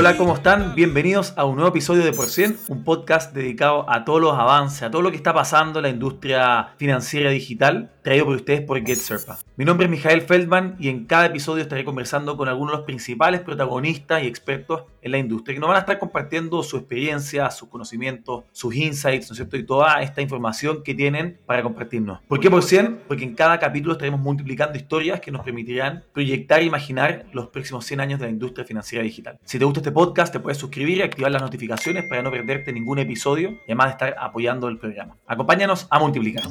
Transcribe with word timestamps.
Hola, 0.00 0.16
¿cómo 0.16 0.36
están? 0.36 0.76
Bienvenidos 0.76 1.34
a 1.36 1.44
un 1.44 1.56
nuevo 1.56 1.70
episodio 1.70 2.04
de 2.04 2.12
Por 2.12 2.26
Cien, 2.28 2.56
un 2.68 2.84
podcast 2.84 3.34
dedicado 3.34 3.84
a 3.90 4.04
todos 4.04 4.20
los 4.20 4.32
avances, 4.32 4.84
a 4.84 4.92
todo 4.92 5.02
lo 5.02 5.10
que 5.10 5.16
está 5.16 5.34
pasando 5.34 5.80
en 5.80 5.82
la 5.82 5.88
industria 5.88 6.68
financiera 6.76 7.30
digital, 7.30 7.90
traído 8.02 8.26
por 8.26 8.36
ustedes 8.36 8.60
por 8.60 8.80
GetSerpa. 8.80 9.40
Mi 9.56 9.64
nombre 9.64 9.86
es 9.86 9.90
Mijael 9.90 10.22
Feldman 10.22 10.76
y 10.78 10.88
en 10.88 11.06
cada 11.06 11.26
episodio 11.26 11.64
estaré 11.64 11.84
conversando 11.84 12.36
con 12.36 12.48
algunos 12.48 12.74
de 12.74 12.76
los 12.76 12.86
principales 12.86 13.40
protagonistas 13.40 14.22
y 14.22 14.28
expertos 14.28 14.84
en 15.08 15.12
la 15.12 15.18
industria 15.18 15.54
que 15.54 15.60
nos 15.60 15.68
van 15.68 15.76
a 15.76 15.80
estar 15.80 15.98
compartiendo 15.98 16.62
su 16.62 16.76
experiencia, 16.76 17.50
sus 17.50 17.68
conocimientos, 17.68 18.44
sus 18.52 18.74
insights, 18.74 19.28
¿no 19.28 19.32
es 19.32 19.38
cierto? 19.38 19.56
Y 19.56 19.64
toda 19.64 20.00
esta 20.02 20.22
información 20.22 20.82
que 20.82 20.94
tienen 20.94 21.38
para 21.46 21.62
compartirnos. 21.62 22.20
¿Por 22.28 22.40
qué 22.40 22.50
por 22.50 22.62
100? 22.62 23.00
Porque 23.08 23.24
en 23.24 23.34
cada 23.34 23.58
capítulo 23.58 23.92
estaremos 23.92 24.20
multiplicando 24.20 24.78
historias 24.78 25.20
que 25.20 25.30
nos 25.30 25.42
permitirán 25.42 26.04
proyectar 26.12 26.60
e 26.60 26.64
imaginar 26.64 27.26
los 27.32 27.48
próximos 27.48 27.84
100 27.86 28.00
años 28.00 28.20
de 28.20 28.26
la 28.26 28.32
industria 28.32 28.64
financiera 28.64 29.02
digital. 29.02 29.38
Si 29.44 29.58
te 29.58 29.64
gusta 29.64 29.80
este 29.80 29.92
podcast, 29.92 30.32
te 30.32 30.40
puedes 30.40 30.58
suscribir 30.58 30.98
y 30.98 31.02
activar 31.02 31.32
las 31.32 31.42
notificaciones 31.42 32.04
para 32.08 32.22
no 32.22 32.30
perderte 32.30 32.72
ningún 32.72 32.98
episodio 32.98 33.50
y 33.50 33.64
además 33.66 33.86
de 33.86 33.92
estar 33.92 34.16
apoyando 34.18 34.68
el 34.68 34.78
programa. 34.78 35.16
Acompáñanos 35.26 35.86
a 35.90 35.98
multiplicar. 35.98 36.44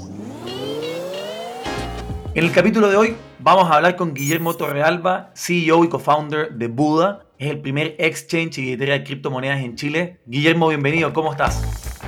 En 2.37 2.43
el 2.43 2.51
capítulo 2.51 2.89
de 2.89 2.95
hoy 2.95 3.15
vamos 3.39 3.71
a 3.71 3.77
hablar 3.77 3.95
con 3.95 4.13
Guillermo 4.13 4.55
Torrealba, 4.55 5.31
CEO 5.34 5.84
y 5.84 5.89
co-founder 5.89 6.54
de 6.54 6.67
Buda. 6.67 7.26
Es 7.40 7.52
el 7.52 7.60
primer 7.60 7.96
exchange 7.99 8.57
y 8.57 8.62
billetera 8.62 8.93
de 8.93 9.04
criptomonedas 9.04 9.62
en 9.62 9.76
Chile. 9.76 10.18
Guillermo, 10.26 10.70
bienvenido, 10.70 11.13
¿cómo 11.13 11.32
estás? 11.32 11.62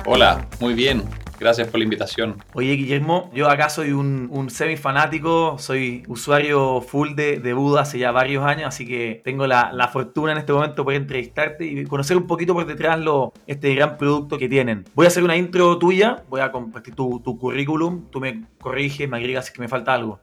Hola, 0.04 0.48
muy 0.58 0.74
bien. 0.74 1.04
Gracias 1.38 1.68
por 1.68 1.78
la 1.78 1.84
invitación. 1.84 2.42
Oye, 2.52 2.72
Guillermo, 2.72 3.30
yo 3.32 3.48
acá 3.48 3.70
soy 3.70 3.92
un, 3.92 4.28
un 4.32 4.50
semi-fanático, 4.50 5.56
soy 5.58 6.02
usuario 6.08 6.80
full 6.80 7.14
de, 7.14 7.38
de, 7.38 7.52
Buda 7.54 7.82
hace 7.82 8.00
ya 8.00 8.10
varios 8.10 8.44
años, 8.44 8.66
así 8.66 8.84
que 8.86 9.22
tengo 9.24 9.46
la, 9.46 9.70
la, 9.72 9.86
fortuna 9.86 10.32
en 10.32 10.38
este 10.38 10.52
momento 10.52 10.82
de 10.82 10.84
poder 10.84 11.00
entrevistarte 11.00 11.64
y 11.64 11.84
conocer 11.84 12.16
un 12.16 12.26
poquito 12.26 12.52
por 12.52 12.66
detrás 12.66 12.98
lo, 12.98 13.32
este 13.46 13.72
gran 13.76 13.98
producto 13.98 14.36
que 14.36 14.48
tienen. 14.48 14.84
Voy 14.94 15.06
a 15.06 15.08
hacer 15.08 15.22
una 15.22 15.36
intro 15.36 15.78
tuya, 15.78 16.24
voy 16.28 16.40
a 16.40 16.50
compartir 16.50 16.94
tu, 16.96 17.20
tu 17.20 17.38
currículum, 17.38 18.10
tú 18.10 18.18
me 18.20 18.42
corriges, 18.60 19.08
me 19.08 19.16
agregas 19.16 19.44
si 19.46 19.50
es 19.50 19.54
que 19.54 19.62
me 19.62 19.68
falta 19.68 19.94
algo. 19.94 20.20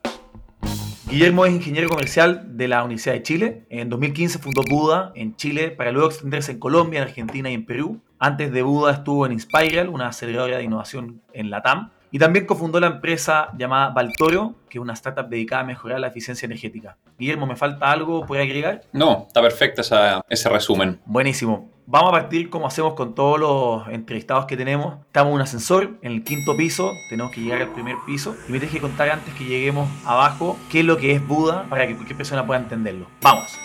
Guillermo 1.10 1.46
es 1.46 1.54
ingeniero 1.54 1.88
comercial 1.88 2.58
de 2.58 2.68
la 2.68 2.84
Universidad 2.84 3.14
de 3.14 3.22
Chile. 3.22 3.64
En 3.70 3.88
2015 3.88 4.40
fundó 4.40 4.60
Buda 4.62 5.10
en 5.14 5.34
Chile 5.36 5.70
para 5.70 5.90
luego 5.90 6.08
extenderse 6.08 6.52
en 6.52 6.58
Colombia, 6.58 7.00
en 7.00 7.08
Argentina 7.08 7.50
y 7.50 7.54
en 7.54 7.64
Perú. 7.64 8.02
Antes 8.18 8.52
de 8.52 8.60
Buda 8.60 8.92
estuvo 8.92 9.24
en 9.24 9.32
Inspiral, 9.32 9.88
una 9.88 10.08
aceleradora 10.08 10.58
de 10.58 10.64
innovación 10.64 11.22
en 11.32 11.48
Latam. 11.48 11.92
Y 12.10 12.18
también 12.18 12.46
cofundó 12.46 12.80
la 12.80 12.86
empresa 12.86 13.50
llamada 13.58 13.90
Valtoro, 13.90 14.54
que 14.70 14.78
es 14.78 14.82
una 14.82 14.94
startup 14.94 15.28
dedicada 15.28 15.62
a 15.62 15.64
mejorar 15.64 16.00
la 16.00 16.06
eficiencia 16.06 16.46
energética. 16.46 16.96
Guillermo, 17.18 17.46
¿me 17.46 17.54
falta 17.54 17.90
algo? 17.90 18.24
¿Puede 18.24 18.42
agregar? 18.42 18.82
No, 18.92 19.26
está 19.28 19.42
perfecto 19.42 19.82
esa, 19.82 20.22
ese 20.28 20.48
resumen. 20.48 21.00
Buenísimo. 21.04 21.70
Vamos 21.84 22.08
a 22.10 22.12
partir 22.12 22.50
como 22.50 22.66
hacemos 22.66 22.94
con 22.94 23.14
todos 23.14 23.38
los 23.38 23.88
entrevistados 23.88 24.46
que 24.46 24.56
tenemos. 24.56 24.98
Estamos 25.06 25.30
en 25.30 25.34
un 25.34 25.40
ascensor, 25.42 25.98
en 26.02 26.12
el 26.12 26.24
quinto 26.24 26.56
piso, 26.56 26.92
tenemos 27.10 27.32
que 27.32 27.40
llegar 27.40 27.62
al 27.62 27.72
primer 27.72 27.96
piso. 28.06 28.36
Y 28.48 28.52
me 28.52 28.58
tienes 28.58 28.74
que 28.74 28.80
contar 28.80 29.10
antes 29.10 29.34
que 29.34 29.44
lleguemos 29.44 29.88
abajo 30.04 30.58
qué 30.70 30.80
es 30.80 30.86
lo 30.86 30.96
que 30.96 31.12
es 31.12 31.26
Buda 31.26 31.66
para 31.68 31.86
que 31.86 31.94
cualquier 31.94 32.16
persona 32.16 32.46
pueda 32.46 32.60
entenderlo. 32.60 33.06
¡Vamos! 33.22 33.58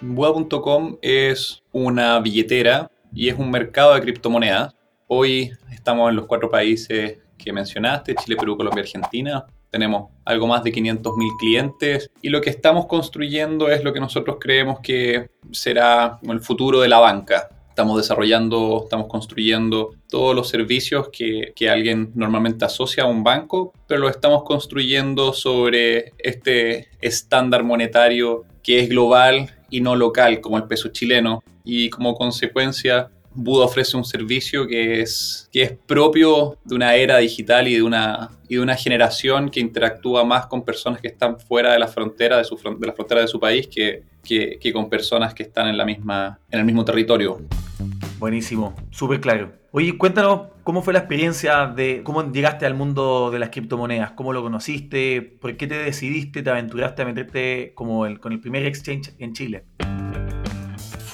Buda.com 0.00 0.96
es 1.00 1.62
una 1.72 2.18
billetera 2.20 2.90
y 3.14 3.28
es 3.28 3.38
un 3.38 3.50
mercado 3.50 3.94
de 3.94 4.00
criptomonedas. 4.00 4.73
Hoy 5.06 5.52
estamos 5.70 6.08
en 6.08 6.16
los 6.16 6.26
cuatro 6.26 6.48
países 6.48 7.18
que 7.36 7.52
mencionaste, 7.52 8.14
Chile, 8.14 8.36
Perú, 8.36 8.56
Colombia, 8.56 8.82
Argentina. 8.82 9.44
Tenemos 9.70 10.10
algo 10.24 10.46
más 10.46 10.64
de 10.64 10.72
500.000 10.72 11.36
clientes 11.38 12.10
y 12.22 12.30
lo 12.30 12.40
que 12.40 12.48
estamos 12.48 12.86
construyendo 12.86 13.68
es 13.68 13.84
lo 13.84 13.92
que 13.92 14.00
nosotros 14.00 14.38
creemos 14.40 14.80
que 14.80 15.28
será 15.52 16.18
el 16.22 16.40
futuro 16.40 16.80
de 16.80 16.88
la 16.88 17.00
banca. 17.00 17.50
Estamos 17.68 17.98
desarrollando, 17.98 18.82
estamos 18.84 19.08
construyendo 19.08 19.90
todos 20.08 20.34
los 20.34 20.48
servicios 20.48 21.10
que, 21.12 21.52
que, 21.54 21.68
alguien 21.68 22.12
normalmente 22.14 22.64
asocia 22.64 23.02
a 23.02 23.06
un 23.06 23.24
banco, 23.24 23.72
pero 23.86 24.00
lo 24.00 24.08
estamos 24.08 24.44
construyendo 24.44 25.32
sobre 25.32 26.12
este 26.18 26.88
estándar 27.00 27.64
monetario 27.64 28.44
que 28.62 28.78
es 28.78 28.88
global 28.88 29.50
y 29.68 29.80
no 29.80 29.96
local, 29.96 30.40
como 30.40 30.56
el 30.56 30.64
peso 30.64 30.88
chileno. 30.90 31.42
Y 31.64 31.90
como 31.90 32.14
consecuencia, 32.14 33.10
Buda 33.34 33.64
ofrece 33.64 33.96
un 33.96 34.04
servicio 34.04 34.66
que 34.66 35.00
es, 35.00 35.48
que 35.52 35.62
es 35.62 35.72
propio 35.72 36.56
de 36.64 36.74
una 36.74 36.94
era 36.94 37.18
digital 37.18 37.66
y 37.68 37.74
de 37.74 37.82
una, 37.82 38.30
y 38.48 38.54
de 38.54 38.60
una 38.60 38.76
generación 38.76 39.50
que 39.50 39.60
interactúa 39.60 40.24
más 40.24 40.46
con 40.46 40.64
personas 40.64 41.00
que 41.00 41.08
están 41.08 41.38
fuera 41.40 41.72
de 41.72 41.78
la 41.78 41.88
frontera 41.88 42.38
de, 42.38 42.44
su, 42.44 42.56
de 42.56 42.86
la 42.86 42.92
frontera 42.92 43.20
de 43.22 43.28
su 43.28 43.40
país 43.40 43.66
que, 43.66 44.04
que, 44.22 44.58
que, 44.60 44.72
con 44.72 44.88
personas 44.88 45.34
que 45.34 45.42
están 45.42 45.68
en, 45.68 45.76
la 45.76 45.84
misma, 45.84 46.38
en 46.50 46.60
el 46.60 46.64
mismo 46.64 46.84
territorio. 46.84 47.40
Buenísimo, 48.18 48.74
súper 48.90 49.20
claro. 49.20 49.52
Oye, 49.72 49.98
cuéntanos 49.98 50.52
cómo 50.62 50.82
fue 50.82 50.92
la 50.92 51.00
experiencia 51.00 51.66
de 51.66 52.02
cómo 52.04 52.30
llegaste 52.30 52.64
al 52.64 52.74
mundo 52.74 53.32
de 53.32 53.40
las 53.40 53.50
criptomonedas, 53.50 54.12
cómo 54.12 54.32
lo 54.32 54.42
conociste, 54.42 55.20
por 55.20 55.56
qué 55.56 55.66
te 55.66 55.74
decidiste, 55.74 56.42
te 56.42 56.50
aventuraste 56.50 57.02
a 57.02 57.04
meterte 57.06 57.72
como 57.74 58.06
el, 58.06 58.20
con 58.20 58.32
el 58.32 58.40
primer 58.40 58.64
exchange 58.64 59.12
en 59.18 59.32
Chile 59.32 59.64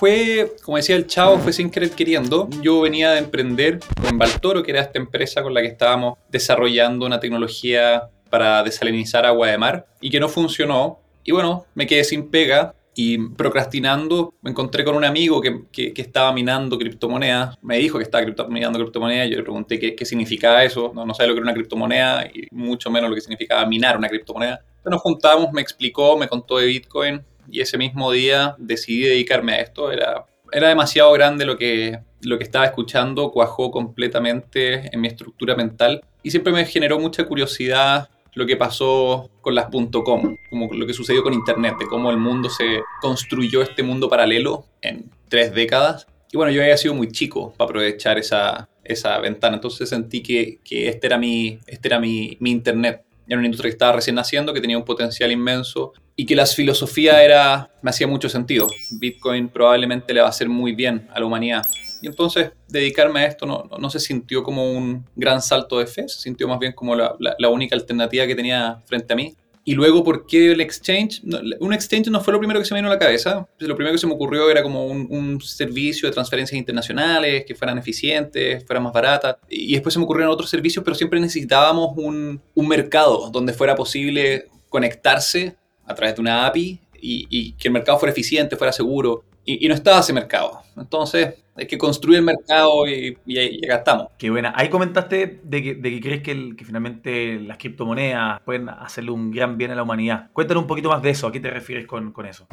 fue, 0.01 0.57
como 0.63 0.79
decía 0.79 0.97
el 0.97 1.07
chavo, 1.07 1.37
fue 1.41 1.53
sin 1.53 1.69
querer 1.69 1.91
queriendo. 1.91 2.49
Yo 2.63 2.81
venía 2.81 3.11
de 3.11 3.19
emprender 3.19 3.81
en 4.09 4.17
Baltoro, 4.17 4.63
que 4.63 4.71
era 4.71 4.81
esta 4.81 4.99
empresa 4.99 5.43
con 5.43 5.53
la 5.53 5.61
que 5.61 5.67
estábamos 5.67 6.19
desarrollando 6.31 7.05
una 7.05 7.21
tecnología 7.21 8.09
para 8.31 8.63
desalinizar 8.63 9.27
agua 9.27 9.49
de 9.49 9.59
mar 9.59 9.87
y 10.01 10.09
que 10.09 10.19
no 10.19 10.31
funcionó. 10.31 11.01
Y 11.23 11.33
bueno, 11.33 11.67
me 11.75 11.87
quedé 11.87 12.05
sin 12.05 12.31
pega 12.31 12.75
y 12.95 13.19
procrastinando 13.19 14.33
me 14.41 14.53
encontré 14.53 14.85
con 14.85 14.97
un 14.97 15.05
amigo 15.05 15.43
que, 15.43 15.93
estaba 15.95 16.33
minando 16.33 16.79
criptomonedas. 16.79 17.59
Me 17.61 17.77
dijo 17.77 17.99
que 17.99 18.05
estaba 18.05 18.25
cripto, 18.25 18.49
minando 18.49 18.79
criptomonedas. 18.79 19.29
Yo 19.29 19.37
le 19.37 19.43
pregunté 19.43 19.79
qué, 19.79 19.95
qué 19.95 20.07
significaba 20.07 20.65
eso. 20.65 20.93
No, 20.95 21.05
no 21.05 21.13
sabía 21.13 21.29
lo 21.29 21.35
que 21.35 21.41
era 21.41 21.51
una 21.51 21.55
criptomoneda 21.55 22.25
y 22.25 22.47
mucho 22.53 22.91
menos 22.91 23.11
lo 23.11 23.17
que 23.17 23.21
significaba 23.21 23.67
minar 23.67 23.99
una 23.99 24.09
criptomoneda. 24.09 24.61
Entonces 24.65 24.93
nos 24.93 25.03
juntamos, 25.03 25.53
me 25.53 25.61
explicó, 25.61 26.17
me 26.17 26.27
contó 26.27 26.57
de 26.57 26.65
Bitcoin 26.69 27.23
y 27.51 27.61
ese 27.61 27.79
mismo 27.79 28.13
día 28.13 28.55
decidí 28.59 29.03
dedicarme 29.03 29.55
a 29.55 29.61
esto. 29.61 29.91
Era, 29.91 30.27
era 30.53 30.69
demasiado 30.69 31.13
grande 31.13 31.45
lo 31.45 31.57
que, 31.57 31.99
lo 32.23 32.39
que 32.39 32.45
estaba 32.45 32.65
escuchando, 32.65 33.31
cuajó 33.31 33.71
completamente 33.71 34.95
en 34.95 35.01
mi 35.01 35.09
estructura 35.09 35.55
mental 35.55 36.03
y 36.23 36.31
siempre 36.31 36.53
me 36.53 36.65
generó 36.65 36.99
mucha 36.99 37.25
curiosidad 37.25 38.09
lo 38.35 38.47
que 38.47 38.57
pasó 38.57 39.31
con 39.41 39.55
las 39.55 39.67
.com, 39.71 40.37
como 40.51 40.73
lo 40.73 40.87
que 40.87 40.95
sucedió 40.95 41.23
con 41.23 41.35
Internet, 41.35 41.75
de 41.79 41.87
cómo 41.87 42.11
el 42.11 42.17
mundo 42.17 42.49
se 42.49 42.83
construyó 43.01 43.63
este 43.63 43.83
mundo 43.83 44.09
paralelo 44.09 44.67
en 44.83 45.11
tres 45.29 45.53
décadas. 45.55 46.07
Y 46.33 46.37
bueno, 46.37 46.53
yo 46.53 46.63
había 46.63 46.77
sido 46.77 46.95
muy 46.95 47.09
chico 47.09 47.53
para 47.57 47.69
aprovechar 47.69 48.19
esa, 48.19 48.69
esa 48.85 49.19
ventana, 49.19 49.57
entonces 49.57 49.89
sentí 49.89 50.23
que, 50.23 50.61
que 50.65 50.89
este 50.89 51.09
era, 51.09 51.19
mi, 51.19 51.59
este 51.67 51.89
era 51.89 51.99
mi, 51.99 52.37
mi 52.41 52.51
Internet. 52.51 53.03
Era 53.31 53.39
una 53.39 53.47
industria 53.47 53.71
que 53.71 53.75
estaba 53.75 53.93
recién 53.93 54.17
naciendo, 54.17 54.53
que 54.53 54.61
tenía 54.61 54.77
un 54.77 54.85
potencial 54.85 55.31
inmenso 55.31 55.93
y 56.17 56.27
que 56.27 56.35
la 56.35 56.45
filosofía 56.45 57.23
era, 57.23 57.71
me 57.81 57.91
hacía 57.91 58.09
mucho 58.09 58.29
sentido. 58.29 58.67
Bitcoin 58.99 59.49
probablemente 59.49 60.13
le 60.13 60.21
va 60.21 60.27
a 60.27 60.31
hacer 60.31 60.49
muy 60.49 60.75
bien 60.75 61.09
a 61.15 61.21
la 61.21 61.27
humanidad. 61.27 61.65
Y 62.03 62.09
entonces 62.09 62.51
dedicarme 62.67 63.21
a 63.21 63.27
esto 63.27 63.47
no, 63.47 63.71
no, 63.79 63.89
se 63.89 64.01
sintió 64.01 64.43
como 64.43 64.73
un 64.73 65.07
gran 65.15 65.41
salto 65.41 65.79
de 65.79 65.87
fe, 65.87 66.09
se 66.09 66.21
sintió 66.21 66.49
más 66.49 66.59
bien 66.59 66.73
como 66.73 66.97
la, 66.97 67.15
la, 67.19 67.49
única 67.49 67.77
alternativa 67.77 68.27
que 68.27 68.35
tenía 68.35 68.83
frente 68.85 69.13
a 69.13 69.17
mí. 69.17 69.37
Y 69.65 69.75
luego, 69.75 70.03
¿por 70.03 70.27
qué 70.27 70.53
el 70.53 70.61
exchange? 70.61 71.23
Un 71.61 71.73
exchange 71.73 72.09
no 72.09 72.21
fue 72.21 72.33
lo 72.33 72.39
primero 72.39 72.59
que 72.59 72.65
se 72.65 72.73
me 72.73 72.81
vino 72.81 72.89
a 72.89 72.95
la 72.95 72.99
cabeza. 72.99 73.47
Lo 73.59 73.77
primero 73.77 73.95
que 73.95 73.99
se 73.99 74.07
me 74.07 74.15
ocurrió 74.15 74.51
era 74.51 74.63
como 74.63 74.87
un, 74.87 75.41
servicio 75.41 76.09
de 76.09 76.15
transferencias 76.15 76.59
internacionales, 76.59 77.45
que 77.47 77.55
fueran 77.55 77.77
eficientes, 77.79 78.65
fueran 78.67 78.85
más 78.85 78.93
baratas. 78.93 79.37
Y 79.49 79.73
después 79.73 79.93
se 79.93 79.99
me 79.99 80.05
ocurrieron 80.05 80.33
otros 80.33 80.49
servicios, 80.49 80.85
pero 80.85 80.95
siempre 80.95 81.21
necesitábamos 81.21 81.93
un, 81.97 82.41
un 82.55 82.69
mercado 82.69 83.31
donde 83.31 83.53
fuera 83.53 83.75
posible 83.75 84.47
conectarse 84.71 85.57
a 85.85 85.95
través 85.95 86.15
de 86.15 86.23
una 86.23 86.47
API 86.47 86.81
y, 87.03 87.53
que 87.53 87.69
el 87.69 87.73
mercado 87.73 87.99
fuera 87.99 88.13
eficiente, 88.13 88.57
fuera 88.57 88.73
seguro. 88.73 89.25
Y, 89.45 89.67
no 89.69 89.75
estaba 89.75 90.01
ese 90.01 90.13
mercado. 90.13 90.63
Entonces, 90.77 91.35
hay 91.61 91.67
que 91.67 91.79
construir 91.79 92.19
el 92.19 92.25
mercado 92.25 92.89
y, 92.89 93.19
y, 93.27 93.39
y 93.39 93.65
acá 93.67 93.77
estamos. 93.77 94.09
Qué 94.19 94.31
buena. 94.31 94.53
Ahí 94.57 94.69
comentaste 94.69 95.41
de 95.43 95.63
que, 95.63 95.75
de 95.75 95.91
que 95.91 96.01
crees 96.01 96.23
que, 96.23 96.33
el, 96.33 96.57
que, 96.57 96.65
finalmente 96.65 97.39
las 97.39 97.59
criptomonedas 97.59 98.41
pueden 98.41 98.69
hacerle 98.71 99.11
un 99.11 99.31
gran 99.31 99.59
bien 99.59 99.71
a 99.71 99.75
la 99.75 99.83
humanidad. 99.83 100.31
Cuéntanos 100.33 100.63
un 100.63 100.67
poquito 100.67 100.89
más 100.89 101.03
de 101.03 101.11
eso. 101.11 101.27
¿A 101.27 101.33
qué 101.33 101.41
te 101.41 101.51
refieres 101.51 101.87
con, 101.87 102.13
con 102.13 102.27
eso? 102.27 102.47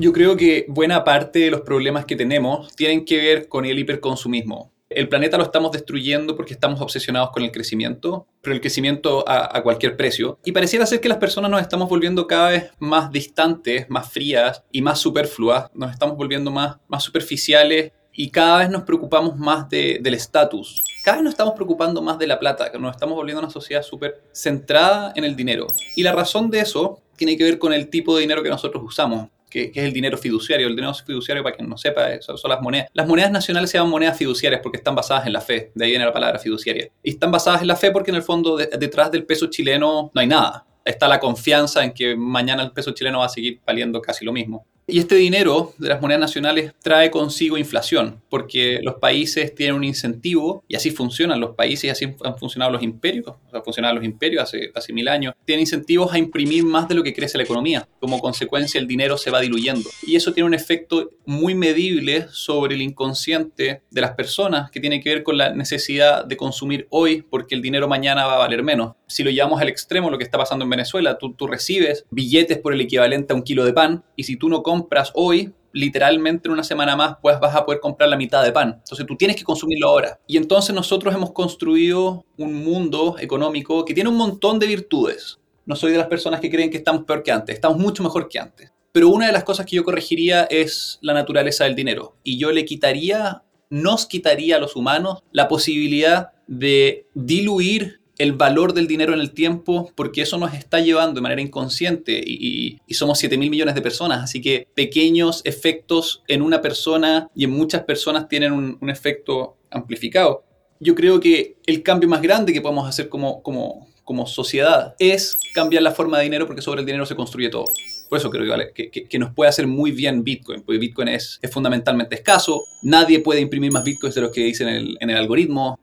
Yo 0.00 0.12
creo 0.12 0.36
que 0.36 0.66
buena 0.68 1.04
parte 1.04 1.38
de 1.38 1.50
los 1.50 1.60
problemas 1.60 2.04
que 2.04 2.16
tenemos 2.16 2.74
tienen 2.74 3.04
que 3.04 3.16
ver 3.18 3.48
con 3.48 3.64
el 3.64 3.78
hiperconsumismo 3.78 4.72
el 4.90 5.08
planeta 5.08 5.36
lo 5.36 5.44
estamos 5.44 5.72
destruyendo 5.72 6.34
porque 6.34 6.54
estamos 6.54 6.80
obsesionados 6.80 7.30
con 7.30 7.42
el 7.42 7.52
crecimiento, 7.52 8.26
pero 8.40 8.54
el 8.54 8.60
crecimiento 8.60 9.28
a, 9.28 9.56
a, 9.56 9.62
cualquier 9.62 9.96
precio. 9.96 10.38
Y 10.44 10.52
pareciera 10.52 10.86
ser 10.86 11.00
que 11.00 11.08
las 11.08 11.18
personas 11.18 11.50
nos 11.50 11.60
estamos 11.60 11.88
volviendo 11.88 12.26
cada 12.26 12.50
vez 12.50 12.70
más 12.78 13.10
distantes, 13.10 13.88
más 13.90 14.10
frías 14.10 14.64
y 14.72 14.80
más 14.80 14.98
superfluas, 14.98 15.70
nos 15.74 15.90
estamos 15.90 16.16
volviendo 16.16 16.50
más, 16.50 16.78
más 16.88 17.04
superficiales 17.04 17.92
y 18.20 18.30
cada 18.30 18.58
vez 18.58 18.68
nos 18.68 18.82
preocupamos 18.82 19.36
más 19.36 19.68
de, 19.68 20.00
del 20.02 20.14
estatus. 20.14 20.82
Cada 21.04 21.18
vez 21.18 21.24
nos 21.24 21.34
estamos 21.34 21.54
preocupando 21.54 22.02
más 22.02 22.18
de 22.18 22.26
la 22.26 22.36
plata, 22.36 22.72
que 22.72 22.76
nos 22.76 22.90
estamos 22.90 23.14
volviendo 23.14 23.40
una 23.40 23.48
sociedad 23.48 23.80
súper 23.80 24.20
centrada 24.32 25.12
en 25.14 25.22
el 25.22 25.36
dinero. 25.36 25.68
Y 25.94 26.02
la 26.02 26.10
razón 26.10 26.50
de 26.50 26.58
eso 26.58 27.00
tiene 27.14 27.36
que 27.36 27.44
ver 27.44 27.60
con 27.60 27.72
el 27.72 27.88
tipo 27.88 28.16
de 28.16 28.22
dinero 28.22 28.42
que 28.42 28.48
nosotros 28.48 28.82
usamos. 28.84 29.28
Que, 29.48 29.70
es 29.72 29.84
el 29.84 29.92
dinero 29.92 30.18
fiduciario. 30.18 30.66
El 30.66 30.74
dinero 30.74 30.94
fiduciario, 30.94 31.44
para 31.44 31.54
quien 31.54 31.68
no 31.68 31.78
sepa, 31.78 32.20
son, 32.20 32.36
las 32.50 32.60
monedas. 32.60 32.88
Las 32.92 33.06
monedas 33.06 33.30
nacionales 33.30 33.70
se 33.70 33.78
llaman 33.78 33.92
monedas 33.92 34.18
fiduciarias 34.18 34.62
porque 34.64 34.78
están 34.78 34.96
basadas 34.96 35.24
en 35.24 35.32
la 35.32 35.40
fe. 35.40 35.70
De 35.76 35.84
ahí 35.84 35.92
viene 35.92 36.04
la 36.04 36.12
palabra 36.12 36.40
fiduciaria. 36.40 36.90
Y 37.04 37.10
están 37.10 37.30
basadas 37.30 37.60
en 37.62 37.68
la 37.68 37.76
fe 37.76 37.92
porque 37.92 38.10
en 38.10 38.16
el 38.16 38.24
fondo 38.24 38.56
de, 38.56 38.66
detrás 38.66 39.12
del 39.12 39.26
peso 39.26 39.46
chileno 39.46 40.10
no 40.12 40.20
hay 40.20 40.26
nada. 40.26 40.66
Está 40.84 41.06
la 41.06 41.20
confianza 41.20 41.84
en 41.84 41.92
que 41.92 42.16
mañana 42.16 42.64
el 42.64 42.72
peso 42.72 42.90
chileno 42.90 43.20
va 43.20 43.26
a 43.26 43.28
seguir 43.28 43.60
valiendo 43.64 44.02
casi 44.02 44.24
lo 44.24 44.32
mismo. 44.32 44.66
Y 44.90 45.00
este 45.00 45.16
dinero 45.16 45.74
de 45.76 45.90
las 45.90 46.00
monedas 46.00 46.22
nacionales 46.22 46.72
trae 46.82 47.10
consigo 47.10 47.58
inflación, 47.58 48.22
porque 48.30 48.80
los 48.82 48.94
países 48.94 49.54
tienen 49.54 49.76
un 49.76 49.84
incentivo, 49.84 50.64
y 50.66 50.76
así 50.76 50.90
funcionan 50.90 51.40
los 51.40 51.54
países, 51.54 51.84
y 51.84 51.88
así 51.90 52.06
han 52.24 52.38
funcionado 52.38 52.72
los 52.72 52.82
imperios, 52.82 53.26
o 53.28 53.72
sea, 53.72 53.92
los 53.92 54.02
imperios 54.02 54.44
hace, 54.44 54.70
hace 54.74 54.94
mil 54.94 55.08
años, 55.08 55.34
tienen 55.44 55.60
incentivos 55.60 56.10
a 56.14 56.18
imprimir 56.18 56.64
más 56.64 56.88
de 56.88 56.94
lo 56.94 57.02
que 57.02 57.12
crece 57.12 57.36
la 57.36 57.44
economía. 57.44 57.86
Como 58.00 58.18
consecuencia, 58.18 58.80
el 58.80 58.86
dinero 58.86 59.18
se 59.18 59.30
va 59.30 59.40
diluyendo. 59.40 59.90
Y 60.06 60.16
eso 60.16 60.32
tiene 60.32 60.46
un 60.46 60.54
efecto 60.54 61.10
muy 61.26 61.54
medible 61.54 62.26
sobre 62.30 62.74
el 62.74 62.80
inconsciente 62.80 63.82
de 63.90 64.00
las 64.00 64.12
personas, 64.12 64.70
que 64.70 64.80
tiene 64.80 65.02
que 65.02 65.10
ver 65.10 65.22
con 65.22 65.36
la 65.36 65.50
necesidad 65.50 66.24
de 66.24 66.38
consumir 66.38 66.86
hoy, 66.88 67.20
porque 67.28 67.54
el 67.54 67.60
dinero 67.60 67.88
mañana 67.88 68.24
va 68.24 68.36
a 68.36 68.38
valer 68.38 68.62
menos. 68.62 68.94
Si 69.06 69.22
lo 69.22 69.30
llevamos 69.30 69.60
al 69.60 69.68
extremo, 69.68 70.10
lo 70.10 70.16
que 70.16 70.24
está 70.24 70.38
pasando 70.38 70.64
en 70.64 70.70
Venezuela, 70.70 71.18
tú, 71.18 71.34
tú 71.34 71.46
recibes 71.46 72.06
billetes 72.10 72.56
por 72.56 72.72
el 72.72 72.80
equivalente 72.80 73.34
a 73.34 73.36
un 73.36 73.42
kilo 73.42 73.66
de 73.66 73.74
pan, 73.74 74.02
y 74.16 74.22
si 74.22 74.36
tú 74.36 74.48
no 74.48 74.62
compras 74.62 74.77
compras 74.78 75.10
hoy, 75.14 75.52
literalmente 75.72 76.48
en 76.48 76.52
una 76.52 76.64
semana 76.64 76.96
más 76.96 77.16
pues 77.20 77.38
vas 77.40 77.54
a 77.54 77.64
poder 77.64 77.80
comprar 77.80 78.08
la 78.08 78.16
mitad 78.16 78.42
de 78.44 78.52
pan. 78.52 78.76
Entonces 78.78 79.06
tú 79.06 79.16
tienes 79.16 79.36
que 79.36 79.44
consumirlo 79.44 79.88
ahora. 79.88 80.18
Y 80.26 80.36
entonces 80.36 80.74
nosotros 80.74 81.14
hemos 81.14 81.32
construido 81.32 82.24
un 82.36 82.64
mundo 82.64 83.16
económico 83.18 83.84
que 83.84 83.94
tiene 83.94 84.10
un 84.10 84.16
montón 84.16 84.58
de 84.58 84.66
virtudes. 84.66 85.38
No 85.66 85.76
soy 85.76 85.92
de 85.92 85.98
las 85.98 86.06
personas 86.06 86.40
que 86.40 86.50
creen 86.50 86.70
que 86.70 86.78
estamos 86.78 87.04
peor 87.04 87.22
que 87.22 87.32
antes, 87.32 87.54
estamos 87.54 87.78
mucho 87.78 88.02
mejor 88.02 88.28
que 88.28 88.38
antes. 88.38 88.72
Pero 88.92 89.10
una 89.10 89.26
de 89.26 89.32
las 89.32 89.44
cosas 89.44 89.66
que 89.66 89.76
yo 89.76 89.84
corregiría 89.84 90.44
es 90.44 90.98
la 91.02 91.12
naturaleza 91.12 91.64
del 91.64 91.74
dinero. 91.74 92.16
Y 92.22 92.38
yo 92.38 92.52
le 92.52 92.64
quitaría, 92.64 93.42
nos 93.68 94.06
quitaría 94.06 94.56
a 94.56 94.60
los 94.60 94.76
humanos 94.76 95.22
la 95.32 95.46
posibilidad 95.46 96.30
de 96.46 97.06
diluir 97.14 97.97
el 98.18 98.32
valor 98.32 98.74
del 98.74 98.88
dinero 98.88 99.14
en 99.14 99.20
el 99.20 99.30
tiempo, 99.30 99.92
porque 99.94 100.22
eso 100.22 100.38
nos 100.38 100.52
está 100.52 100.80
llevando 100.80 101.14
de 101.14 101.20
manera 101.20 101.40
inconsciente 101.40 102.20
y, 102.24 102.78
y, 102.86 102.94
somos 102.94 103.18
7 103.18 103.38
mil 103.38 103.48
millones 103.48 103.76
de 103.76 103.82
personas, 103.82 104.22
así 104.22 104.40
que 104.42 104.66
pequeños 104.74 105.40
efectos 105.44 106.22
en 106.26 106.42
una 106.42 106.60
persona 106.60 107.30
y 107.34 107.44
en 107.44 107.50
muchas 107.50 107.84
personas 107.84 108.28
tienen 108.28 108.52
un, 108.52 108.76
un, 108.80 108.90
efecto 108.90 109.56
amplificado. 109.70 110.44
Yo 110.80 110.94
creo 110.94 111.20
que 111.20 111.56
el 111.66 111.82
cambio 111.82 112.08
más 112.08 112.20
grande 112.20 112.52
que 112.52 112.60
podemos 112.60 112.88
hacer 112.88 113.08
como, 113.08 113.42
como, 113.42 113.88
como 114.02 114.26
sociedad 114.26 114.94
es 114.98 115.36
cambiar 115.54 115.82
la 115.82 115.92
forma 115.92 116.18
de 116.18 116.24
dinero 116.24 116.46
porque 116.46 116.62
sobre 116.62 116.80
el 116.80 116.86
dinero 116.86 117.06
se 117.06 117.14
construye 117.14 117.50
todo. 117.50 117.66
Por 118.08 118.18
eso 118.18 118.30
creo 118.30 118.72
que, 118.74 118.90
que, 118.90 119.04
que, 119.04 119.18
nos 119.18 119.34
puede 119.34 119.50
hacer 119.50 119.66
muy 119.66 119.90
bien 119.90 120.24
Bitcoin, 120.24 120.62
porque 120.62 120.78
Bitcoin 120.78 121.08
es, 121.08 121.38
es 121.42 121.50
fundamentalmente 121.50 122.14
escaso, 122.14 122.64
nadie 122.82 123.20
puede 123.20 123.40
imprimir 123.40 123.70
más 123.70 123.84
Bitcoins 123.84 124.14
de 124.14 124.22
los 124.22 124.32
que 124.32 124.40
dicen 124.44 124.68
en 124.68 124.74
el, 124.76 124.98
en 125.00 125.10
el 125.10 125.16
algoritmo, 125.18 125.78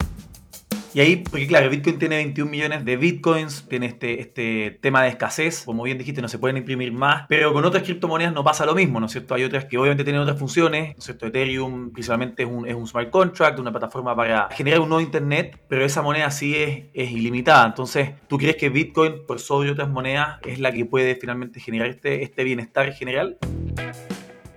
y 0.95 1.01
ahí, 1.01 1.17
porque 1.17 1.45
claro, 1.45 1.69
Bitcoin 1.69 1.99
tiene 1.99 2.15
21 2.15 2.49
millones 2.49 2.85
de 2.85 2.95
Bitcoins, 2.95 3.67
tiene 3.67 3.87
este, 3.87 4.21
este 4.21 4.79
tema 4.79 5.03
de 5.03 5.09
escasez, 5.09 5.63
como 5.65 5.83
bien 5.83 5.97
dijiste, 5.97 6.21
no 6.21 6.29
se 6.29 6.39
pueden 6.39 6.55
imprimir 6.55 6.93
más, 6.93 7.25
pero 7.27 7.51
con 7.51 7.65
otras 7.65 7.83
criptomonedas 7.83 8.33
no 8.33 8.45
pasa 8.45 8.65
lo 8.65 8.73
mismo, 8.73 9.01
¿no 9.01 9.07
es 9.07 9.11
cierto? 9.11 9.35
Hay 9.35 9.43
otras 9.43 9.65
que 9.65 9.77
obviamente 9.77 10.05
tienen 10.05 10.21
otras 10.21 10.39
funciones, 10.39 10.95
¿no 10.95 10.99
es 10.99 11.03
cierto? 11.03 11.27
Ethereum 11.27 11.91
principalmente 11.91 12.43
es 12.43 12.49
un, 12.49 12.65
es 12.65 12.75
un 12.75 12.87
smart 12.87 13.09
contract, 13.09 13.59
una 13.59 13.71
plataforma 13.71 14.15
para 14.15 14.47
generar 14.51 14.79
un 14.79 14.87
nuevo 14.87 15.01
Internet, 15.01 15.59
pero 15.67 15.83
esa 15.83 16.01
moneda 16.01 16.31
sí 16.31 16.55
es, 16.55 16.85
es 16.93 17.11
ilimitada. 17.11 17.65
Entonces, 17.65 18.11
¿tú 18.29 18.37
crees 18.37 18.55
que 18.55 18.69
Bitcoin, 18.69 19.25
por 19.27 19.41
sobre 19.41 19.71
otras 19.71 19.89
monedas, 19.89 20.39
es 20.45 20.59
la 20.59 20.71
que 20.71 20.85
puede 20.85 21.15
finalmente 21.15 21.59
generar 21.59 21.89
este, 21.89 22.23
este 22.23 22.45
bienestar 22.45 22.93
general? 22.93 23.37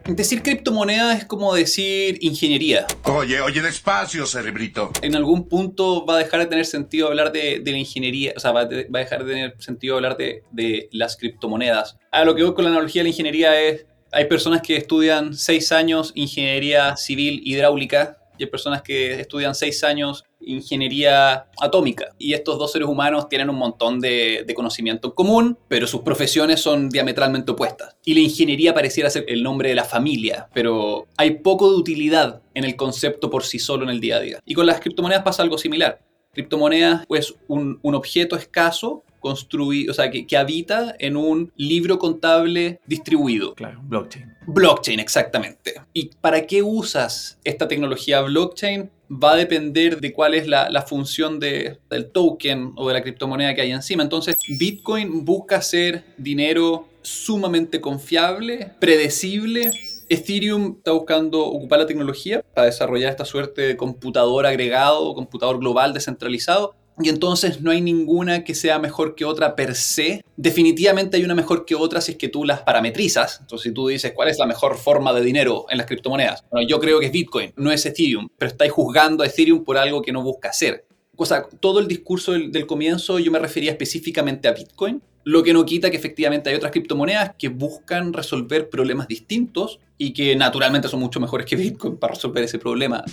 Decir 0.09 0.43
criptomoneda 0.43 1.13
es 1.13 1.27
como 1.27 1.55
decir 1.55 2.17
ingeniería. 2.23 2.87
Oye, 3.05 3.43
oye, 3.43 3.61
despacio, 3.61 4.25
cerebrito. 4.25 4.91
En 5.03 5.15
algún 5.15 5.47
punto 5.47 6.07
va 6.07 6.15
a 6.15 6.19
dejar 6.19 6.41
de 6.41 6.47
tener 6.47 6.65
sentido 6.65 7.09
hablar 7.09 7.31
de, 7.31 7.61
de 7.61 7.73
la 7.73 7.77
ingeniería, 7.77 8.33
o 8.35 8.41
sea, 8.41 8.53
va 8.53 8.61
a, 8.61 8.65
de, 8.65 8.85
va 8.85 9.01
a, 9.01 9.03
dejar 9.03 9.25
de 9.25 9.35
tener 9.35 9.55
sentido 9.59 9.97
hablar 9.97 10.17
de, 10.17 10.45
de 10.51 10.89
las 10.93 11.19
criptomonedas. 11.19 11.99
A 12.11 12.25
lo 12.25 12.35
que 12.35 12.43
voy 12.43 12.55
con 12.55 12.65
la 12.65 12.71
analogía 12.71 13.01
de 13.01 13.05
la 13.05 13.11
ingeniería 13.11 13.61
es, 13.61 13.85
hay 14.11 14.25
personas 14.25 14.63
que 14.63 14.77
estudian 14.77 15.35
seis 15.35 15.73
años 15.73 16.13
ingeniería 16.15 16.97
civil 16.97 17.43
hidráulica 17.45 18.18
y 18.39 18.45
hay 18.45 18.51
personas 18.51 18.83
que 18.83 19.21
estudian 19.21 19.55
seis 19.55 19.83
años 19.85 20.25
ingeniería 20.41 21.47
atómica. 21.61 22.15
Y 22.19 22.33
estos 22.33 22.59
dos 22.59 22.73
seres 22.73 22.89
humanos 22.89 23.29
tienen 23.29 23.51
un 23.51 23.57
montón 23.57 24.01
de, 24.01 24.45
conocimiento 24.55 25.09
en 25.09 25.15
común, 25.15 25.59
pero 25.69 25.87
sus 25.87 26.01
profesiones 26.03 26.61
son 26.61 26.89
diametralmente 26.89 27.53
opuestas. 27.53 27.97
Y 28.05 28.15
la 28.15 28.21
ingeniería 28.21 28.75
pareciera 28.75 29.11
ser 29.11 29.25
el 29.29 29.43
nombre 29.43 29.69
de 29.69 29.75
la 29.75 29.85
familia, 29.85 30.49
pero 30.55 31.07
hay 31.17 31.39
poco 31.39 31.71
de 31.71 31.77
utilidad 31.77 32.43
en 32.55 32.65
el 32.65 32.77
concepto 32.77 33.31
por 33.31 33.45
sí 33.45 33.59
solo 33.59 33.85
en 33.85 33.91
el 33.91 34.01
día 34.01 34.17
a 34.17 34.21
día. 34.21 34.41
Y 34.45 34.55
con 34.55 34.67
las 34.67 34.81
criptomonedas 34.81 35.23
pasa 35.23 35.43
algo 35.43 35.59
similar. 35.59 36.01
Criptomonedas, 36.33 37.05
un, 37.49 37.79
un 37.83 37.95
objeto 37.95 38.37
escaso 38.37 39.05
construido, 39.21 39.91
o 39.91 39.95
sea, 39.95 40.11
que, 40.11 40.27
que, 40.27 40.37
habita 40.37 40.95
en 40.99 41.17
un 41.17 41.53
libro 41.57 41.99
contable 41.99 42.81
distribuido. 42.87 43.55
Claro, 43.55 43.81
blockchain. 43.83 44.38
Blockchain, 44.49 44.99
exactamente. 44.99 45.75
¿Y 45.93 46.11
para 46.23 46.47
qué 46.47 46.63
usas 46.63 47.39
esta 47.45 47.69
tecnología 47.69 48.23
blockchain? 48.23 48.91
Va 49.11 49.33
a 49.33 49.37
depender 49.37 50.01
de 50.01 50.15
cuál 50.15 50.33
es 50.33 50.47
la, 50.47 50.85
función 50.89 51.39
de, 51.39 51.79
del 51.91 52.11
token 52.11 52.73
o 52.77 52.89
de 52.89 52.95
la 52.95 53.03
criptomoneda 53.03 53.55
que 53.55 53.61
hay 53.61 53.73
encima. 53.73 54.03
Entonces, 54.03 54.37
Bitcoin 54.49 55.27
busca 55.27 55.61
ser 55.61 56.03
dinero 56.17 56.89
sumamente 57.03 57.83
confiable, 57.83 58.73
predecible. 58.81 59.71
Ethereum 60.09 60.77
está 60.79 60.93
buscando 60.93 61.45
ocupar 61.45 61.81
la 61.81 61.87
tecnología 61.87 62.43
para 62.55 62.69
desarrollar 62.69 63.11
esta 63.11 63.27
suerte 63.27 63.61
de 63.61 63.77
computador 63.77 64.47
agregado, 64.47 65.15
computador 65.15 65.59
global 65.59 65.93
descentralizado 65.93 66.75
y 67.01 67.09
entonces 67.09 67.61
no 67.61 67.71
hay 67.71 67.81
ninguna 67.81 68.45
que 68.45 68.55
sea 68.55 68.79
mejor 68.79 69.15
que 69.15 69.25
otra 69.25 69.55
per 69.57 69.75
se. 69.75 70.25
Definitivamente 70.37 71.17
hay 71.17 71.25
una 71.25 71.35
mejor 71.35 71.65
que 71.65 71.75
otra 71.75 72.01
si 72.01 72.13
es 72.13 72.19
que 72.19 72.29
tú 72.29 72.45
las 72.45 72.63
parametrizas. 72.63 73.39
Entonces, 73.41 73.71
si 73.71 73.75
tú 73.75 73.89
dices 73.89 74.13
cuál 74.15 74.29
es 74.29 74.39
la 74.39 74.47
mejor 74.47 74.77
forma 74.77 75.13
de 75.13 75.23
dinero 75.23 75.67
en 75.71 75.79
las 75.79 75.87
criptomonedas, 75.87 76.45
yo 76.67 76.81
creo 76.81 77.01
que 77.01 77.07
es 77.07 77.13
Bitcoin, 77.13 77.53
no 77.57 77.71
es 77.71 77.85
Ethereum, 77.87 78.29
pero 78.37 78.51
estáis 78.51 78.73
juzgando 78.73 79.23
a 79.23 79.27
Ethereum 79.27 79.65
por 79.65 79.77
algo 79.77 80.03
que 80.03 80.13
no 80.13 80.23
busca 80.23 80.51
hacer. 80.51 80.85
O 81.17 81.27
sea, 81.27 81.47
todo 81.61 81.81
el 81.81 81.89
discurso 81.89 82.33
del 82.33 82.67
comienzo 82.67 83.19
yo 83.19 83.33
me 83.33 83.39
refería 83.41 83.73
específicamente 83.73 84.47
a 84.47 84.53
Bitcoin, 84.53 85.03
lo 85.25 85.43
que 85.43 85.53
no 85.53 85.65
quita 85.67 85.91
que 85.91 85.97
efectivamente 85.97 86.49
hay 86.49 86.57
otras 86.57 86.73
criptomonedas 86.73 87.35
que 87.37 87.49
buscan 87.49 88.13
resolver 88.13 88.71
problemas 88.71 89.09
distintos 89.09 89.81
y 89.99 90.13
que 90.13 90.37
naturalmente 90.37 90.89
son 90.89 91.01
mucho 91.01 91.21
mejores 91.21 91.45
que 91.47 91.57
Bitcoin 91.57 91.97
para 91.97 92.15
resolver 92.15 92.45
ese 92.45 92.59
problema. 92.59 93.05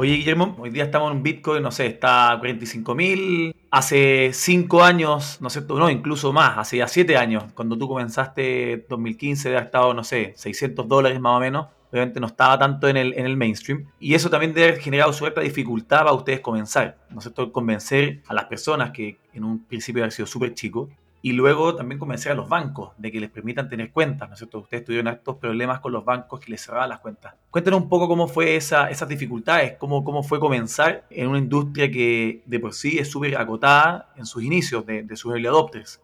Oye, 0.00 0.12
Guillermo, 0.12 0.54
hoy 0.60 0.70
día 0.70 0.84
estamos 0.84 1.10
en 1.10 1.24
Bitcoin, 1.24 1.60
no 1.60 1.72
sé, 1.72 1.86
está 1.86 2.30
a 2.30 2.38
45 2.38 2.94
mil. 2.94 3.56
Hace 3.68 4.30
5 4.32 4.84
años, 4.84 5.38
no 5.40 5.50
sé, 5.50 5.62
no, 5.62 5.90
incluso 5.90 6.32
más, 6.32 6.56
hace 6.56 6.76
ya 6.76 6.86
7 6.86 7.16
años, 7.16 7.52
cuando 7.52 7.76
tú 7.76 7.88
comenzaste 7.88 8.86
2015, 8.88 9.56
ha 9.56 9.58
estado, 9.58 9.92
no 9.94 10.04
sé, 10.04 10.34
600 10.36 10.86
dólares 10.86 11.18
más 11.18 11.36
o 11.36 11.40
menos. 11.40 11.66
Obviamente 11.90 12.20
no 12.20 12.28
estaba 12.28 12.56
tanto 12.56 12.86
en 12.86 12.96
el, 12.96 13.12
en 13.14 13.26
el 13.26 13.36
mainstream. 13.36 13.86
Y 13.98 14.14
eso 14.14 14.30
también 14.30 14.54
debe 14.54 14.68
haber 14.68 14.80
generado 14.80 15.12
cierta 15.12 15.40
dificultad 15.40 16.04
para 16.04 16.12
ustedes 16.12 16.38
comenzar, 16.38 16.96
¿no 17.10 17.18
es 17.18 17.24
cierto? 17.24 17.50
Convencer 17.50 18.22
a 18.28 18.34
las 18.34 18.44
personas 18.44 18.92
que 18.92 19.18
en 19.34 19.42
un 19.42 19.64
principio 19.64 20.04
han 20.04 20.12
sido 20.12 20.26
súper 20.28 20.54
chicos 20.54 20.90
y 21.22 21.32
luego 21.32 21.74
también 21.74 21.98
convencer 21.98 22.32
a 22.32 22.34
los 22.34 22.48
bancos 22.48 22.92
de 22.96 23.10
que 23.10 23.20
les 23.20 23.30
permitan 23.30 23.68
tener 23.68 23.90
cuentas, 23.92 24.28
¿no 24.28 24.34
es 24.34 24.38
cierto? 24.38 24.60
Ustedes 24.60 24.84
tuvieron 24.84 25.08
estos 25.08 25.36
problemas 25.36 25.80
con 25.80 25.92
los 25.92 26.04
bancos 26.04 26.40
que 26.40 26.50
les 26.50 26.62
cerraban 26.62 26.88
las 26.88 27.00
cuentas. 27.00 27.34
Cuéntenos 27.50 27.80
un 27.80 27.88
poco 27.88 28.08
cómo 28.08 28.28
fue 28.28 28.56
esa, 28.56 28.90
esas 28.90 29.08
dificultades, 29.08 29.76
cómo, 29.78 30.04
cómo 30.04 30.22
fue 30.22 30.38
comenzar 30.38 31.04
en 31.10 31.28
una 31.28 31.38
industria 31.38 31.90
que 31.90 32.42
de 32.46 32.60
por 32.60 32.74
sí 32.74 32.98
es 32.98 33.10
súper 33.10 33.36
acotada 33.36 34.12
en 34.16 34.26
sus 34.26 34.42
inicios, 34.42 34.86
de, 34.86 35.02
de 35.02 35.16
sus 35.16 35.32
early 35.32 35.46
adopters. 35.46 36.00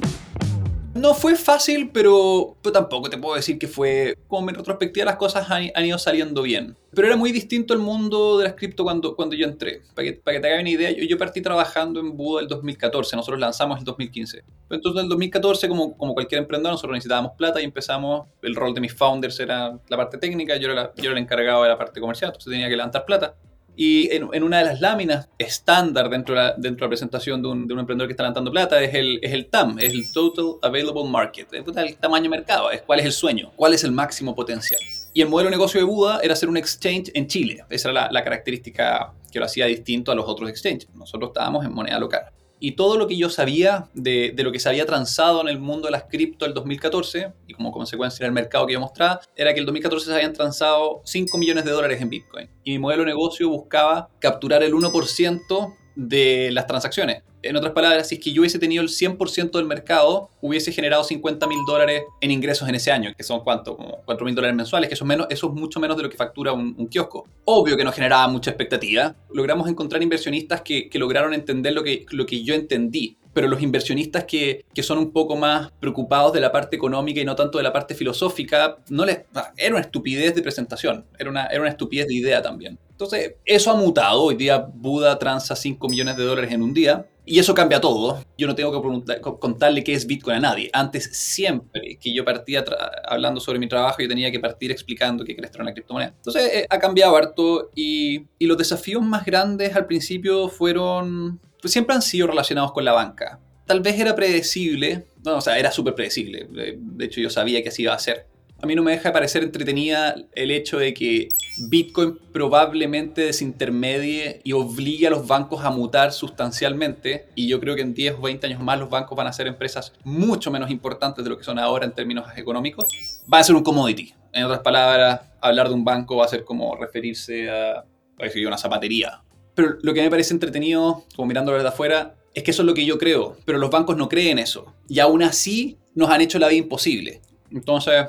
No 0.95 1.13
fue 1.13 1.35
fácil, 1.35 1.91
pero, 1.93 2.57
pero, 2.63 2.73
tampoco 2.73 3.11
te 3.11 3.19
puedo 3.19 3.35
decir 3.35 3.59
que 3.59 3.67
fue. 3.67 4.17
Como 4.29 4.49
en 4.49 4.55
retrospectiva, 4.55 5.05
las 5.05 5.17
cosas 5.17 5.51
han, 5.51 5.85
ido 5.85 5.99
saliendo 5.99 6.43
bien. 6.43 6.77
Pero 6.93 7.09
era 7.09 7.17
muy 7.17 7.33
distinto 7.33 7.75
el 7.75 7.81
mundo 7.81 8.39
de 8.39 8.45
las 8.45 8.55
cripto 8.55 8.85
cuando, 8.85 9.17
cuando 9.17 9.35
yo 9.35 9.45
entré. 9.45 9.83
Para 9.95 10.07
que, 10.07 10.13
para 10.13 10.37
que 10.37 10.41
te 10.41 10.47
hagas 10.49 10.61
una 10.61 10.71
idea, 10.71 10.93
yo, 10.93 11.19
partí 11.19 11.43
trabajando 11.43 11.99
en 11.99 12.17
Buda 12.17 12.43
el 12.43 12.49
2014. 12.49 13.17
Nosotros 13.17 13.41
lanzamos 13.41 13.81
el 13.81 13.85
2015. 13.85 14.45
Entonces, 14.71 15.01
en 15.01 15.05
el 15.05 15.09
2014, 15.09 15.69
como, 15.69 15.97
como 15.97 16.15
cualquier 16.15 16.41
emprendedor, 16.41 16.75
nosotros 16.75 16.95
necesitábamos 16.95 17.33
plata 17.37 17.61
y 17.61 17.65
empezamos. 17.65 18.29
El 18.41 18.55
rol 18.55 18.73
de 18.73 18.81
mis 18.81 18.95
founders 18.95 19.41
era 19.41 19.77
la 19.89 19.97
parte 19.97 20.17
técnica, 20.19 20.57
yo 20.57 20.71
era, 20.71 20.75
la, 20.75 20.93
yo 20.97 21.11
era 21.11 21.19
el 21.19 21.19
encargado 21.19 21.65
de 21.65 21.71
la 21.71 21.77
parte 21.77 22.01
comercial, 22.01 22.29
entonces 22.29 22.53
tenía 22.53 22.69
que 22.69 22.77
levantar 22.77 23.05
plata. 23.05 23.35
Y 23.77 24.15
en, 24.15 24.29
en 24.33 24.43
una 24.43 24.59
de 24.59 24.65
las 24.65 24.81
láminas 24.81 25.29
estándar 25.39 26.09
dentro 26.09 26.35
de 26.35 26.41
la, 26.41 26.55
dentro 26.57 26.85
de 26.85 26.89
la 26.89 26.89
presentación 26.89 27.43
de 27.43 27.49
un, 27.49 27.67
de 27.67 27.75
un 27.75 27.81
emprendedor 27.81 28.09
que 28.09 28.13
está 28.13 28.23
levantando 28.23 28.51
plata 28.51 28.83
es 28.83 28.95
el, 28.95 29.19
es 29.23 29.33
el 29.33 29.47
TAM, 29.47 29.79
es 29.79 29.93
el 29.93 30.13
Total 30.13 30.57
Available 30.63 31.05
Market, 31.05 31.53
es 31.53 31.65
el 31.77 31.97
tamaño 31.97 32.25
de 32.25 32.29
mercado, 32.29 32.71
es 32.71 32.83
cuál 32.83 33.01
es 33.01 33.07
el 33.07 33.13
sueño, 33.13 33.53
cuál 33.57 33.75
es 33.75 33.85
el 33.85 33.93
máximo 33.93 34.35
potencial. 34.35 34.81
Y 35.13 35.23
el 35.23 35.29
modelo 35.29 35.51
de 35.51 35.57
negocio 35.57 35.81
de 35.81 35.85
Buda 35.85 36.21
era 36.23 36.35
hacer 36.35 36.49
un 36.49 36.57
exchange 36.57 37.11
en 37.15 37.27
Chile. 37.27 37.65
Esa 37.71 37.91
era 37.91 38.03
la, 38.03 38.13
la 38.13 38.25
característica 38.25 39.13
que 39.31 39.39
lo 39.39 39.45
hacía 39.47 39.67
distinto 39.67 40.13
a 40.13 40.15
los 40.15 40.27
otros 40.27 40.49
exchanges. 40.51 40.89
Nosotros 40.95 41.31
estábamos 41.31 41.65
en 41.65 41.73
moneda 41.73 41.99
local. 41.99 42.25
Y 42.61 42.73
todo 42.73 42.97
lo 42.97 43.07
que 43.07 43.17
yo 43.17 43.29
sabía 43.31 43.91
de, 43.95 44.35
lo 44.39 44.53
que 44.53 44.59
se 44.59 44.69
había 44.69 44.87
transado 44.87 45.41
en 45.43 45.49
el 45.49 45.59
mundo 45.59 45.87
de 45.87 45.93
las 45.93 46.05
cripto 46.05 46.47
el 46.47 46.55
2014, 46.55 47.33
y 47.47 47.55
como 47.55 47.73
consecuencia 47.73 48.25
en 48.25 48.29
el 48.29 48.33
mercado 48.33 48.67
que 48.67 48.73
yo 48.73 48.81
mostraba, 48.81 49.21
era 49.37 49.53
que 49.53 49.61
el 49.61 49.67
2014 49.67 50.07
se 50.07 50.15
habían 50.15 50.33
transado 50.33 51.03
5 51.05 51.37
millones 51.39 51.65
de 51.65 51.73
dólares 51.73 52.01
en 52.01 52.09
Bitcoin. 52.09 52.49
Y 52.63 52.73
mi 52.73 52.79
modelo 52.79 53.03
de 53.03 53.11
negocio 53.11 53.49
buscaba 53.49 54.09
capturar 54.19 54.63
el 54.63 54.73
1% 54.73 55.75
de 55.97 56.51
las 56.53 56.67
transacciones. 56.67 57.23
En 57.45 57.57
otras 57.57 57.73
palabras, 57.73 58.09
si 58.09 58.17
es 58.17 58.21
que 58.21 58.33
yo 58.33 58.41
hubiese 58.43 58.59
tenido 58.59 58.83
el 58.83 58.89
100% 58.89 59.53
del 59.53 59.67
mercado, 59.67 60.31
hubiese 60.41 60.73
generado 60.73 61.05
50 61.05 61.47
mil 61.47 61.59
dólares 61.67 62.05
en 62.21 62.31
ingresos 62.31 62.69
en 62.69 62.75
ese 62.75 62.91
año, 62.91 63.13
que 63.17 63.23
son 63.23 63.41
cuánto, 63.41 63.77
como 63.77 63.99
4 64.05 64.25
mil 64.25 64.35
dólares 64.35 64.57
mensuales, 64.57 64.89
que 64.89 64.95
eso 64.95 65.05
es, 65.05 65.09
menos, 65.09 65.27
eso 65.31 65.49
es 65.49 65.53
mucho 65.53 65.79
menos 65.81 65.97
de 65.97 66.05
lo 66.05 66.11
que 66.11 66.17
factura 66.17 66.53
un, 66.53 66.75
un 66.79 66.87
kiosco. 66.87 67.29
Obvio 67.45 67.77
que 67.77 67.85
no 67.85 67.93
generaba 67.93 68.27
mucha 68.29 68.51
expectativa. 68.51 69.15
Logramos 69.33 69.69
encontrar 69.69 70.03
inversionistas 70.03 70.63
que, 70.63 70.89
que 70.89 70.99
lograron 70.99 71.35
entender 71.35 71.75
lo 71.75 71.83
que, 71.83 72.07
lo 72.11 72.27
que 72.27 72.43
yo 72.43 72.55
entendí 72.55 73.19
pero 73.35 73.49
los 73.49 73.61
inversionistas 73.61 74.25
que, 74.25 74.65
que, 74.73 74.83
son 74.85 74.97
un 74.97 75.11
poco 75.11 75.37
más 75.37 75.73
preocupados 75.81 76.33
de 76.33 76.41
la 76.41 76.53
parte 76.53 76.77
económica 76.77 77.21
y 77.21 77.25
no 77.25 77.35
tanto 77.35 77.59
de 77.59 77.65
la 77.65 77.73
parte 77.73 77.97
filosófica, 77.97 78.79
no 78.89 79.05
les, 79.05 79.23
era 79.57 79.75
una 79.75 79.81
estupidez 79.81 80.37
de 80.37 80.43
presentación, 80.43 81.05
era 81.19 81.29
una, 81.29 81.47
era 81.47 81.61
una 81.61 81.71
estupidez 81.71 82.07
de 82.07 82.15
idea 82.15 82.41
también. 82.41 82.79
Entonces, 82.95 83.35
eso 83.45 83.73
ha 83.73 83.75
mutado. 83.75 84.23
Hoy 84.23 84.37
día 84.37 84.59
Buda 84.59 85.19
transa 85.19 85.57
5 85.57 85.89
millones 85.89 86.17
de 86.17 86.23
dólares 86.23 86.53
en 86.53 86.63
un 86.63 86.73
día. 86.73 87.05
Y 87.27 87.39
eso 87.39 87.55
cambia 87.55 87.81
todo. 87.81 88.23
Yo 88.37 88.47
no 88.47 88.55
tengo 88.55 88.83
que 88.83 89.21
contarle 89.39 89.83
qué 89.83 89.95
es 89.95 90.07
Bitcoin 90.07 90.37
a 90.37 90.41
nadie. 90.41 90.69
Antes, 90.73 91.11
siempre 91.17 91.99
que 91.99 92.15
yo 92.15 92.25
partía 92.25 92.65
hablando 93.07 93.41
sobre 93.41 93.59
mi 93.59 93.69
trabajo, 93.69 94.03
yo 94.03 94.09
tenía 94.09 94.31
que 94.31 94.41
partir 94.41 94.71
explicando 94.71 95.25
qué 95.25 95.33
en 95.33 95.65
la 95.65 95.73
criptomoneda. 95.73 96.13
Entonces, 96.17 96.51
eh, 96.53 96.67
ha 96.69 96.79
cambiado 96.79 97.17
harto 97.17 97.71
y, 97.75 98.27
y 98.39 98.47
los 98.47 98.59
desafíos 98.59 99.03
más 99.03 99.25
grandes 99.25 99.75
al 99.75 99.87
principio 99.87 100.49
fueron 100.49 101.41
pues 101.65 101.73
siempre 101.73 101.95
han 101.95 102.03
sido 102.03 102.27
relacionados 102.27 102.73
con 102.73 102.85
la 102.85 102.93
banca. 102.93 103.41
Tal 103.65 103.81
vez 103.81 103.99
era 103.99 104.15
predecible, 104.15 105.07
no, 105.25 105.37
o 105.37 105.41
sea, 105.41 105.59
era 105.59 105.71
súper 105.73 105.95
predecible. 105.95 106.47
De 106.51 107.05
hecho, 107.07 107.23
yo 107.23 107.31
sabía 107.31 107.63
que 107.63 107.71
así 107.71 107.85
iba 107.85 107.95
a 107.95 107.99
ser. 107.99 108.27
A 108.61 108.67
mí 108.67 108.75
no 108.75 108.83
me 108.83 108.91
deja 108.91 109.09
de 109.09 109.15
parecer 109.15 109.43
entretenida 109.43 110.15
el 110.35 110.51
hecho 110.51 110.77
de 110.77 110.93
que 110.93 111.31
Bitcoin 111.59 112.19
probablemente 112.33 113.23
desintermedie 113.23 114.41
y 114.45 114.53
obligue 114.53 115.07
a 115.07 115.11
los 115.11 115.27
bancos 115.27 115.65
a 115.65 115.71
mutar 115.71 116.13
sustancialmente. 116.13 117.29
Y 117.35 117.49
yo 117.49 117.61
creo 117.61 117.75
que 117.75 117.83
en 117.83 117.95
10 117.95 118.17
o 118.19 118.23
20 118.23 118.47
años 118.47 118.63
más 118.63 118.79
los 118.79 118.91
bancos 118.91 119.17
van 119.17 119.27
a 119.27 119.33
ser 119.33 119.47
empresas 119.47 119.93
mucho 120.05 120.51
menos 120.51 120.71
importantes 120.71 121.25
de 121.25 121.31
lo 121.31 121.39
que 121.39 121.45
son 121.45 121.59
ahora 121.59 121.85
en 121.85 121.93
términos 121.93 122.27
económicos. 122.37 122.87
Va 123.33 123.39
a 123.39 123.45
ser 123.45 123.55
un 123.55 123.63
commodity. 123.63 124.15
En 124.33 124.45
otras 124.45 124.61
palabras, 124.61 125.21
hablar 125.41 125.69
de 125.69 125.75
un 125.75 125.85
banco 125.85 126.17
va 126.17 126.25
a 126.25 126.29
ser 126.29 126.45
como 126.45 126.75
referirse 126.77 127.51
a, 127.51 127.79
a 127.79 128.47
una 128.47 128.59
zapatería 128.59 129.25
pero 129.55 129.77
lo 129.83 129.95
que 129.95 130.03
me 130.03 130.11
parece 130.11 130.35
entretenido, 130.35 131.05
como 131.15 131.29
mirándolo 131.29 131.57
desde 131.57 131.69
afuera, 131.69 132.15
es 132.35 132.43
que 132.43 132.51
eso 132.51 132.63
es 132.63 132.67
lo 132.67 132.75
que 132.75 132.85
yo 132.85 132.99
creo, 132.99 133.37
pero 133.45 133.59
los 133.59 133.71
bancos 133.71 133.97
no 133.97 134.09
creen 134.09 134.39
eso. 134.39 134.75
Y 134.89 134.99
aún 134.99 135.23
así 135.23 135.79
nos 135.95 136.11
han 136.11 136.21
hecho 136.21 136.39
la 136.39 136.49
vida 136.49 136.59
imposible. 136.59 137.21
Entonces, 137.53 138.07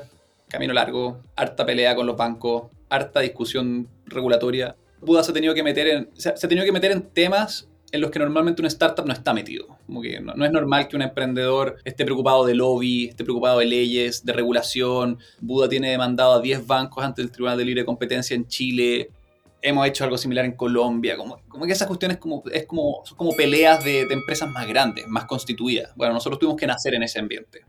camino 0.48 0.72
largo, 0.72 1.20
harta 1.36 1.64
pelea 1.64 1.94
con 1.94 2.06
los 2.06 2.16
bancos, 2.16 2.64
harta 2.88 3.20
discusión 3.20 3.88
regulatoria. 4.06 4.76
Buda 5.00 5.22
se 5.22 5.30
ha 5.30 5.34
tenido 5.34 5.54
que 5.54 5.62
meter 5.62 5.88
en, 5.88 6.10
se 6.14 6.30
ha 6.30 6.34
tenido 6.34 6.64
que 6.64 6.72
meter 6.72 6.92
en 6.92 7.02
temas 7.02 7.68
en 7.92 8.00
los 8.00 8.10
que 8.10 8.18
normalmente 8.18 8.60
una 8.60 8.68
startup 8.68 9.06
no 9.06 9.12
está 9.12 9.32
metido. 9.32 9.78
Como 9.86 10.02
que 10.02 10.20
no, 10.20 10.34
no, 10.34 10.44
es 10.44 10.52
normal 10.52 10.88
que 10.88 10.96
un 10.96 11.02
emprendedor 11.02 11.76
esté 11.84 12.04
preocupado 12.04 12.44
de 12.44 12.54
lobby, 12.54 13.06
esté 13.06 13.24
preocupado 13.24 13.60
de 13.60 13.66
leyes, 13.66 14.24
de 14.24 14.32
regulación. 14.32 15.18
Buda 15.40 15.68
tiene 15.68 15.90
demandado 15.90 16.34
a 16.34 16.40
10 16.40 16.66
bancos 16.66 17.04
ante 17.04 17.22
el 17.22 17.30
Tribunal 17.30 17.58
de 17.58 17.64
Libre 17.64 17.84
Competencia 17.84 18.34
en 18.34 18.46
Chile 18.46 19.10
hemos 19.62 19.86
hecho 19.86 20.04
algo 20.04 20.16
similar 20.16 20.44
en 20.44 20.52
Colombia, 20.52 21.16
como, 21.16 21.40
como 21.48 21.66
que 21.66 21.72
esas 21.72 21.88
cuestiones 21.88 22.18
como, 22.18 22.42
es 22.52 22.66
como, 22.66 23.02
son 23.04 23.16
como 23.16 23.34
peleas 23.34 23.82
de, 23.84 24.06
de, 24.06 24.14
empresas 24.14 24.48
más 24.50 24.66
grandes, 24.68 25.08
más 25.08 25.24
constituidas. 25.24 25.92
Bueno, 25.96 26.14
nosotros 26.14 26.38
tuvimos 26.38 26.56
que 26.56 26.66
nacer 26.66 26.94
en 26.94 27.02
ese 27.02 27.18
ambiente. 27.18 27.64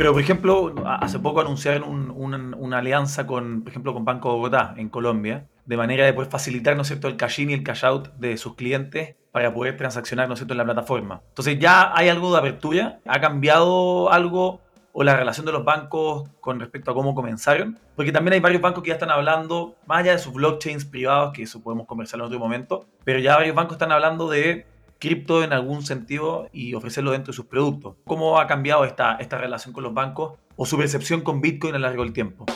Pero, 0.00 0.14
por 0.14 0.22
ejemplo, 0.22 0.74
hace 0.86 1.18
poco 1.18 1.42
anunciaron 1.42 1.82
un, 1.82 2.10
un, 2.10 2.54
una 2.54 2.78
alianza 2.78 3.26
con, 3.26 3.60
por 3.60 3.68
ejemplo, 3.68 3.92
con 3.92 4.06
Banco 4.06 4.32
Bogotá 4.32 4.72
en 4.78 4.88
Colombia, 4.88 5.44
de 5.66 5.76
manera 5.76 6.06
de 6.06 6.14
poder 6.14 6.30
facilitar, 6.30 6.74
¿no 6.74 6.80
es 6.80 6.88
cierto?, 6.88 7.06
el 7.06 7.18
cash 7.18 7.40
in 7.40 7.50
y 7.50 7.52
el 7.52 7.62
cash 7.62 7.84
out 7.84 8.08
de 8.14 8.38
sus 8.38 8.54
clientes 8.54 9.16
para 9.30 9.52
poder 9.52 9.76
transaccionar, 9.76 10.26
¿no 10.26 10.32
es 10.32 10.40
cierto?, 10.40 10.54
en 10.54 10.56
la 10.56 10.64
plataforma. 10.64 11.20
Entonces, 11.28 11.58
ya 11.58 11.92
hay 11.94 12.08
algo 12.08 12.32
de 12.32 12.38
apertura, 12.38 13.00
ha 13.06 13.20
cambiado 13.20 14.10
algo 14.10 14.62
o 14.92 15.04
la 15.04 15.16
relación 15.16 15.44
de 15.44 15.52
los 15.52 15.66
bancos 15.66 16.30
con 16.40 16.60
respecto 16.60 16.92
a 16.92 16.94
cómo 16.94 17.14
comenzaron, 17.14 17.78
porque 17.94 18.10
también 18.10 18.32
hay 18.32 18.40
varios 18.40 18.62
bancos 18.62 18.82
que 18.82 18.88
ya 18.88 18.94
están 18.94 19.10
hablando, 19.10 19.74
más 19.86 19.98
allá 19.98 20.12
de 20.12 20.18
sus 20.18 20.32
blockchains 20.32 20.86
privados, 20.86 21.34
que 21.34 21.42
eso 21.42 21.62
podemos 21.62 21.86
conversar 21.86 22.20
en 22.20 22.24
otro 22.24 22.38
momento, 22.38 22.86
pero 23.04 23.18
ya 23.18 23.36
varios 23.36 23.54
bancos 23.54 23.74
están 23.74 23.92
hablando 23.92 24.30
de 24.30 24.64
cripto 25.00 25.42
en 25.42 25.52
algún 25.52 25.82
sentido 25.82 26.48
y 26.52 26.74
ofrecerlo 26.74 27.10
dentro 27.10 27.32
de 27.32 27.36
sus 27.36 27.46
productos. 27.46 27.96
¿Cómo 28.04 28.38
ha 28.38 28.46
cambiado 28.46 28.84
esta, 28.84 29.16
esta 29.16 29.38
relación 29.38 29.72
con 29.72 29.82
los 29.82 29.92
bancos 29.92 30.38
o 30.54 30.64
su 30.64 30.78
percepción 30.78 31.22
con 31.22 31.40
Bitcoin 31.40 31.74
a 31.74 31.78
lo 31.78 31.88
largo 31.88 32.04
del 32.04 32.12
tiempo? 32.12 32.46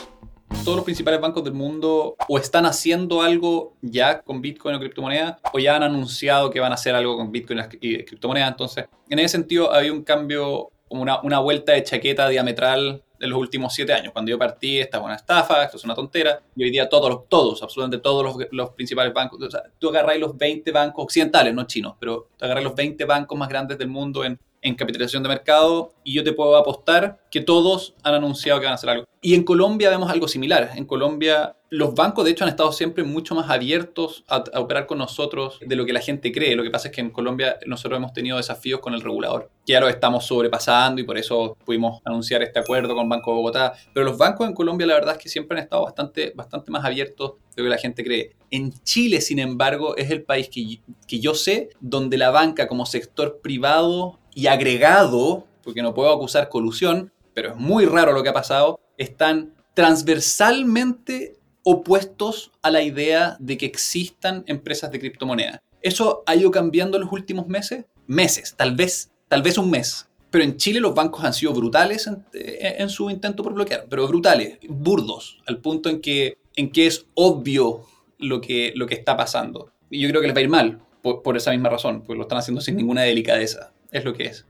todos 0.63 0.77
los 0.77 0.85
principales 0.85 1.21
bancos 1.21 1.43
del 1.43 1.53
mundo 1.53 2.15
o 2.27 2.37
están 2.39 2.65
haciendo 2.65 3.21
algo 3.21 3.75
ya 3.81 4.21
con 4.21 4.41
Bitcoin 4.41 4.75
o 4.75 4.79
criptomonedas 4.79 5.37
o 5.53 5.59
ya 5.59 5.75
han 5.75 5.83
anunciado 5.83 6.49
que 6.49 6.59
van 6.59 6.71
a 6.71 6.75
hacer 6.75 6.95
algo 6.95 7.15
con 7.17 7.31
Bitcoin 7.31 7.61
y 7.79 8.03
criptomonedas. 8.03 8.49
Entonces, 8.49 8.85
en 9.09 9.19
ese 9.19 9.29
sentido, 9.29 9.71
había 9.71 9.93
un 9.93 10.03
cambio 10.03 10.71
como 10.87 11.03
una, 11.03 11.21
una, 11.21 11.39
vuelta 11.39 11.73
de 11.73 11.83
chaqueta 11.83 12.27
diametral 12.29 13.03
de 13.25 13.29
los 13.29 13.39
últimos 13.39 13.73
siete 13.73 13.93
años. 13.93 14.13
Cuando 14.13 14.29
yo 14.29 14.37
partí, 14.37 14.79
esta 14.79 14.97
es 14.97 15.03
una 15.03 15.15
estafa, 15.15 15.63
esto 15.63 15.77
es 15.77 15.83
una 15.83 15.95
tontera, 15.95 16.41
y 16.55 16.63
hoy 16.63 16.71
día 16.71 16.87
todos, 16.87 17.27
todos 17.27 17.61
absolutamente 17.61 18.01
todos 18.01 18.23
los, 18.23 18.47
los 18.51 18.69
principales 18.71 19.13
bancos, 19.13 19.41
o 19.41 19.51
sea, 19.51 19.63
tú 19.79 19.89
agarráis 19.89 20.21
los 20.21 20.37
20 20.37 20.71
bancos 20.71 21.03
occidentales, 21.03 21.53
no 21.53 21.65
chinos, 21.65 21.95
pero 21.99 22.29
tú 22.37 22.45
los 22.45 22.75
20 22.75 23.03
bancos 23.05 23.37
más 23.37 23.49
grandes 23.49 23.77
del 23.77 23.89
mundo 23.89 24.23
en, 24.23 24.39
en 24.65 24.73
capitalización 24.73 25.21
de 25.21 25.29
mercado 25.29 25.93
y 26.03 26.13
yo 26.15 26.23
te 26.23 26.33
puedo 26.33 26.57
apostar 26.57 27.19
que 27.29 27.39
todos 27.39 27.93
han 28.01 28.15
anunciado 28.15 28.59
que 28.59 28.65
van 28.65 28.73
a 28.73 28.75
hacer 28.75 28.89
algo. 28.89 29.05
Y 29.21 29.35
en 29.35 29.43
Colombia 29.43 29.91
vemos 29.91 30.09
algo 30.09 30.27
similar. 30.27 30.71
En 30.75 30.85
Colombia 30.85 31.55
los 31.69 31.93
bancos 31.93 32.25
de 32.25 32.31
hecho 32.31 32.43
han 32.45 32.49
estado 32.49 32.71
siempre 32.71 33.03
mucho 33.03 33.35
más 33.35 33.49
abiertos 33.49 34.23
a, 34.27 34.43
operar 34.59 34.85
con 34.87 34.97
nosotros 34.97 35.59
de 35.65 35.75
lo 35.75 35.85
que 35.85 35.93
la 35.93 35.99
gente 35.99 36.31
cree. 36.31 36.55
Lo 36.55 36.63
que 36.63 36.71
pasa 36.71 36.87
es 36.87 36.95
que 36.95 37.01
en 37.01 37.09
Colombia 37.09 37.57
nosotros 37.65 37.97
hemos 37.97 38.13
tenido 38.13 38.37
desafíos 38.37 38.79
con 38.79 38.93
el 38.93 39.01
regulador. 39.01 39.51
Ya 39.65 39.79
lo 39.79 39.89
estamos 39.89 40.25
sobrepasando 40.25 41.01
y 41.01 41.03
por 41.03 41.17
eso 41.17 41.57
pudimos 41.65 42.01
anunciar 42.05 42.41
este 42.43 42.59
acuerdo 42.59 42.95
con 42.95 43.09
Banco 43.09 43.31
de 43.31 43.37
Bogotá. 43.37 43.73
Pero 43.93 44.05
los 44.05 44.17
bancos 44.17 44.47
en 44.47 44.53
Colombia 44.53 44.87
la 44.87 44.93
verdad 44.93 45.15
es 45.15 45.21
que 45.21 45.29
siempre 45.29 45.57
han 45.57 45.63
estado 45.63 45.83
bastante, 45.83 46.31
bastante 46.35 46.71
más 46.71 46.85
abiertos 46.85 47.33
de 47.55 47.61
lo 47.61 47.65
que 47.65 47.75
la 47.75 47.77
gente 47.77 48.03
cree. 48.03 48.35
En 48.51 48.71
Chile, 48.83 49.21
sin 49.21 49.39
embargo, 49.39 49.97
es 49.97 50.11
el 50.11 50.23
país 50.23 50.49
que, 50.49 50.79
que 51.07 51.19
yo 51.19 51.33
sé 51.33 51.69
donde 51.81 52.17
la 52.17 52.31
banca 52.31 52.67
como 52.67 52.85
sector 52.85 53.39
privado 53.41 54.19
y 54.35 54.47
agregado, 54.47 55.47
porque 55.63 55.81
no 55.81 55.95
puedo 55.95 56.11
acusar 56.11 56.49
colusión, 56.49 57.11
pero 57.33 57.49
es 57.49 57.55
muy 57.55 57.85
raro 57.85 58.11
lo 58.11 58.21
que 58.21 58.29
ha 58.29 58.33
pasado, 58.33 58.79
están 58.97 59.55
transversalmente 59.73 61.37
opuestos 61.63 62.51
a 62.61 62.69
la 62.69 62.83
idea 62.83 63.37
de 63.39 63.57
que 63.57 63.65
existan 63.65 64.43
empresas 64.45 64.91
de 64.91 64.99
criptomonedas. 64.99 65.61
¿Eso 65.81 66.23
ha 66.27 66.35
ido 66.35 66.51
cambiando 66.51 66.97
en 66.97 67.03
los 67.03 67.11
últimos 67.11 67.47
meses? 67.47 67.85
Meses, 68.07 68.53
tal 68.55 68.75
vez, 68.75 69.09
tal 69.27 69.41
vez 69.41 69.57
un 69.57 69.71
mes. 69.71 70.07
Pero 70.29 70.43
en 70.43 70.57
Chile 70.57 70.79
los 70.79 70.93
bancos 70.93 71.23
han 71.23 71.33
sido 71.33 71.53
brutales 71.53 72.07
en, 72.07 72.25
en 72.33 72.89
su 72.89 73.09
intento 73.09 73.41
por 73.41 73.53
bloquear, 73.53 73.85
pero 73.89 74.07
brutales, 74.07 74.59
burdos, 74.67 75.39
al 75.47 75.59
punto 75.59 75.89
en 75.89 76.01
que, 76.01 76.37
en 76.55 76.71
que 76.71 76.87
es 76.87 77.05
obvio 77.13 77.83
lo 78.19 78.41
que, 78.41 78.73
lo 78.75 78.85
que 78.85 78.95
está 78.95 79.15
pasando. 79.15 79.71
Y 79.89 80.01
yo 80.01 80.09
creo 80.09 80.21
que 80.21 80.27
les 80.27 80.35
va 80.35 80.39
a 80.39 80.43
ir 80.43 80.49
mal 80.49 80.81
por, 81.01 81.21
por 81.21 81.37
esa 81.37 81.51
misma 81.51 81.69
razón, 81.69 82.01
porque 82.01 82.17
lo 82.17 82.23
están 82.23 82.39
haciendo 82.39 82.61
sin 82.61 82.75
ninguna 82.75 83.03
delicadeza. 83.03 83.71
Es 83.91 84.05
lo 84.05 84.13
que 84.13 84.23
es. 84.25 84.45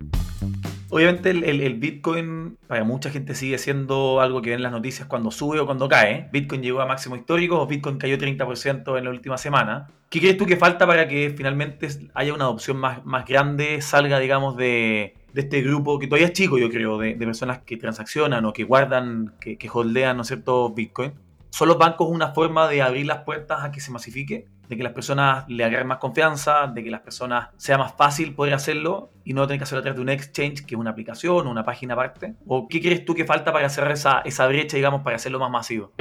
Obviamente 0.90 1.32
el, 1.32 1.44
el, 1.44 1.62
el, 1.62 1.76
Bitcoin 1.76 2.58
para 2.68 2.84
mucha 2.84 3.10
gente 3.10 3.34
sigue 3.34 3.58
siendo 3.58 4.22
algo 4.22 4.42
que 4.42 4.52
ven 4.52 4.62
las 4.62 4.72
noticias 4.72 5.08
cuando 5.08 5.32
sube 5.32 5.60
o 5.60 5.66
cuando 5.66 5.90
cae. 5.90 6.30
Bitcoin 6.32 6.62
llegó 6.62 6.82
a 6.82 6.86
máximo 6.86 7.16
histórico, 7.16 7.66
Bitcoin 7.66 7.98
cayó 7.98 8.18
30% 8.18 8.98
en 8.98 9.04
la 9.04 9.10
última 9.10 9.38
semana. 9.38 9.88
¿Qué 10.10 10.20
crees 10.20 10.38
tú 10.38 10.46
que 10.46 10.56
falta 10.56 10.86
para 10.86 11.08
que 11.08 11.34
finalmente 11.36 11.88
haya 12.14 12.34
una 12.34 12.46
adopción 12.46 12.78
más, 12.78 13.04
más 13.04 13.26
grande, 13.26 13.82
salga, 13.82 14.20
digamos, 14.20 14.56
de, 14.56 15.16
de 15.34 15.42
este 15.42 15.62
grupo 15.62 16.00
que 16.00 16.08
todavía 16.08 16.28
es 16.28 16.34
chico, 16.34 16.58
yo 16.58 16.70
creo, 16.70 16.98
de, 16.98 17.16
de 17.16 17.26
personas 17.26 17.60
que 17.60 17.78
transaccionan 17.78 18.46
o 18.46 18.54
que 18.54 18.64
guardan, 18.64 19.34
que, 19.42 19.58
que 19.58 19.70
holdean, 19.70 20.16
¿no 20.16 20.22
es 20.22 20.28
cierto?, 20.28 20.70
Bitcoin. 20.70 21.14
¿Son 21.50 21.68
los 21.68 21.78
bancos 21.78 22.10
una 22.10 22.34
forma 22.34 22.68
de 22.68 22.82
abrir 22.82 23.06
las 23.06 23.24
puertas 23.24 23.64
a 23.64 23.72
que 23.72 23.82
se 23.82 23.92
masifique? 23.92 24.48
De 24.70 24.78
que 24.78 24.84
las 24.84 24.94
personas 24.94 25.46
le 25.48 25.64
agarren 25.64 25.88
más 25.88 26.00
confianza, 26.00 26.68
de 26.68 26.84
que 26.84 26.90
las 26.90 27.02
personas 27.02 27.50
sea 27.58 27.78
más 27.78 27.94
fácil 27.94 28.34
poder 28.34 28.54
hacerlo 28.54 29.12
y 29.24 29.34
no 29.34 29.46
tener 29.48 29.60
que 29.60 29.64
hacerlo 29.64 29.80
a 29.80 29.84
través 29.84 29.98
de 29.98 30.02
un 30.02 30.10
exchange, 30.10 30.66
que 30.66 30.76
es 30.76 30.80
una 30.80 30.92
aplicación 30.92 31.48
o 31.48 31.52
una 31.52 31.64
página 31.64 31.94
aparte? 31.94 32.36
¿O 32.48 32.68
qué 32.68 32.82
crees 32.82 33.06
tú 33.06 33.14
que 33.16 33.26
falta 33.26 33.52
para 33.54 33.70
cerrar 33.70 33.92
esa, 33.92 34.22
esa 34.22 34.48
brecha, 34.48 34.78
digamos, 34.78 35.02
para 35.02 35.16
hacerlo 35.18 35.40
más 35.40 35.52
masivo? 35.52 35.92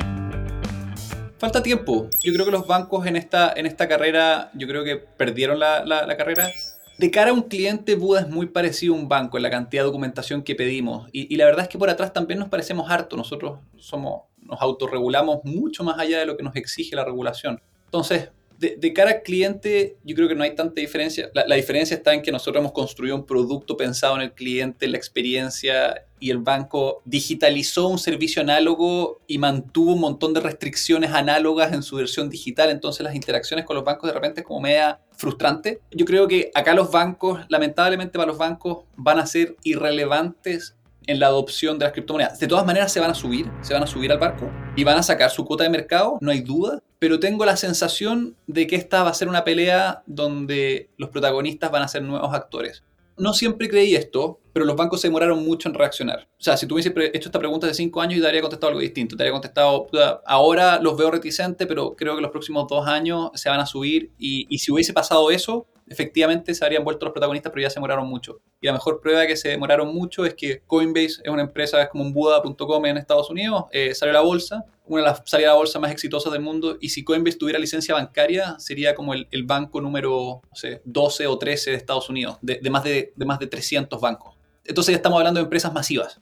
Falta 1.39 1.63
tiempo. 1.63 2.09
Yo 2.23 2.33
creo 2.33 2.47
que 2.47 2.53
los 2.53 2.67
bancos 2.67 3.07
en 3.07 3.17
esta, 3.17 3.53
en 3.55 3.67
esta 3.67 3.89
carrera, 3.89 4.51
yo 4.55 4.67
creo 4.67 4.85
que 4.85 4.97
perdieron 4.97 5.59
la, 5.59 5.85
la, 5.85 6.17
carrera. 6.17 6.49
De 6.97 7.11
cara 7.11 7.33
a 7.33 7.35
un 7.35 7.43
cliente, 7.43 7.97
Buda 7.97 8.21
es 8.21 8.29
muy 8.29 8.47
parecido 8.47 8.95
a 8.95 8.97
un 8.97 9.09
banco 9.09 9.37
en 9.37 9.43
la 9.43 9.51
cantidad 9.51 9.83
de 9.83 9.87
documentación 9.87 10.43
que 10.43 10.55
pedimos. 10.55 11.09
Y, 11.13 11.33
y 11.33 11.37
la 11.37 11.45
verdad 11.45 11.63
es 11.63 11.69
que 11.69 11.77
por 11.77 11.91
atrás 11.91 12.13
también 12.13 12.39
nos 12.39 12.49
parecemos 12.49 12.91
harto. 12.91 13.17
Nosotros 13.17 13.59
somos, 13.77 14.23
nos 14.41 14.61
autorregulamos 14.63 15.41
mucho 15.45 15.85
más 15.85 15.99
allá 15.99 16.21
de 16.21 16.27
lo 16.27 16.37
que 16.37 16.43
nos 16.43 16.57
exige 16.57 16.97
la 16.97 17.05
regulación. 17.05 17.61
Entonces, 17.87 18.31
de, 18.59 18.77
de, 18.77 18.93
cara 18.93 19.11
al 19.11 19.23
cliente, 19.23 19.97
yo 20.05 20.15
creo 20.15 20.29
que 20.29 20.35
no 20.35 20.45
hay 20.45 20.55
tanta 20.55 20.81
diferencia. 20.81 21.31
La, 21.35 21.47
la, 21.47 21.57
diferencia 21.57 21.97
está 21.97 22.15
en 22.15 22.23
que 22.23 22.33
nosotros 22.33 22.61
hemos 22.61 22.73
construido 22.73 23.17
un 23.17 23.27
producto 23.27 23.77
pensado 23.77 24.17
en 24.17 24.23
el 24.23 24.33
cliente, 24.33 24.87
en 24.87 24.93
la 24.93 24.99
experiencia, 24.99 26.05
y 26.25 26.31
el 26.31 26.39
banco 26.39 27.03
digitalizó 27.05 27.87
un 27.89 27.99
servicio 27.99 28.41
análogo 28.41 29.21
y 29.27 29.37
mantuvo 29.37 29.93
un 29.93 30.01
montón 30.01 30.33
de 30.33 30.41
restricciones 30.41 31.11
análogas 31.11 31.75
en 31.75 31.83
su 31.83 31.97
versión 31.97 32.31
digital. 32.31 32.71
Entonces, 32.71 33.05
las 33.05 33.15
interacciones 33.15 33.67
con 33.67 33.77
los 33.77 33.85
bancos 33.85 34.09
de 34.09 34.15
repente 34.15 34.41
es 34.41 34.47
como 34.47 34.61
media 34.61 35.01
frustrante. 35.13 35.81
Yo 35.91 36.07
creo 36.07 36.27
que 36.27 36.51
acá 36.55 36.73
los 36.73 36.91
bancos, 36.91 37.41
lamentablemente 37.51 38.19
para 38.19 38.29
los 38.29 38.39
bancos, 38.39 38.85
van 38.97 39.19
a 39.19 39.27
ser 39.27 39.57
irrelevantes 39.65 40.75
en 41.07 41.21
la 41.21 41.27
adopción 41.27 41.79
de 41.79 41.85
las 41.85 41.93
criptomonedas. 41.93 42.39
De 42.39 42.47
todas 42.47 42.67
maneras 42.67 42.93
se 42.93 43.01
van 43.01 43.11
a 43.11 43.15
subir, 43.15 43.51
se 43.63 43.75
van 43.75 43.83
a 43.83 43.87
subir 43.87 44.11
al 44.13 44.19
barco 44.19 44.51
y 44.77 44.85
van 44.85 44.99
a 44.99 45.03
sacar 45.03 45.31
su 45.31 45.45
cuota 45.45 45.65
de 45.65 45.71
mercado, 45.71 46.19
no 46.21 46.31
hay 46.31 46.41
duda, 46.41 46.83
pero 46.99 47.21
tengo 47.21 47.45
la 47.45 47.57
sensación 47.57 48.37
de 48.47 48.67
que 48.67 48.77
esta 48.77 49.03
va 49.03 49.11
a 49.11 49.15
ser 49.15 49.29
una 49.29 49.45
pelea 49.45 50.03
donde 50.07 50.91
los 50.97 51.11
protagonistas 51.11 51.71
van 51.71 51.83
a 51.83 51.89
ser 51.89 52.03
nuevos 52.03 52.33
actores. 52.35 52.83
No 53.17 53.33
siempre 53.33 53.69
creí 53.69 53.95
esto, 53.95 54.41
pero 54.53 54.65
los 54.65 54.75
bancos 54.75 55.01
se 55.01 55.09
demoraron 55.09 55.45
mucho 55.45 55.69
en 55.69 55.75
reaccionar. 55.75 56.29
O 56.39 56.43
sea, 56.43 56.57
si 56.57 56.67
tú 56.67 56.75
me 56.75 56.81
hubieses 56.81 57.15
hecho 57.15 57.29
esta 57.29 57.39
pregunta 57.39 57.67
de 57.67 57.75
cinco 57.75 58.01
años, 58.01 58.17
yo 58.17 58.23
te 58.23 58.27
habría 58.27 58.41
contestado 58.41 58.69
algo 58.71 58.81
distinto. 58.81 59.17
Te 59.17 59.23
habría 59.23 59.33
contestado, 59.33 59.87
ahora 60.27 60.81
los 60.81 60.97
veo 60.97 61.11
reticentes, 61.13 61.67
pero 61.69 61.95
creo 61.95 62.17
que 62.17 62.23
los 62.23 62.33
próximos 62.33 62.67
dos 62.69 62.87
años 62.89 63.31
se 63.35 63.49
van 63.49 63.61
a 63.61 63.67
subir. 63.67 64.11
Y, 64.19 64.47
y 64.49 64.59
si 64.59 64.73
hubiese 64.73 64.93
pasado 64.93 65.31
eso, 65.31 65.67
efectivamente 65.89 66.55
se 66.55 66.65
habrían 66.65 66.85
vuelto 66.85 67.07
los 67.07 67.13
protagonistas, 67.13 67.53
pero 67.53 67.63
ya 67.63 67.71
se 67.71 67.77
demoraron 67.77 68.09
mucho. 68.09 68.41
Y 68.61 68.67
la 68.67 68.73
mejor 68.73 69.01
prueba 69.01 69.21
de 69.21 69.27
que 69.27 69.37
se 69.37 69.51
demoraron 69.51 69.95
mucho 69.95 70.25
es 70.25 70.35
que 70.35 70.63
Coinbase 70.67 71.21
es 71.23 71.29
una 71.29 71.43
empresa, 71.43 71.83
es 71.83 71.89
como 71.89 72.05
un 72.05 72.13
Buda.com 72.13 72.87
en 72.87 72.97
Estados 72.97 73.31
Unidos, 73.31 73.65
eh, 73.73 73.95
salió 73.95 74.13
a 74.13 74.15
la 74.15 74.21
bolsa, 74.21 74.65
una 74.87 75.03
de 75.03 75.09
las 75.09 75.23
salidas 75.25 75.51
a 75.51 75.55
la 75.55 75.59
bolsa 75.59 75.79
más 75.79 75.93
exitosas 75.93 76.33
del 76.33 76.43
mundo, 76.43 76.77
y 76.81 76.91
si 76.91 77.05
Coinbase 77.05 77.39
tuviera 77.39 77.59
licencia 77.59 77.95
bancaria, 77.95 78.57
sería 78.59 78.95
como 78.95 79.15
el, 79.15 79.45
banco 79.45 79.81
número 79.81 80.41
no 80.43 80.57
sé, 80.57 80.81
12 80.85 81.27
o 81.27 81.39
13 81.39 81.71
de 81.71 81.77
Estados 81.77 82.09
Unidos, 82.09 82.39
de, 82.41 82.59
más 82.71 82.85
de, 82.85 83.13
de 83.15 83.25
más 83.25 83.39
de 83.39 83.47
300 83.47 84.01
bancos. 84.01 84.37
Entonces 84.65 84.93
ya 84.93 84.97
estamos 84.97 85.19
hablando 85.19 85.41
de 85.41 85.45
empresas 85.45 85.73
masivas. 85.73 86.21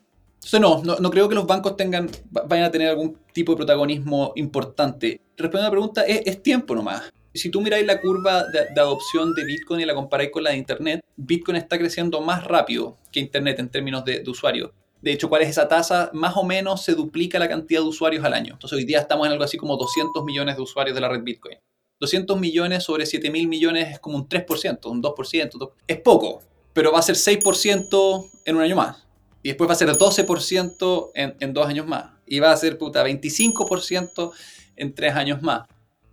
No, 0.61 0.83
no, 0.83 1.11
creo 1.13 1.29
que 1.29 1.37
los 1.37 1.47
bancos 1.47 1.77
tengan, 1.77 2.11
vayan 2.29 2.65
a 2.65 2.71
tener 2.73 2.89
algún 2.89 3.17
tipo 3.33 3.53
de 3.53 3.57
protagonismo 3.59 4.33
importante. 4.35 5.21
Respondiendo 5.37 5.61
a 5.61 5.69
la 5.69 5.71
pregunta, 5.71 6.03
es 6.03 6.43
tiempo 6.43 6.75
nomás 6.75 7.13
si 7.39 7.51
tú 7.51 7.61
miráis 7.61 7.87
la 7.87 8.01
curva 8.01 8.45
de, 8.45 8.81
adopción 8.81 9.35
de 9.35 9.45
Bitcoin 9.45 9.81
y 9.81 9.85
la 9.85 9.95
comparáis 9.95 10.31
con 10.31 10.45
la 10.45 10.51
de 10.51 10.57
Internet, 10.57 11.01
Bitcoin 11.17 11.57
está 11.57 11.79
creciendo 11.79 12.21
más 12.21 12.45
rápido 12.45 12.99
que 13.11 13.21
Internet 13.21 13.59
en 13.59 13.71
términos 13.71 14.05
de, 14.05 14.21
de 14.21 14.31
usuarios. 14.31 14.71
De 15.01 15.13
hecho, 15.13 15.29
¿cuál 15.29 15.43
es 15.43 15.49
esa 15.49 15.67
tasa? 15.67 16.11
Más 16.13 16.37
o 16.37 16.45
menos 16.45 16.85
se 16.85 16.95
duplica 16.95 17.39
la 17.39 17.49
cantidad 17.49 17.81
de 17.81 17.87
usuarios 17.87 18.25
al 18.25 18.35
año. 18.35 18.53
Entonces 18.55 18.77
hoy 18.77 18.85
día 18.85 19.01
estamos 19.01 19.27
en 19.27 19.33
algo 19.33 19.45
así 19.45 19.57
como 19.57 19.77
200 19.77 20.25
millones 20.25 20.57
de 20.57 20.63
usuarios 20.63 20.95
de 20.95 21.01
la 21.01 21.09
red 21.09 21.23
Bitcoin. 21.23 21.59
200 22.01 22.39
millones 22.39 22.85
sobre 22.85 23.07
7 23.07 23.31
mil 23.31 23.49
millones 23.49 23.93
es 23.93 23.99
como 23.99 24.17
un 24.17 24.29
3%, 24.29 24.91
un 24.91 25.03
2%. 25.03 25.73
Es 25.87 26.01
poco, 26.01 26.43
pero 26.73 26.93
va 26.93 26.99
a 26.99 27.03
ser 27.03 27.17
6% 27.17 28.31
en 28.45 28.57
un 28.57 28.63
año 28.63 28.77
más. 28.77 29.07
Y 29.43 29.49
después 29.49 29.69
va 29.69 29.75
a 29.75 29.77
ser 29.77 29.89
12% 29.89 31.11
en, 31.15 31.37
en 31.41 31.53
dos 31.53 31.67
años 31.67 31.87
más. 31.87 32.11
Y 32.27 32.41
va 32.41 32.53
a 32.53 32.57
ser 32.57 32.79
puta 32.79 33.05
25% 33.05 34.33
en 34.77 34.95
tres 34.95 35.15
años 35.15 35.43
más. 35.43 35.67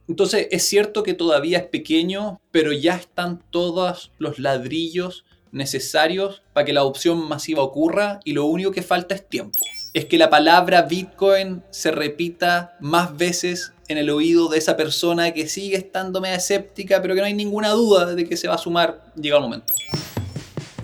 Entonces 0.10 0.48
es 0.50 0.64
cierto 0.64 1.04
que 1.04 1.14
todavía 1.14 1.60
es 1.60 1.66
pequeño, 1.66 2.42
pero 2.52 2.74
ya 2.74 2.96
están 2.96 3.44
todos 3.52 4.12
los 4.18 4.40
ladrillos 4.40 5.24
necesarios 5.52 6.42
para 6.54 6.66
que 6.66 6.74
la 6.74 6.82
adopción 6.82 7.28
masiva 7.28 7.64
ocurra 7.64 8.20
y 8.26 8.34
lo 8.34 8.46
único 8.46 8.72
que 8.72 8.82
falta 8.82 9.16
es 9.16 9.28
tiempo. 9.28 9.60
Es 9.94 10.06
que 10.06 10.18
la 10.18 10.30
palabra 10.30 10.82
Bitcoin 10.82 11.64
se 11.70 11.92
repita 11.92 12.76
más 12.80 13.16
veces 13.16 13.72
en 13.88 13.98
el 13.98 14.10
oído 14.10 14.50
de 14.50 14.58
esa 14.58 14.76
persona 14.76 15.32
que 15.32 15.48
sigue 15.48 15.78
estando 15.78 16.22
media 16.22 16.38
escéptica, 16.38 17.02
pero 17.02 17.16
que 17.16 17.22
no 17.22 17.28
hay 17.28 17.34
ninguna 17.34 17.70
duda 17.70 18.14
de 18.14 18.28
que 18.28 18.38
se 18.38 18.48
va 18.48 18.56
a 18.56 18.60
sumar, 18.60 19.14
llega 19.16 19.38
el 19.38 19.44
momento. 19.44 19.74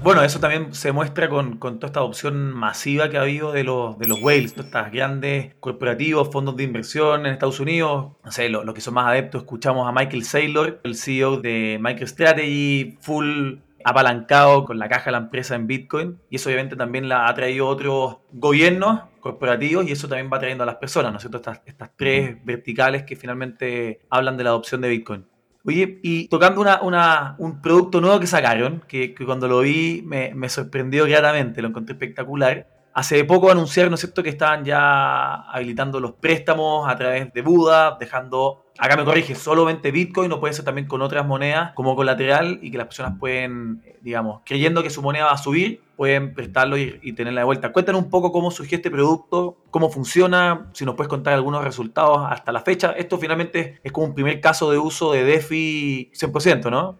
Bueno, 0.02 0.24
eso 0.24 0.40
también 0.40 0.74
se 0.74 0.92
muestra 0.92 1.30
con, 1.30 1.58
con, 1.58 1.80
toda 1.80 1.88
esta 1.88 2.00
adopción 2.00 2.54
masiva 2.54 3.10
que 3.10 3.18
ha 3.18 3.22
habido 3.22 3.52
de 3.52 3.64
los, 3.64 3.98
de 3.98 4.08
los 4.08 4.22
whales, 4.22 4.54
todas 4.54 4.68
estas 4.68 4.92
grandes 4.92 5.56
corporativos, 5.60 6.30
fondos 6.32 6.56
de 6.56 6.64
inversión 6.64 7.26
en 7.26 7.34
Estados 7.34 7.60
Unidos. 7.60 8.14
No 8.24 8.32
sé, 8.32 8.50
los 8.50 8.66
lo 8.66 8.74
que 8.74 8.82
son 8.82 8.94
más 8.94 9.08
adeptos, 9.08 9.42
escuchamos 9.42 9.88
a 9.88 9.92
Michael 9.92 10.24
Saylor, 10.24 10.80
el 10.84 10.96
CEO 10.96 11.38
de 11.38 11.80
MicroStrategy, 11.82 12.98
full 13.02 13.56
apalancado 13.84 14.66
con 14.66 14.80
la 14.80 14.90
caja 14.90 15.06
de 15.06 15.12
la 15.14 15.18
empresa 15.20 15.56
en 15.56 15.68
Bitcoin. 15.68 16.20
Y 16.30 16.38
eso 16.38 16.50
obviamente 16.50 16.76
también 16.76 17.08
la 17.08 17.28
ha 17.28 17.34
traído 17.34 17.68
otros 17.68 18.18
gobiernos 18.32 19.04
corporativos 19.20 19.88
y 19.88 19.92
eso 19.92 20.08
también 20.08 20.30
va 20.32 20.40
trayendo 20.40 20.64
a 20.64 20.68
las 20.68 20.76
personas, 20.76 21.12
¿no 21.12 21.18
es 21.18 21.22
cierto? 21.22 21.38
Estas, 21.38 21.62
estas 21.66 21.92
tres 21.96 22.44
verticales 22.44 23.04
que 23.04 23.16
finalmente 23.16 24.02
hablan 24.10 24.38
de 24.38 24.44
la 24.44 24.50
adopción 24.52 24.82
de 24.82 24.90
Bitcoin. 24.90 25.26
Oye, 25.68 26.00
y 26.04 26.28
tocando 26.28 26.62
una, 26.62 26.82
una, 26.84 27.36
un 27.40 27.60
producto 27.60 28.00
nuevo 28.00 28.20
que 28.20 28.28
sacaron, 28.28 28.84
que, 28.88 29.16
cuando 29.16 29.48
lo 29.48 29.62
vi 29.62 30.04
me, 30.06 30.34
me, 30.36 30.48
sorprendió 30.48 31.06
gratamente, 31.06 31.62
lo 31.64 31.70
encontré 31.70 31.94
espectacular. 31.94 32.68
Hace 32.96 33.26
poco 33.26 33.52
anunciaron, 33.52 33.92
¿no 33.92 34.24
que 34.24 34.30
estaban 34.30 34.64
ya 34.64 35.34
habilitando 35.52 36.00
los 36.00 36.14
préstamos 36.14 36.90
a 36.90 36.96
través 36.96 37.34
de 37.34 37.42
Buda, 37.42 37.98
dejando, 38.00 38.68
acá 38.78 38.96
me 38.96 39.04
corrige, 39.04 39.36
solamente 39.36 39.92
Bitcoin, 39.92 40.30
no 40.30 40.40
puede 40.40 40.54
ser 40.54 40.64
también 40.64 40.88
con 40.88 41.02
otras 41.02 41.28
monedas 41.28 41.74
como 41.74 41.94
colateral 41.94 42.58
y 42.62 42.72
que 42.72 42.78
las 42.78 42.88
personas 42.88 43.20
pueden, 43.20 43.84
digamos, 44.00 44.44
creyendo 44.46 44.82
que 44.82 44.90
su 44.90 45.02
moneda 45.02 45.26
va 45.26 45.34
a 45.34 45.38
subir, 45.38 45.82
pueden 45.98 46.34
prestarlo 46.34 46.78
y, 46.78 46.98
y 47.04 47.12
tenerla 47.12 47.42
de 47.42 47.46
vuelta. 47.46 47.74
Cuéntanos 47.74 48.02
un 48.02 48.10
poco 48.10 48.32
cómo 48.32 48.50
surgió 48.50 48.78
este 48.78 48.90
producto, 48.90 49.58
cómo 49.72 49.90
funciona, 49.90 50.70
si 50.72 50.86
nos 50.86 50.96
puedes 50.96 51.10
contar 51.10 51.34
algunos 51.34 51.66
resultados 51.66 52.26
hasta 52.30 52.54
la 52.54 52.62
fecha. 52.62 52.94
Esto 52.94 53.18
finalmente 53.18 53.82
es 53.84 53.92
como 53.92 54.08
un 54.08 54.16
primer 54.16 54.40
caso 54.40 54.72
de 54.72 54.78
uso 54.78 55.12
de 55.12 55.26
DeFi 55.26 56.12
100%, 56.14 56.72
¿no? 56.72 56.96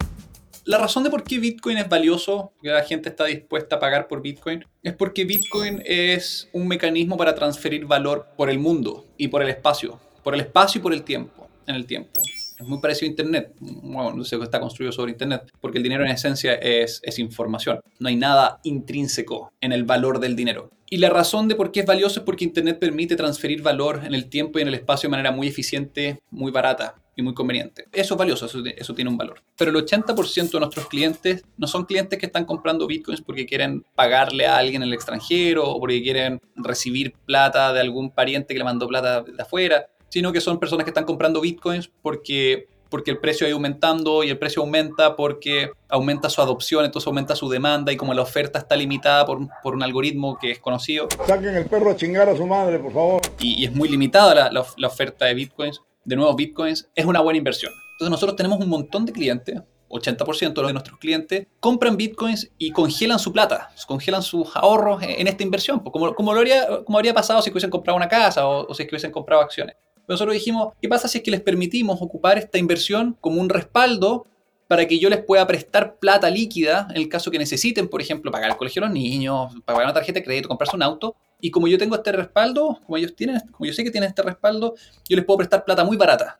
La 0.66 0.80
razón 0.80 1.04
de 1.04 1.12
por 1.12 1.24
qué 1.24 1.38
Bitcoin 1.38 1.78
es 1.78 1.88
valioso, 1.88 2.52
que 2.60 2.70
la 2.70 2.82
gente 2.82 3.10
está 3.10 3.26
dispuesta 3.26 3.76
a 3.76 3.80
pagar 3.80 4.08
por 4.08 4.24
Bitcoin, 4.24 4.66
es 4.82 4.94
porque 4.94 5.24
Bitcoin 5.24 5.84
es 5.86 6.50
un 6.54 6.68
mecanismo 6.68 7.18
para 7.18 7.36
transferir 7.36 7.86
valor 7.86 8.30
por 8.36 8.50
el 8.50 8.58
mundo 8.58 9.06
y 9.16 9.28
por 9.28 9.44
el 9.44 9.50
espacio, 9.50 10.00
por 10.24 10.34
el 10.34 10.42
espacio 10.42 10.80
y 10.80 10.82
por 10.82 10.92
el 10.92 11.04
tiempo, 11.04 11.48
en 11.68 11.76
el 11.76 11.86
tiempo. 11.86 12.20
Es 12.24 12.66
muy 12.66 12.80
parecido 12.80 13.10
a 13.10 13.12
Internet, 13.12 13.54
bueno, 13.60 14.14
no 14.14 14.24
sé, 14.24 14.38
está 14.38 14.60
construido 14.60 14.92
sobre 14.92 15.12
Internet, 15.12 15.52
porque 15.62 15.78
el 15.78 15.84
dinero 15.84 16.04
en 16.04 16.10
esencia 16.10 16.56
es, 16.56 17.00
es 17.04 17.20
información. 17.20 17.80
No 18.00 18.10
hay 18.10 18.16
nada 18.16 18.60
intrínseco 18.64 19.54
en 19.62 19.72
el 19.72 19.84
valor 19.84 20.20
del 20.20 20.36
dinero. 20.36 20.72
Y 20.90 20.98
la 20.98 21.12
razón 21.12 21.48
de 21.48 21.54
por 21.54 21.72
qué 21.72 21.82
es 21.82 21.86
valioso 21.86 22.22
es 22.22 22.26
porque 22.26 22.44
Internet 22.44 22.80
permite 22.80 23.16
transferir 23.16 23.62
valor 23.62 24.02
en 24.04 24.16
el 24.16 24.30
tiempo 24.30 24.58
y 24.58 24.64
en 24.64 24.70
el 24.70 24.76
espacio 24.76 25.10
de 25.10 25.12
manera 25.12 25.30
muy 25.30 25.48
eficiente, 25.48 26.24
muy 26.32 26.52
barata 26.52 26.96
y 27.16 27.22
muy 27.22 27.34
conveniente. 27.34 27.86
Eso 27.92 28.14
es 28.16 28.18
valioso, 28.18 28.46
eso, 28.46 28.60
eso, 28.66 28.94
tiene 28.94 29.10
un 29.10 29.18
valor. 29.18 29.42
Pero 29.58 29.72
el 29.72 29.78
80% 29.78 30.52
de 30.52 30.60
nuestros 30.60 30.88
clientes 30.88 31.44
no 31.58 31.68
son 31.68 31.86
clientes 31.86 32.20
que 32.20 32.26
están 32.26 32.46
comprando 32.46 32.88
bitcoins 32.88 33.22
porque 33.22 33.46
quieren 33.46 33.86
pagarle 33.96 34.46
a 34.46 34.58
alguien 34.58 34.82
en 34.82 34.90
el 34.90 34.94
extranjero 34.94 35.70
o 35.70 35.80
porque 35.80 36.02
quieren 36.02 36.42
recibir 36.56 37.14
plata 37.26 37.72
de 37.74 37.80
algún 37.80 38.12
pariente 38.12 38.54
que 38.54 38.58
le 38.58 38.66
mandó 38.66 38.88
plata 38.88 39.22
de 39.22 39.42
afuera, 39.42 39.88
sino 40.10 40.32
que 40.32 40.42
son 40.42 40.60
personas 40.60 40.84
que 40.84 40.90
están 40.90 41.06
comprando 41.06 41.42
bitcoins 41.42 41.90
porque 42.02 42.68
porque 42.90 43.12
el 43.12 43.18
precio 43.18 43.46
ha 43.46 43.50
ido 43.50 43.58
aumentando 43.58 44.24
y 44.24 44.30
el 44.30 44.38
precio 44.38 44.62
aumenta 44.62 45.16
porque 45.16 45.72
aumenta 45.90 46.30
su 46.30 46.42
adopción, 46.42 46.86
entonces 46.86 47.08
aumenta 47.08 47.36
su 47.36 47.50
demanda 47.50 47.92
y 47.92 47.98
como 47.98 48.14
la 48.14 48.22
oferta 48.22 48.60
está 48.60 48.76
limitada 48.76 49.26
por, 49.26 49.40
por 49.64 49.74
un 49.74 49.84
algoritmo 49.84 50.38
que 50.40 50.52
es 50.52 50.60
conocido. 50.60 51.08
Saquen 51.26 51.56
el 51.56 51.66
perro 51.66 51.90
a 51.90 51.96
chingar 51.96 52.30
a 52.30 52.38
su 52.38 52.46
madre, 52.46 52.80
por 52.80 52.94
favor. 52.94 53.22
Y, 53.40 53.62
y 53.62 53.66
es 53.66 53.74
muy 53.74 53.90
limitada 53.90 54.34
la, 54.36 54.52
la, 54.52 54.66
la 54.78 54.88
oferta 54.88 55.26
de 55.26 55.34
bitcoins 55.34 55.82
de 56.06 56.16
nuevos 56.16 56.36
bitcoins, 56.36 56.90
es 56.96 57.06
una 57.06 57.20
buena 57.22 57.38
inversión. 57.38 57.74
Entonces 57.94 58.12
nosotros 58.12 58.36
tenemos 58.36 58.60
un 58.60 58.70
montón 58.70 59.06
de 59.06 59.12
clientes, 59.12 59.62
80% 59.90 60.66
de 60.66 60.74
nuestros 60.74 61.00
clientes, 61.00 61.48
compran 61.60 61.98
bitcoins 61.98 62.52
y 62.58 62.72
congelan 62.72 63.20
su 63.20 63.32
plata, 63.32 63.72
congelan 63.88 64.22
sus 64.22 64.56
ahorros 64.56 65.02
en 65.04 65.28
esta 65.28 65.44
inversión, 65.44 65.80
como, 65.80 66.14
como, 66.14 66.34
lo 66.34 66.42
haría, 66.42 66.84
como 66.84 66.98
habría 66.98 67.14
pasado 67.14 67.42
si 67.42 67.50
hubiesen 67.50 67.70
comprado 67.70 67.98
una 67.98 68.08
casa 68.08 68.48
o, 68.48 68.68
o 68.68 68.74
si 68.74 68.84
hubiesen 68.84 69.12
comprado 69.12 69.42
acciones. 69.42 69.76
Nosotros 70.08 70.34
dijimos, 70.34 70.74
¿qué 70.82 70.88
pasa 70.88 71.08
si 71.08 71.18
es 71.18 71.24
que 71.24 71.32
les 71.32 71.42
permitimos 71.42 72.02
ocupar 72.02 72.38
esta 72.38 72.58
inversión 72.58 73.18
como 73.20 73.42
un 73.42 73.50
respaldo 73.50 74.28
para 74.68 74.88
que 74.88 75.00
yo 75.00 75.10
les 75.10 75.24
pueda 75.24 75.46
prestar 75.46 75.98
plata 75.98 76.30
líquida 76.30 76.88
en 76.90 76.98
el 76.98 77.10
caso 77.10 77.30
que 77.32 77.38
necesiten, 77.38 77.88
por 77.88 78.02
ejemplo, 78.02 78.32
pagar 78.32 78.50
el 78.50 78.58
colegio 78.58 78.82
de 78.82 78.88
los 78.88 78.94
niños, 78.94 79.54
pagar 79.64 79.84
una 79.84 79.94
tarjeta 79.94 80.20
de 80.20 80.26
crédito, 80.26 80.48
comprarse 80.48 80.76
un 80.76 80.84
auto. 80.84 81.16
Y 81.46 81.52
como 81.52 81.68
yo 81.68 81.78
tengo 81.78 81.94
este 81.94 82.12
respaldo, 82.12 82.80
como 82.88 82.98
ellos 82.98 83.16
tienen, 83.16 83.40
como 83.52 83.68
yo 83.68 83.74
sé 83.74 83.84
que 83.84 83.92
tienen 83.92 84.10
este 84.10 84.24
respaldo, 84.24 84.74
yo 85.08 85.16
les 85.16 85.24
puedo 85.24 85.38
prestar 85.38 85.64
plata 85.64 85.84
muy 85.84 85.96
barata. 85.96 86.40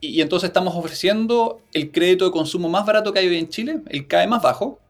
Y, 0.00 0.20
entonces 0.20 0.48
estamos 0.48 0.74
ofreciendo 0.74 1.60
el 1.72 1.92
crédito 1.92 2.24
de 2.24 2.32
consumo 2.32 2.68
más 2.68 2.84
barato 2.84 3.12
que 3.12 3.20
hay 3.20 3.28
hoy 3.28 3.36
en 3.36 3.48
Chile, 3.48 3.80
el 3.90 4.08
CAE 4.08 4.26
más 4.26 4.42
bajo, 4.42 4.80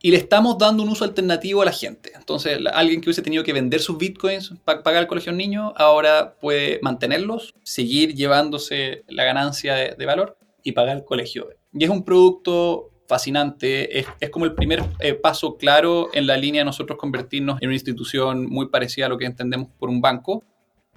y 0.00 0.10
le 0.10 0.16
estamos 0.16 0.56
dando 0.56 0.82
un 0.82 0.88
uso 0.88 1.04
alternativo 1.04 1.60
a 1.60 1.66
la 1.66 1.72
gente. 1.72 2.12
Entonces, 2.14 2.58
alguien 2.72 3.02
que 3.02 3.10
hubiese 3.10 3.20
tenido 3.20 3.44
que 3.44 3.52
vender 3.52 3.80
sus 3.82 3.98
bitcoins 3.98 4.54
para 4.64 4.82
pagar 4.82 5.02
el 5.02 5.06
colegio 5.06 5.32
a 5.32 5.34
un 5.34 5.38
niño, 5.38 5.74
ahora 5.76 6.36
puede 6.40 6.80
mantenerlos, 6.80 7.52
seguir 7.62 8.14
llevándose 8.14 9.04
la 9.08 9.24
ganancia 9.24 9.74
de, 9.74 10.06
valor 10.06 10.38
y 10.62 10.72
pagar 10.72 10.96
el 10.96 11.04
colegio. 11.04 11.50
Y 11.74 11.84
es 11.84 11.90
un 11.90 12.06
producto 12.06 12.90
fascinante, 13.06 13.98
es, 13.98 14.06
como 14.30 14.44
el 14.44 14.54
primer 14.54 14.82
eh, 15.00 15.14
paso 15.14 15.56
claro 15.56 16.08
en 16.12 16.26
la 16.26 16.36
línea 16.36 16.62
de 16.62 16.66
nosotros 16.66 16.98
convertirnos 16.98 17.60
en 17.60 17.68
una 17.68 17.76
institución 17.76 18.46
muy 18.48 18.68
parecida 18.68 19.06
a 19.06 19.08
lo 19.08 19.18
que 19.18 19.26
entendemos 19.26 19.68
por 19.78 19.88
un 19.88 20.00
banco. 20.00 20.44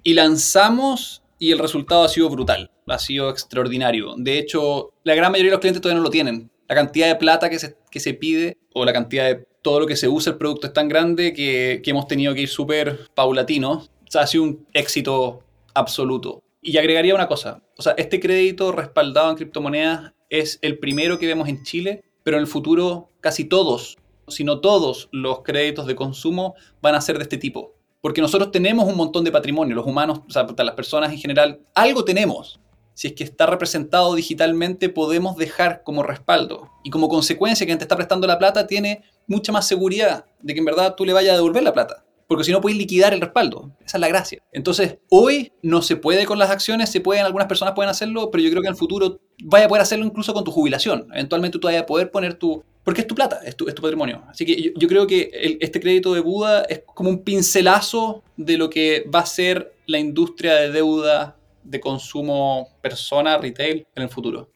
Y 0.02 0.14
lanzamos 0.14 1.22
y 1.38 1.52
el 1.52 1.58
resultado 1.58 2.04
ha 2.04 2.08
sido 2.08 2.28
brutal, 2.30 2.70
ha 2.86 2.98
sido 2.98 3.30
extraordinario. 3.30 4.14
De 4.16 4.38
hecho, 4.38 4.92
la 5.04 5.14
gran 5.14 5.30
mayoría 5.32 5.50
de 5.50 5.56
los 5.56 5.60
clientes 5.60 5.80
todavía 5.80 5.98
no 5.98 6.04
lo 6.04 6.10
tienen. 6.10 6.50
La 6.68 6.74
cantidad 6.74 7.06
de 7.06 7.16
plata 7.16 7.48
que 7.48 7.58
se, 7.58 7.76
que 7.90 8.00
se 8.00 8.14
pide 8.14 8.58
o 8.74 8.84
la 8.84 8.92
cantidad 8.92 9.24
de 9.24 9.46
todo 9.62 9.80
lo 9.80 9.86
que 9.86 9.96
se 9.96 10.08
usa 10.08 10.32
el 10.32 10.38
producto 10.38 10.66
es 10.66 10.72
tan 10.72 10.88
grande 10.88 11.32
que, 11.32 11.80
que 11.82 11.90
hemos 11.90 12.06
tenido 12.06 12.34
que 12.34 12.42
ir 12.42 12.48
súper 12.48 13.08
paulatinos. 13.14 13.90
O 14.06 14.10
sea, 14.10 14.22
ha 14.22 14.26
sido 14.26 14.44
un 14.44 14.66
éxito 14.72 15.42
absoluto. 15.74 16.42
Y 16.60 16.76
agregaría 16.76 17.14
una 17.14 17.28
cosa, 17.28 17.62
o 17.76 17.82
sea, 17.82 17.94
este 17.96 18.18
crédito 18.18 18.72
respaldado 18.72 19.30
en 19.30 19.36
criptomonedas 19.36 20.12
es 20.30 20.58
el 20.62 20.78
primero 20.78 21.18
que 21.18 21.26
vemos 21.26 21.48
en 21.48 21.62
Chile, 21.62 22.04
pero 22.22 22.36
en 22.36 22.42
el 22.42 22.46
futuro 22.46 23.10
casi 23.20 23.44
todos, 23.44 23.96
si 24.28 24.44
no 24.44 24.60
todos 24.60 25.08
los 25.12 25.42
créditos 25.42 25.86
de 25.86 25.96
consumo 25.96 26.54
van 26.80 26.94
a 26.94 27.00
ser 27.00 27.16
de 27.18 27.24
este 27.24 27.38
tipo. 27.38 27.74
Porque 28.00 28.20
nosotros 28.20 28.52
tenemos 28.52 28.86
un 28.86 28.96
montón 28.96 29.24
de 29.24 29.32
patrimonio, 29.32 29.74
los 29.74 29.86
humanos, 29.86 30.20
o 30.28 30.30
sea, 30.30 30.46
las 30.56 30.74
personas 30.74 31.10
en 31.10 31.18
general, 31.18 31.60
algo 31.74 32.04
tenemos. 32.04 32.60
Si 32.94 33.08
es 33.08 33.12
que 33.12 33.24
está 33.24 33.46
representado 33.46 34.14
digitalmente, 34.14 34.88
podemos 34.88 35.36
dejar 35.36 35.82
como 35.84 36.02
respaldo. 36.02 36.70
Y 36.84 36.90
como 36.90 37.08
consecuencia, 37.08 37.66
quien 37.66 37.78
te 37.78 37.84
está 37.84 37.96
prestando 37.96 38.26
la 38.26 38.38
plata 38.38 38.66
tiene 38.66 39.02
mucha 39.26 39.52
más 39.52 39.66
seguridad 39.66 40.26
de 40.40 40.52
que 40.52 40.58
en 40.58 40.64
verdad 40.64 40.94
tú 40.96 41.04
le 41.04 41.12
vayas 41.12 41.32
a 41.32 41.36
devolver 41.36 41.62
la 41.62 41.72
plata 41.72 42.04
porque 42.28 42.44
si 42.44 42.52
no 42.52 42.60
puedes 42.60 42.78
liquidar 42.78 43.14
el 43.14 43.20
respaldo. 43.20 43.72
Esa 43.84 43.96
es 43.96 44.00
la 44.00 44.08
gracia. 44.08 44.42
Entonces, 44.52 44.98
hoy 45.08 45.50
no 45.62 45.80
se 45.80 45.96
puede 45.96 46.26
con 46.26 46.38
las 46.38 46.50
acciones, 46.50 46.90
se 46.90 47.00
pueden, 47.00 47.24
algunas 47.24 47.48
personas 47.48 47.74
pueden 47.74 47.90
hacerlo, 47.90 48.30
pero 48.30 48.44
yo 48.44 48.50
creo 48.50 48.60
que 48.60 48.68
en 48.68 48.74
el 48.74 48.78
futuro 48.78 49.18
vaya 49.42 49.64
a 49.64 49.68
poder 49.68 49.82
hacerlo 49.82 50.04
incluso 50.04 50.34
con 50.34 50.44
tu 50.44 50.52
jubilación. 50.52 51.08
Eventualmente 51.12 51.58
tú 51.58 51.66
vayas 51.66 51.82
a 51.82 51.86
poder 51.86 52.10
poner 52.10 52.34
tu... 52.34 52.62
Porque 52.84 53.00
es 53.00 53.06
tu 53.06 53.14
plata, 53.14 53.40
es 53.44 53.56
tu, 53.56 53.64
patrimonio. 53.66 54.24
Así 54.28 54.46
que 54.46 54.72
yo, 54.76 54.88
creo 54.88 55.06
que 55.06 55.58
este 55.60 55.80
crédito 55.80 56.14
de 56.14 56.20
Buda 56.20 56.62
es 56.62 56.82
como 56.94 57.10
un 57.10 57.22
pincelazo 57.22 58.22
de 58.36 58.56
lo 58.56 58.70
que 58.70 59.04
va 59.14 59.20
a 59.20 59.26
ser 59.26 59.74
la 59.86 59.98
industria 59.98 60.54
de 60.54 60.70
deuda 60.70 61.36
de 61.64 61.80
consumo 61.80 62.68
persona, 62.80 63.36
retail, 63.36 63.86
en 63.94 64.02
el 64.02 64.08
futuro. 64.08 64.50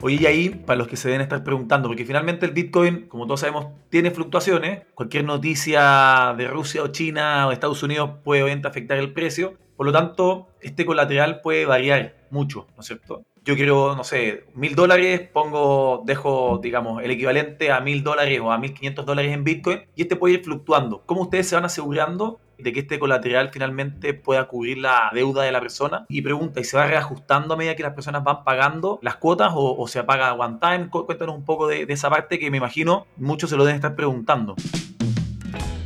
Oye, 0.00 0.18
y 0.20 0.26
ahí, 0.26 0.48
para 0.50 0.78
los 0.78 0.86
que 0.86 0.96
se 0.96 1.08
deben 1.08 1.22
estar 1.22 1.42
preguntando, 1.42 1.88
porque 1.88 2.04
finalmente 2.04 2.46
el 2.46 2.52
Bitcoin, 2.52 3.08
como 3.08 3.26
todos 3.26 3.40
sabemos, 3.40 3.66
tiene 3.88 4.12
fluctuaciones. 4.12 4.82
Cualquier 4.94 5.24
noticia 5.24 6.34
de 6.38 6.46
Rusia 6.46 6.84
o 6.84 6.88
China 6.88 7.48
o 7.48 7.52
Estados 7.52 7.82
Unidos 7.82 8.10
puede 8.22 8.44
obviamente 8.44 8.68
afectar 8.68 8.96
el 8.96 9.12
precio. 9.12 9.54
Por 9.76 9.86
lo 9.86 9.92
tanto, 9.92 10.48
este 10.60 10.86
colateral 10.86 11.40
puede 11.40 11.66
variar 11.66 12.16
mucho, 12.30 12.68
¿no 12.76 12.80
es 12.80 12.86
cierto? 12.86 13.24
Yo 13.48 13.56
quiero, 13.56 13.96
no 13.96 14.04
sé, 14.04 14.44
mil 14.52 14.74
dólares, 14.74 15.26
pongo, 15.32 16.02
dejo, 16.04 16.60
digamos, 16.62 17.02
el 17.02 17.12
equivalente 17.12 17.72
a 17.72 17.80
mil 17.80 18.04
dólares 18.04 18.38
o 18.42 18.52
a 18.52 18.58
mil 18.58 18.74
quinientos 18.74 19.06
dólares 19.06 19.32
en 19.32 19.42
Bitcoin 19.42 19.84
y 19.96 20.02
este 20.02 20.16
puede 20.16 20.34
ir 20.34 20.44
fluctuando. 20.44 21.02
¿Cómo 21.06 21.22
ustedes 21.22 21.48
se 21.48 21.54
van 21.54 21.64
asegurando 21.64 22.40
de 22.58 22.74
que 22.74 22.80
este 22.80 22.98
colateral 22.98 23.48
finalmente 23.50 24.12
pueda 24.12 24.48
cubrir 24.48 24.76
la 24.76 25.10
deuda 25.14 25.44
de 25.44 25.52
la 25.52 25.60
persona. 25.60 26.04
Y 26.10 26.20
pregunta, 26.20 26.60
¿y 26.60 26.64
se 26.64 26.76
va 26.76 26.88
reajustando 26.88 27.54
a 27.54 27.56
medida 27.56 27.74
que 27.74 27.84
las 27.84 27.94
personas 27.94 28.22
van 28.22 28.44
pagando 28.44 28.98
las 29.00 29.16
cuotas 29.16 29.52
o, 29.54 29.88
se 29.88 30.00
apaga 30.00 30.34
one 30.34 30.58
time? 30.60 30.90
Cuéntanos 30.90 31.34
un 31.34 31.46
poco 31.46 31.68
de, 31.68 31.86
esa 31.88 32.10
parte 32.10 32.38
que 32.38 32.50
me 32.50 32.58
imagino 32.58 33.06
muchos 33.16 33.48
se 33.48 33.56
lo 33.56 33.64
deben 33.64 33.76
estar 33.76 33.96
preguntando. 33.96 34.56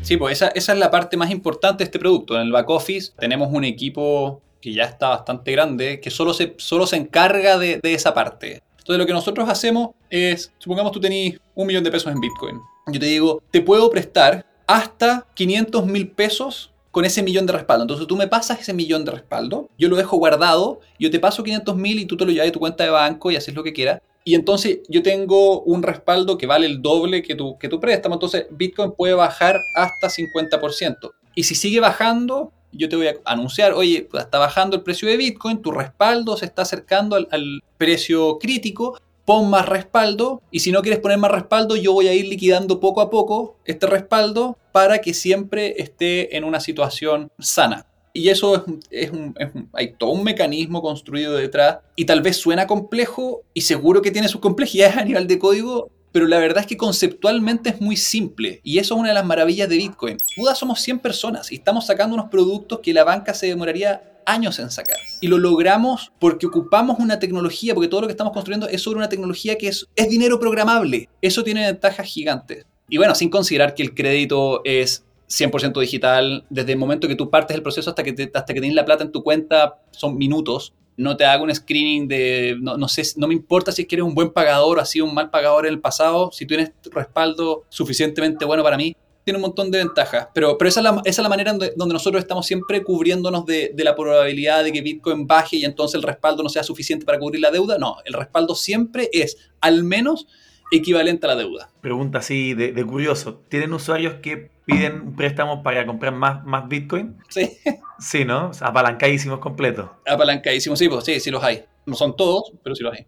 Sí, 0.01 0.17
pues 0.17 0.43
esa, 0.43 0.49
es 0.49 0.69
la 0.81 0.91
parte 0.91 1.17
más 1.17 1.31
importante 1.31 1.79
de 1.79 1.85
este 1.85 2.01
producto. 2.01 2.35
En 2.35 2.41
el 2.41 2.51
back 2.51 2.69
office 2.71 3.13
tenemos 3.17 3.51
un 3.53 3.63
equipo 3.63 4.43
que 4.63 4.73
ya 4.73 4.85
está 4.85 5.09
bastante 5.09 5.53
grande, 5.53 6.01
que 6.01 6.11
solo 6.11 6.33
se, 6.33 6.55
solo 6.57 6.87
se 6.87 6.97
encarga 6.97 7.59
de, 7.59 7.81
de 7.83 7.93
esa 7.93 8.15
parte. 8.15 8.63
Entonces 8.79 8.99
lo 8.99 9.07
que 9.07 9.13
nosotros 9.13 9.49
hacemos 9.49 9.91
es, 10.09 10.53
supongamos 10.59 10.93
tú 10.93 11.01
tenés 11.01 11.39
un 11.55 11.67
millón 11.67 11.85
de 11.85 11.91
pesos 11.91 12.11
en 12.11 12.21
Bitcoin. 12.21 12.59
Yo 12.87 12.99
te 12.99 13.07
digo, 13.07 13.43
te 13.51 13.61
puedo 13.61 13.91
prestar 13.91 14.47
hasta 14.67 15.27
500 15.35 15.87
mil 15.87 16.11
pesos 16.11 16.73
con 16.93 17.05
ese 17.05 17.23
millón 17.23 17.47
de 17.47 17.55
respaldo. 17.55 17.83
Entonces 17.85 18.07
tú 18.07 18.17
me 18.17 18.29
pasas 18.29 18.61
ese 18.61 18.73
millón 18.73 19.05
de 19.05 19.11
respaldo, 19.11 19.69
yo 19.79 19.89
lo 19.89 19.97
dejo 19.97 20.19
guardado, 20.19 20.81
yo 20.99 21.11
te 21.11 21.19
paso 21.19 21.43
500 21.43 21.77
mil 21.77 21.99
y 21.99 22.07
tú 22.07 22.17
te 22.17 22.25
lo 22.25 22.31
llevas 22.31 22.47
de 22.47 22.53
tu 22.53 22.61
cuenta 22.61 22.85
de 22.85 22.91
banco 22.91 23.31
y 23.31 23.37
haces 23.37 23.55
lo 23.55 23.65
que 23.65 23.73
quieras. 23.73 24.01
Y 24.25 24.37
entonces 24.37 24.81
yo 24.89 25.03
tengo 25.03 25.63
un 25.63 25.83
respaldo 25.83 26.39
que 26.39 26.47
vale 26.47 26.67
el 26.67 26.81
doble 26.81 27.23
que 27.23 27.35
tu, 27.35 27.59
que 27.59 27.69
tu 27.69 27.81
préstamo. 27.81 28.15
Entonces 28.15 28.47
Bitcoin 28.51 28.93
puede 28.93 29.15
bajar 29.15 29.61
hasta 29.75 30.09
50%. 30.09 31.11
Y 31.35 31.45
si 31.45 31.55
sigue 31.55 31.81
bajando, 31.81 32.53
yo 32.73 32.89
te 32.89 32.97
voy 32.97 33.09
a 33.09 33.15
anunciar, 33.25 33.75
oye, 33.75 34.07
pues, 34.11 34.25
está 34.25 34.39
bajando 34.39 34.77
el 34.77 34.83
precio 34.83 35.09
de 35.09 35.17
Bitcoin, 35.17 35.63
tu 35.63 35.71
respaldo 35.71 36.37
se 36.37 36.47
está 36.47 36.63
acercando 36.63 37.17
al, 37.17 37.63
precio 37.77 38.39
crítico, 38.39 38.99
pon 39.25 39.51
más 39.51 39.69
respaldo 39.69 40.41
y 40.53 40.61
si 40.61 40.71
no 40.71 40.83
quieres 40.83 41.01
poner 41.01 41.19
más 41.19 41.33
respaldo 41.33 41.75
yo 41.75 41.93
voy 41.93 42.07
a 42.07 42.15
ir 42.15 42.27
liquidando 42.27 42.79
poco 42.79 43.01
a 43.01 43.11
poco 43.11 43.57
este 43.65 43.89
respaldo 43.89 44.57
para 44.71 45.01
que 45.01 45.15
siempre 45.15 45.83
esté 45.83 46.37
en 46.37 46.45
una 46.45 46.61
situación 46.61 47.31
sana. 47.41 47.87
Y 48.13 48.29
eso 48.29 48.65
es, 48.91 49.11
un, 49.11 49.35
hay 49.73 49.95
todo 49.95 50.11
un 50.11 50.23
mecanismo 50.23 50.81
construido 50.81 51.35
detrás 51.35 51.79
y 51.97 52.05
tal 52.05 52.23
vez 52.23 52.37
suena 52.37 52.69
complejo 52.69 53.43
y 53.53 53.63
seguro 53.63 54.01
que 54.01 54.13
tiene 54.13 54.29
sus 54.29 54.41
complejidades 54.41 54.97
a 54.97 55.05
nivel 55.05 55.27
de 55.27 55.39
código, 55.39 55.91
pero 56.13 56.27
la 56.27 56.39
verdad 56.39 56.61
es 56.61 56.67
que 56.67 56.77
conceptualmente 56.77 57.71
es 57.71 57.81
muy 57.81 57.97
simple 57.97 58.61
y 58.63 58.79
eso 58.79 58.95
es 58.95 59.01
una 59.01 59.09
de 59.09 59.15
las 59.15 59.25
maravillas 59.25 59.69
de 59.69 59.77
Bitcoin. 59.79 60.19
Buda 60.37 60.55
somos 60.55 60.81
100 60.81 61.01
personas 61.01 61.51
y 61.51 61.57
estamos 61.57 61.87
sacando 61.87 62.15
unos 62.15 62.31
productos 62.31 62.81
que 62.81 62.93
la 62.93 63.05
banca 63.05 63.35
se 63.35 63.47
demoraría 63.47 64.03
años 64.27 64.59
en 64.59 64.71
sacar. 64.71 64.99
Y 65.21 65.27
lo 65.27 65.39
logramos 65.39 66.13
porque 66.19 66.47
ocupamos 66.47 66.99
una 66.99 67.19
tecnología, 67.19 67.75
porque 67.75 67.89
todo 67.89 68.03
lo 68.03 68.07
que 68.07 68.13
estamos 68.13 68.33
construyendo 68.33 68.69
es 68.69 68.83
sobre 68.83 68.99
una 68.99 69.09
tecnología 69.09 69.57
que 69.57 69.69
es, 69.69 69.89
es 69.97 70.09
dinero 70.09 70.39
programable. 70.39 71.09
Eso 71.21 71.43
tiene 71.43 71.67
ventajas 71.67 72.07
gigantes. 72.07 72.67
Y 72.89 72.99
bueno, 72.99 73.15
sin 73.15 73.31
considerar 73.31 73.75
que 73.75 73.83
el 73.83 73.95
crédito 73.95 74.61
es 74.65 75.05
100% 75.29 75.81
digital, 75.81 76.45
desde 76.51 76.73
el 76.73 76.79
momento 76.79 77.09
que 77.09 77.17
tú 77.17 77.31
partes 77.31 77.57
el 77.57 77.63
proceso 77.63 77.91
hasta 77.91 78.03
que, 78.03 78.31
hasta 78.35 78.55
que 78.55 78.61
tienes 78.61 78.77
la 78.77 78.85
plata 78.85 79.03
en 79.03 79.13
tu 79.13 79.23
cuenta, 79.23 79.81
son 79.91 80.17
minutos. 80.17 80.75
No 80.97 81.17
te 81.17 81.25
hago 81.25 81.45
un 81.45 81.55
screening 81.55 82.07
de, 82.09 82.57
no, 82.61 82.77
no, 82.77 82.89
sé, 82.89 83.03
no 83.17 83.27
me 83.27 83.35
importa 83.35 83.73
si 83.73 83.83
es 83.83 83.89
que 83.89 83.97
eres 83.97 84.05
un 84.05 84.15
buen 84.15 84.31
pagador 84.31 84.79
o 84.79 84.81
has 84.81 84.91
sido 84.91 85.07
un 85.07 85.15
mal 85.15 85.31
pagador 85.31 85.67
en 85.67 85.73
el 85.73 85.81
pasado, 85.81 86.31
si 86.33 86.47
tienes 86.47 86.73
respaldo 86.91 87.65
suficientemente 87.69 88.45
bueno 88.45 88.63
para 88.63 88.77
mí, 88.77 88.95
tiene 89.25 89.39
un 89.39 89.43
montón 89.43 89.71
de 89.71 89.79
ventajas, 89.79 90.29
pero, 90.35 90.59
pero 90.59 90.69
esa, 90.69 90.81
es 90.81 90.85
la, 90.85 90.91
esa 91.05 91.23
es 91.23 91.23
la 91.23 91.29
manera 91.29 91.53
donde, 91.53 91.73
nosotros 91.77 92.21
estamos 92.21 92.45
siempre 92.45 92.83
cubriéndonos 92.83 93.47
de, 93.47 93.71
de, 93.73 93.85
la 93.85 93.95
probabilidad 93.95 94.65
de 94.65 94.73
que 94.73 94.81
Bitcoin 94.81 95.27
baje 95.27 95.57
y 95.57 95.65
entonces 95.65 95.95
el 95.95 96.03
respaldo 96.03 96.43
no 96.43 96.49
sea 96.49 96.65
suficiente 96.65 97.07
para 97.07 97.19
cubrir 97.19 97.41
la 97.41 97.53
deuda. 97.53 97.79
No, 97.79 97.99
el 98.05 98.15
respaldo 98.15 98.55
siempre 98.55 99.09
es 99.13 99.37
al 99.61 99.85
menos 99.85 100.27
equivalente 100.73 101.27
a 101.27 101.29
la 101.29 101.37
deuda. 101.37 101.69
Pregunta 101.81 102.19
así 102.19 102.55
de, 102.55 102.73
de 102.73 102.85
curioso, 102.85 103.43
¿tienen 103.49 103.73
usuarios 103.73 104.15
que 104.15 104.51
piden 104.65 105.01
un 105.03 105.17
préstamo 105.17 105.63
para 105.63 105.87
comprar 105.87 106.15
más, 106.15 106.45
más 106.45 106.69
Bitcoin? 106.69 107.17
Sí. 107.29 107.51
Sí, 107.99 108.25
¿no? 108.25 108.51
apalancadísimos 108.61 109.39
completos. 109.39 109.89
Apalancadísimos, 110.07 110.79
sí, 110.79 110.89
pues, 110.89 111.05
sí, 111.05 111.21
sí 111.21 111.31
los 111.31 111.45
hay. 111.45 111.63
No 111.87 111.95
son 111.95 112.17
todos, 112.17 112.53
pero 112.65 112.75
sí 112.75 112.83
los 112.83 112.95
hay. 112.95 113.07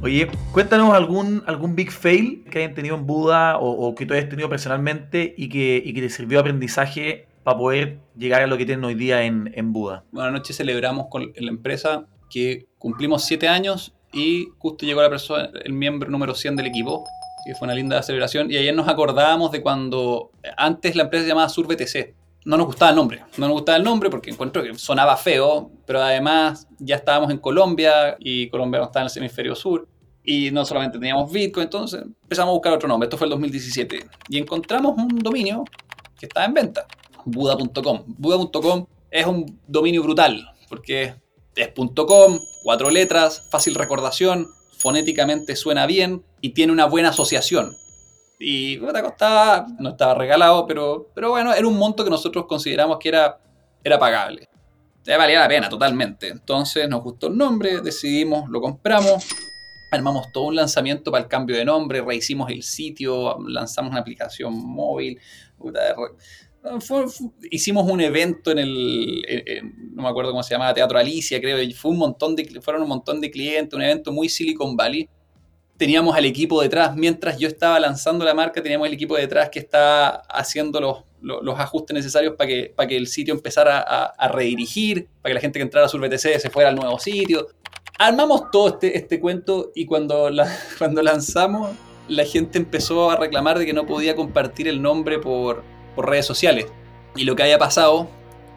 Oye, 0.00 0.28
cuéntanos 0.52 0.94
algún, 0.94 1.42
algún 1.46 1.74
big 1.74 1.90
fail 1.90 2.44
que 2.50 2.60
hayan 2.60 2.74
tenido 2.74 2.94
en 2.94 3.06
Buda 3.06 3.58
o, 3.58 3.94
que 3.94 4.06
tú 4.06 4.14
hayas 4.14 4.28
tenido 4.28 4.48
personalmente 4.48 5.34
y 5.36 5.48
que, 5.48 5.82
y 5.84 5.92
que 5.92 6.00
te 6.00 6.08
sirvió 6.08 6.38
de 6.38 6.40
aprendizaje 6.40 7.26
para 7.42 7.58
poder 7.58 7.98
llegar 8.16 8.42
a 8.42 8.46
lo 8.46 8.56
que 8.56 8.64
tienen 8.64 8.84
hoy 8.84 8.94
día 8.94 9.24
en, 9.24 9.52
en 9.54 9.72
Buda. 9.72 10.04
Bueno, 10.12 10.28
anoche 10.28 10.54
celebramos 10.54 11.08
con 11.10 11.32
la 11.34 11.50
empresa 11.50 12.06
que 12.30 12.66
cumplimos 12.78 13.24
siete 13.24 13.48
años 13.48 13.94
y 14.12 14.48
justo 14.58 14.86
llegó 14.86 15.02
la 15.02 15.10
persona, 15.10 15.50
el 15.64 15.72
miembro 15.72 16.10
número 16.10 16.34
100 16.34 16.56
del 16.56 16.66
equipo, 16.66 17.04
que 17.44 17.54
fue 17.54 17.66
una 17.66 17.74
linda 17.74 18.02
celebración. 18.02 18.50
Y 18.50 18.56
ayer 18.56 18.74
nos 18.74 18.88
acordábamos 18.88 19.52
de 19.52 19.62
cuando 19.62 20.30
antes 20.56 20.96
la 20.96 21.04
empresa 21.04 21.24
se 21.24 21.28
llamaba 21.28 21.48
SurBTC. 21.48 22.14
No 22.44 22.56
nos 22.56 22.66
gustaba 22.66 22.90
el 22.90 22.96
nombre, 22.96 23.24
no 23.36 23.46
nos 23.46 23.54
gustaba 23.54 23.76
el 23.76 23.84
nombre 23.84 24.08
porque 24.08 24.30
encuentro 24.30 24.62
que 24.62 24.74
sonaba 24.74 25.16
feo, 25.16 25.70
pero 25.86 26.00
además 26.00 26.66
ya 26.78 26.96
estábamos 26.96 27.30
en 27.30 27.38
Colombia 27.38 28.16
y 28.18 28.48
Colombia 28.48 28.80
no 28.80 28.86
está 28.86 29.00
en 29.00 29.06
el 29.06 29.12
hemisferio 29.16 29.54
sur 29.54 29.86
y 30.24 30.50
no 30.50 30.64
solamente 30.64 30.98
teníamos 30.98 31.32
Bitcoin, 31.32 31.64
entonces 31.64 32.02
empezamos 32.02 32.50
a 32.50 32.52
buscar 32.52 32.72
otro 32.72 32.88
nombre. 32.88 33.06
Esto 33.06 33.16
fue 33.16 33.26
el 33.26 33.30
2017. 33.30 34.06
Y 34.28 34.38
encontramos 34.38 34.96
un 34.96 35.18
dominio 35.18 35.64
que 36.18 36.26
estaba 36.26 36.46
en 36.46 36.54
venta, 36.54 36.86
buda.com. 37.24 38.04
Buda.com 38.06 38.86
es 39.10 39.26
un 39.26 39.58
dominio 39.66 40.02
brutal, 40.02 40.46
porque 40.68 41.14
es 41.58 41.70
.com, 41.74 42.40
cuatro 42.62 42.90
letras, 42.90 43.44
fácil 43.50 43.74
recordación, 43.74 44.48
fonéticamente 44.76 45.56
suena 45.56 45.86
bien 45.86 46.24
y 46.40 46.50
tiene 46.50 46.72
una 46.72 46.86
buena 46.86 47.10
asociación. 47.10 47.76
Y 48.38 48.76
te 48.78 49.02
costaba, 49.02 49.66
no 49.80 49.90
estaba 49.90 50.14
regalado, 50.14 50.66
pero, 50.66 51.08
pero 51.14 51.30
bueno, 51.30 51.52
era 51.52 51.66
un 51.66 51.76
monto 51.76 52.04
que 52.04 52.10
nosotros 52.10 52.46
consideramos 52.46 52.98
que 52.98 53.08
era, 53.08 53.38
era 53.82 53.98
pagable. 53.98 54.48
valía 55.04 55.40
la 55.40 55.48
pena 55.48 55.68
totalmente. 55.68 56.28
Entonces 56.28 56.88
nos 56.88 57.02
gustó 57.02 57.26
el 57.26 57.36
nombre, 57.36 57.80
decidimos, 57.80 58.48
lo 58.48 58.60
compramos 58.60 59.26
armamos 59.90 60.30
todo 60.32 60.44
un 60.44 60.56
lanzamiento 60.56 61.10
para 61.10 61.24
el 61.24 61.28
cambio 61.28 61.56
de 61.56 61.64
nombre, 61.64 62.02
rehicimos 62.02 62.50
el 62.50 62.62
sitio, 62.62 63.38
lanzamos 63.46 63.90
una 63.90 64.00
aplicación 64.00 64.54
móvil. 64.54 65.18
Hicimos 67.50 67.90
un 67.90 68.00
evento 68.00 68.50
en 68.50 68.58
el, 68.58 69.22
no 69.94 70.02
me 70.02 70.08
acuerdo 70.08 70.30
cómo 70.30 70.42
se 70.42 70.54
llamaba, 70.54 70.74
Teatro 70.74 70.98
Alicia, 70.98 71.40
creo, 71.40 71.58
fue 71.76 71.90
un 71.90 71.98
montón 71.98 72.36
de, 72.36 72.60
fueron 72.60 72.82
un 72.82 72.88
montón 72.88 73.20
de 73.20 73.30
clientes, 73.30 73.74
un 73.74 73.82
evento 73.82 74.12
muy 74.12 74.28
Silicon 74.28 74.76
Valley. 74.76 75.08
Teníamos 75.76 76.16
al 76.16 76.24
equipo 76.24 76.60
detrás, 76.60 76.96
mientras 76.96 77.38
yo 77.38 77.46
estaba 77.46 77.78
lanzando 77.78 78.24
la 78.24 78.34
marca, 78.34 78.62
teníamos 78.62 78.88
el 78.88 78.94
equipo 78.94 79.16
detrás 79.16 79.48
que 79.48 79.60
estaba 79.60 80.22
haciendo 80.28 80.80
los, 80.80 81.04
los, 81.20 81.58
ajustes 81.58 81.94
necesarios 81.94 82.34
para 82.36 82.48
que, 82.48 82.72
para 82.74 82.88
que 82.88 82.96
el 82.96 83.06
sitio 83.06 83.32
empezara 83.32 83.78
a, 83.78 84.06
a, 84.06 84.28
redirigir, 84.28 85.06
para 85.22 85.30
que 85.30 85.34
la 85.34 85.40
gente 85.40 85.60
que 85.60 85.62
entrara 85.62 85.86
a 85.86 85.88
su 85.88 85.98
BTC 85.98 86.40
se 86.40 86.50
fuera 86.50 86.70
al 86.70 86.74
nuevo 86.74 86.98
sitio 86.98 87.46
armamos 87.98 88.50
todo 88.50 88.68
este, 88.68 88.96
este 88.96 89.20
cuento 89.20 89.72
y 89.74 89.84
cuando, 89.84 90.30
cuando 90.78 91.02
lanzamos, 91.02 91.70
la 92.08 92.24
gente 92.24 92.58
empezó 92.58 93.10
a 93.10 93.16
reclamar 93.16 93.58
de 93.58 93.66
que 93.66 93.72
no 93.72 93.84
podía 93.84 94.16
compartir 94.16 94.68
el 94.68 94.80
nombre 94.80 95.18
por, 95.18 95.62
por 95.98 96.08
redes 96.08 96.26
sociales. 96.26 96.66
Y 97.16 97.24
lo 97.24 97.34
que 97.34 97.42
haya 97.42 97.58
pasado 97.58 98.06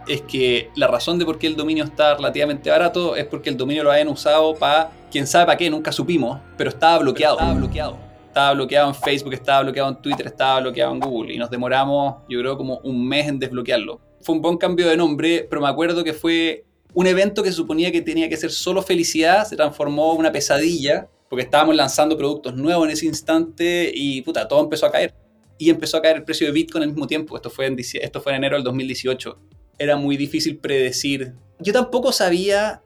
es 0.07 0.21
que 0.21 0.69
la 0.75 0.85
razón 0.85 1.17
de 1.17 1.25
por 1.25 1.39
qué 1.39 1.47
el 1.47 1.55
dominio 1.55 1.83
está 1.83 2.13
relativamente 2.13 2.69
barato 2.69 3.15
es 3.15 3.25
porque 3.25 3.49
el 3.49 3.57
dominio 3.57 3.83
lo 3.83 3.89
hayan 3.89 4.09
usado 4.09 4.53
para, 4.53 4.91
quién 5.09 5.25
sabe 5.25 5.47
para 5.47 5.57
qué, 5.57 5.67
nunca 5.67 5.91
supimos, 5.91 6.39
pero 6.55 6.69
estaba 6.69 6.99
bloqueado. 6.99 7.39
Estaba 7.39 7.55
bloqueado. 7.55 7.97
Estaba 8.27 8.53
bloqueado 8.53 8.89
en 8.89 8.93
Facebook, 8.93 9.33
estaba 9.33 9.63
bloqueado 9.63 9.89
en 9.89 10.01
Twitter, 10.03 10.27
estaba 10.27 10.59
bloqueado 10.59 10.93
en 10.93 10.99
Google 10.99 11.33
y 11.33 11.39
nos 11.39 11.49
demoramos, 11.49 12.17
yo 12.29 12.39
creo, 12.41 12.55
como 12.55 12.77
un 12.83 13.07
mes 13.07 13.27
en 13.27 13.39
desbloquearlo. 13.39 13.99
Fue 14.21 14.35
un 14.35 14.41
buen 14.43 14.57
cambio 14.57 14.87
de 14.87 14.95
nombre, 14.95 15.47
pero 15.49 15.63
me 15.63 15.67
acuerdo 15.67 16.03
que 16.03 16.13
fue 16.13 16.63
un 16.93 17.07
evento 17.07 17.41
que 17.41 17.51
suponía 17.51 17.91
que 17.91 18.03
tenía 18.03 18.29
que 18.29 18.37
ser 18.37 18.51
solo 18.51 18.83
felicidad 18.83 19.47
se 19.47 19.55
transformó 19.55 20.13
en 20.13 20.19
una 20.19 20.31
pesadilla, 20.31 21.09
porque 21.27 21.45
estábamos 21.45 21.75
lanzando 21.75 22.15
productos 22.15 22.53
nuevos 22.53 22.85
en 22.85 22.91
ese 22.91 23.07
instante 23.07 23.91
y 23.91 24.21
puta, 24.21 24.47
todo 24.47 24.59
empezó 24.59 24.85
a 24.85 24.91
caer. 24.91 25.20
Y 25.61 25.69
empezó 25.69 25.97
a 25.97 26.01
caer 26.01 26.17
el 26.17 26.23
precio 26.23 26.47
de 26.47 26.53
Bitcoin 26.53 26.81
al 26.81 26.89
mismo 26.89 27.05
tiempo. 27.05 27.35
Esto 27.35 27.51
fue 27.51 27.67
en, 27.67 27.77
esto 27.77 28.19
fue 28.19 28.31
en 28.31 28.37
enero 28.37 28.55
del 28.55 28.63
2018. 28.63 29.37
Era 29.77 29.95
muy 29.95 30.17
difícil 30.17 30.57
predecir. 30.57 31.35
Yo 31.59 31.71
tampoco 31.71 32.11
sabía 32.11 32.81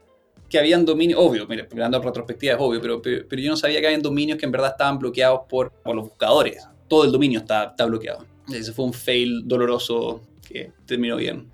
que 0.50 0.60
habían 0.60 0.84
dominios, 0.84 1.18
obvio, 1.24 1.48
mira, 1.48 1.66
mirando 1.72 2.02
retrospectiva 2.02 2.56
es 2.56 2.60
obvio, 2.60 2.82
pero, 2.82 3.02
pero, 3.02 3.42
yo 3.42 3.50
no 3.50 3.56
sabía 3.56 3.80
que 3.80 3.88
habían 3.88 4.02
dominios 4.02 4.38
que 4.38 4.46
en 4.46 4.52
verdad 4.52 4.72
estaban 4.72 5.00
bloqueados 5.00 5.44
por, 5.48 5.72
por 5.72 5.96
los 5.96 6.10
buscadores. 6.10 6.68
Todo 6.90 7.06
el 7.06 7.14
dominio 7.14 7.40
está, 7.40 7.64
está 7.64 7.86
bloqueado. 7.86 8.26
Ese 8.54 8.74
fue 8.74 8.84
un 8.84 8.92
fail 8.92 9.48
doloroso 9.48 10.22
que 10.46 10.74
terminó 10.86 11.16
bien. 11.16 11.50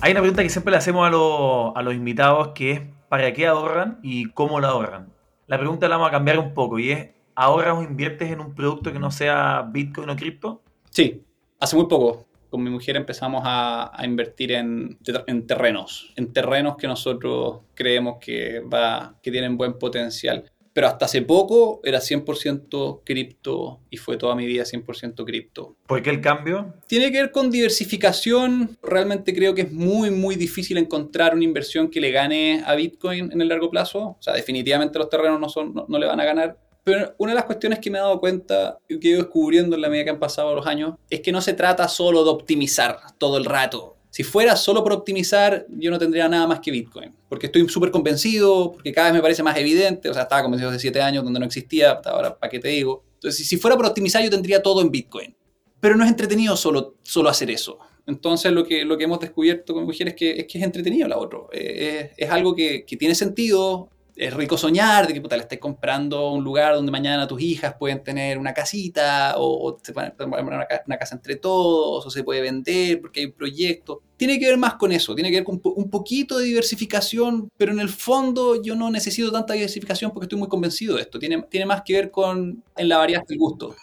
Hay 0.00 0.12
una 0.12 0.20
pregunta 0.20 0.42
que 0.42 0.48
siempre 0.48 0.70
le 0.70 0.78
hacemos 0.78 1.06
a, 1.06 1.82
los 1.82 1.94
invitados 1.94 2.52
que 2.54 2.90
¿para 3.10 3.34
qué 3.34 3.46
ahorran 3.46 3.98
y 4.02 4.30
cómo 4.30 4.60
lo 4.60 4.66
ahorran? 4.66 5.12
La 5.46 5.58
pregunta 5.58 5.90
la 5.90 5.96
vamos 5.96 6.08
a 6.08 6.12
cambiar 6.12 6.38
un 6.38 6.54
poco 6.54 6.78
y 6.78 6.90
es 6.90 7.10
¿ahorras 7.40 7.78
o 7.78 7.82
inviertes 7.82 8.30
en 8.30 8.40
un 8.40 8.54
producto 8.54 8.92
que 8.92 8.98
no 8.98 9.10
sea 9.10 9.68
Bitcoin 9.72 10.10
o 10.10 10.16
cripto? 10.16 10.62
Sí, 10.90 11.22
hace 11.58 11.76
muy 11.76 11.86
poco. 11.86 12.26
Con 12.50 12.62
mi 12.62 12.70
mujer 12.70 12.96
empezamos 12.96 13.42
a, 13.44 13.92
invertir 14.02 14.52
en, 14.52 14.98
en, 15.26 15.46
terrenos, 15.46 16.12
en 16.16 16.32
terrenos 16.32 16.76
que 16.76 16.88
nosotros 16.88 17.60
creemos 17.74 18.16
que, 18.20 18.60
va, 18.60 19.14
que 19.22 19.30
tienen 19.30 19.56
buen 19.56 19.78
potencial 19.78 20.50
pero 20.72 20.86
hasta 20.86 21.06
hace 21.06 21.22
poco 21.22 21.80
era 21.84 21.98
100% 21.98 23.02
cripto 23.04 23.80
y 23.90 23.96
fue 23.96 24.16
toda 24.16 24.34
mi 24.34 24.46
vida 24.46 24.62
100% 24.62 25.24
cripto. 25.24 25.76
¿Por 25.86 26.02
qué 26.02 26.10
el 26.10 26.20
cambio? 26.20 26.74
Tiene 26.86 27.10
que 27.10 27.20
ver 27.20 27.32
con 27.32 27.50
diversificación. 27.50 28.78
Realmente 28.82 29.34
creo 29.34 29.54
que 29.54 29.62
es 29.62 29.72
muy, 29.72 30.10
muy 30.10 30.36
difícil 30.36 30.78
encontrar 30.78 31.34
una 31.34 31.44
inversión 31.44 31.90
que 31.90 32.00
le 32.00 32.12
gane 32.12 32.62
a 32.64 32.74
Bitcoin 32.76 33.32
en 33.32 33.40
el 33.40 33.48
largo 33.48 33.68
plazo. 33.68 34.00
O 34.00 34.18
sea, 34.20 34.32
definitivamente 34.34 34.98
los 34.98 35.08
terrenos 35.08 35.40
no, 35.40 35.48
son, 35.48 35.74
no, 35.74 35.98
le 35.98 36.06
van 36.06 36.20
a 36.20 36.24
ganar. 36.24 36.58
Pero 36.84 37.14
una 37.18 37.32
de 37.32 37.36
las 37.36 37.44
cuestiones 37.44 37.78
que 37.78 37.90
me 37.90 37.98
he 37.98 38.00
dado 38.00 38.20
cuenta 38.20 38.78
y 38.88 38.98
que 38.98 39.08
he 39.08 39.10
ido 39.12 39.22
descubriendo 39.22 39.76
en 39.76 39.82
la 39.82 39.88
medida 39.88 40.04
que 40.04 40.10
han 40.10 40.18
pasado 40.18 40.54
los 40.54 40.66
años 40.66 40.94
es 41.08 41.20
que 41.20 41.32
no 41.32 41.40
se 41.40 41.52
trata 41.52 41.88
solo 41.88 42.24
de 42.24 42.30
optimizar 42.30 42.98
todo 43.18 43.36
el 43.36 43.44
rato. 43.44 43.96
Si 44.10 44.24
fuera 44.24 44.56
solo 44.56 44.82
por 44.82 44.92
optimizar, 44.92 45.66
yo 45.68 45.90
no 45.90 45.98
tendría 45.98 46.28
nada 46.28 46.46
más 46.46 46.58
que 46.60 46.72
Bitcoin. 46.72 47.14
Porque 47.28 47.46
estoy 47.46 47.68
súper 47.68 47.92
convencido, 47.92 48.72
porque 48.72 48.92
cada 48.92 49.08
vez 49.08 49.14
me 49.14 49.22
parece 49.22 49.42
más 49.42 49.56
evidente. 49.56 50.10
O 50.10 50.14
sea, 50.14 50.24
estaba 50.24 50.42
convencido 50.42 50.70
hace 50.70 50.80
7 50.80 51.00
años 51.00 51.22
donde 51.22 51.38
no 51.38 51.46
existía, 51.46 52.00
ahora, 52.04 52.36
¿para 52.36 52.50
qué 52.50 52.58
te 52.58 52.68
digo? 52.68 53.04
Entonces, 53.14 53.46
si 53.46 53.56
fuera 53.56 53.76
por 53.76 53.86
optimizar, 53.86 54.22
yo 54.22 54.30
tendría 54.30 54.62
todo 54.62 54.80
en 54.80 54.90
Bitcoin. 54.90 55.36
Pero 55.78 55.96
no 55.96 56.04
es 56.04 56.10
entretenido 56.10 56.56
solo, 56.56 56.96
solo 57.02 57.28
hacer 57.28 57.50
eso. 57.50 57.78
Entonces, 58.06 58.50
lo 58.50 58.64
que, 58.64 58.84
lo 58.84 58.98
que 58.98 59.04
hemos 59.04 59.20
descubierto 59.20 59.74
con 59.74 59.84
mujeres 59.84 60.14
es 60.14 60.18
que 60.18 60.30
es, 60.40 60.46
que 60.46 60.58
es 60.58 60.64
entretenido 60.64 61.06
la 61.06 61.16
otro. 61.16 61.48
Eh, 61.52 62.10
es, 62.16 62.26
es, 62.26 62.30
algo 62.30 62.56
que, 62.56 62.84
que 62.84 62.96
tiene 62.96 63.14
sentido, 63.14 63.90
es 64.20 64.34
rico 64.34 64.58
soñar 64.58 65.06
de 65.06 65.14
que 65.14 65.20
puta, 65.22 65.34
le 65.34 65.42
estés 65.42 65.58
comprando 65.58 66.32
un 66.32 66.44
lugar 66.44 66.74
donde 66.74 66.92
mañana 66.92 67.26
tus 67.26 67.40
hijas 67.40 67.76
pueden 67.78 68.04
tener 68.04 68.36
una 68.36 68.52
casita 68.52 69.32
o, 69.38 69.78
se 69.82 69.94
pueden 69.94 70.12
poner 70.12 70.44
una, 70.44 70.98
casa 70.98 71.14
entre 71.14 71.36
todos 71.36 72.04
o 72.04 72.10
se 72.10 72.22
puede 72.22 72.42
vender 72.42 73.00
porque 73.00 73.20
hay 73.20 73.26
un 73.26 73.32
proyecto. 73.32 74.02
Tiene 74.18 74.38
que 74.38 74.46
ver 74.46 74.58
más 74.58 74.74
con 74.74 74.92
eso, 74.92 75.14
tiene 75.14 75.30
que 75.30 75.36
ver 75.36 75.44
con 75.44 75.58
un 75.64 75.88
poquito 75.88 76.36
de 76.36 76.44
diversificación, 76.44 77.48
pero 77.56 77.72
en 77.72 77.80
el 77.80 77.88
fondo 77.88 78.62
yo 78.62 78.74
no 78.76 78.90
necesito 78.90 79.32
tanta 79.32 79.54
diversificación 79.54 80.10
porque 80.10 80.26
estoy 80.26 80.38
muy 80.38 80.48
convencido 80.48 80.96
de 80.96 81.02
esto. 81.02 81.18
Tiene, 81.18 81.42
tiene 81.48 81.64
más 81.64 81.80
que 81.82 81.94
ver 81.94 82.10
con 82.10 82.62
en 82.76 82.88
la 82.90 82.98
variedad 82.98 83.22
del 83.26 83.38
gusto. 83.38 83.74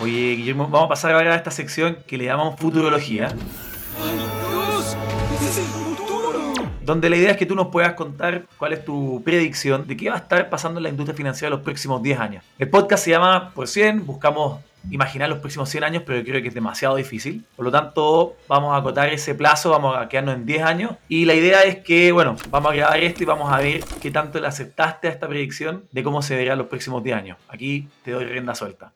Oye, 0.00 0.36
Guillermo, 0.36 0.68
vamos 0.68 0.86
a 0.86 0.88
pasar 0.90 1.10
ahora 1.10 1.32
a 1.32 1.36
esta 1.36 1.50
sección 1.50 1.98
que 2.06 2.16
le 2.16 2.26
llamamos 2.26 2.60
futurología 2.60 3.34
donde 6.84 7.08
la 7.10 7.16
idea 7.16 7.30
es 7.32 7.36
que 7.36 7.46
tú 7.46 7.54
nos 7.54 7.68
puedas 7.68 7.94
contar 7.94 8.46
cuál 8.58 8.72
es 8.72 8.84
tu 8.84 9.22
predicción 9.24 9.86
de 9.86 9.96
qué 9.96 10.10
va 10.10 10.16
a 10.16 10.18
estar 10.18 10.50
pasando 10.50 10.78
en 10.78 10.84
la 10.84 10.88
industria 10.90 11.16
financiera 11.16 11.50
los 11.50 11.60
próximos 11.60 12.02
10 12.02 12.20
años. 12.20 12.44
El 12.58 12.68
podcast 12.68 13.04
se 13.04 13.10
llama 13.10 13.52
Por 13.54 13.68
100, 13.68 14.06
buscamos 14.06 14.60
imaginar 14.90 15.28
los 15.30 15.38
próximos 15.38 15.68
100 15.70 15.84
años, 15.84 16.02
pero 16.04 16.22
creo 16.22 16.42
que 16.42 16.48
es 16.48 16.54
demasiado 16.54 16.96
difícil. 16.96 17.44
Por 17.56 17.64
lo 17.64 17.70
tanto, 17.70 18.36
vamos 18.48 18.74
a 18.74 18.78
acotar 18.78 19.08
ese 19.08 19.34
plazo, 19.34 19.70
vamos 19.70 19.96
a 19.96 20.08
quedarnos 20.08 20.34
en 20.34 20.46
10 20.46 20.62
años. 20.62 20.92
Y 21.08 21.24
la 21.24 21.34
idea 21.34 21.62
es 21.62 21.78
que, 21.78 22.12
bueno, 22.12 22.36
vamos 22.50 22.72
a 22.72 22.74
grabar 22.74 23.02
esto 23.02 23.22
y 23.22 23.26
vamos 23.26 23.50
a 23.50 23.58
ver 23.58 23.82
qué 24.02 24.10
tanto 24.10 24.38
le 24.40 24.46
aceptaste 24.46 25.08
a 25.08 25.10
esta 25.10 25.26
predicción 25.26 25.84
de 25.92 26.02
cómo 26.02 26.22
se 26.22 26.36
verá 26.36 26.54
los 26.56 26.66
próximos 26.66 27.02
10 27.02 27.16
años. 27.16 27.38
Aquí 27.48 27.88
te 28.02 28.10
doy 28.10 28.24
rienda 28.24 28.54
suelta. 28.54 28.92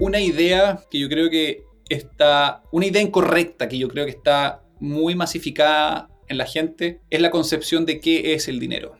Una 0.00 0.18
idea 0.18 0.80
que 0.90 0.98
yo 0.98 1.08
creo 1.08 1.30
que 1.30 1.64
está, 1.88 2.62
una 2.72 2.86
idea 2.86 3.02
incorrecta 3.02 3.68
que 3.68 3.78
yo 3.78 3.88
creo 3.88 4.04
que 4.04 4.10
está 4.10 4.60
muy 4.80 5.14
masificada 5.14 6.08
en 6.28 6.38
la 6.38 6.46
gente 6.46 7.00
es 7.10 7.20
la 7.20 7.30
concepción 7.30 7.86
de 7.86 8.00
qué 8.00 8.34
es 8.34 8.48
el 8.48 8.58
dinero. 8.58 8.96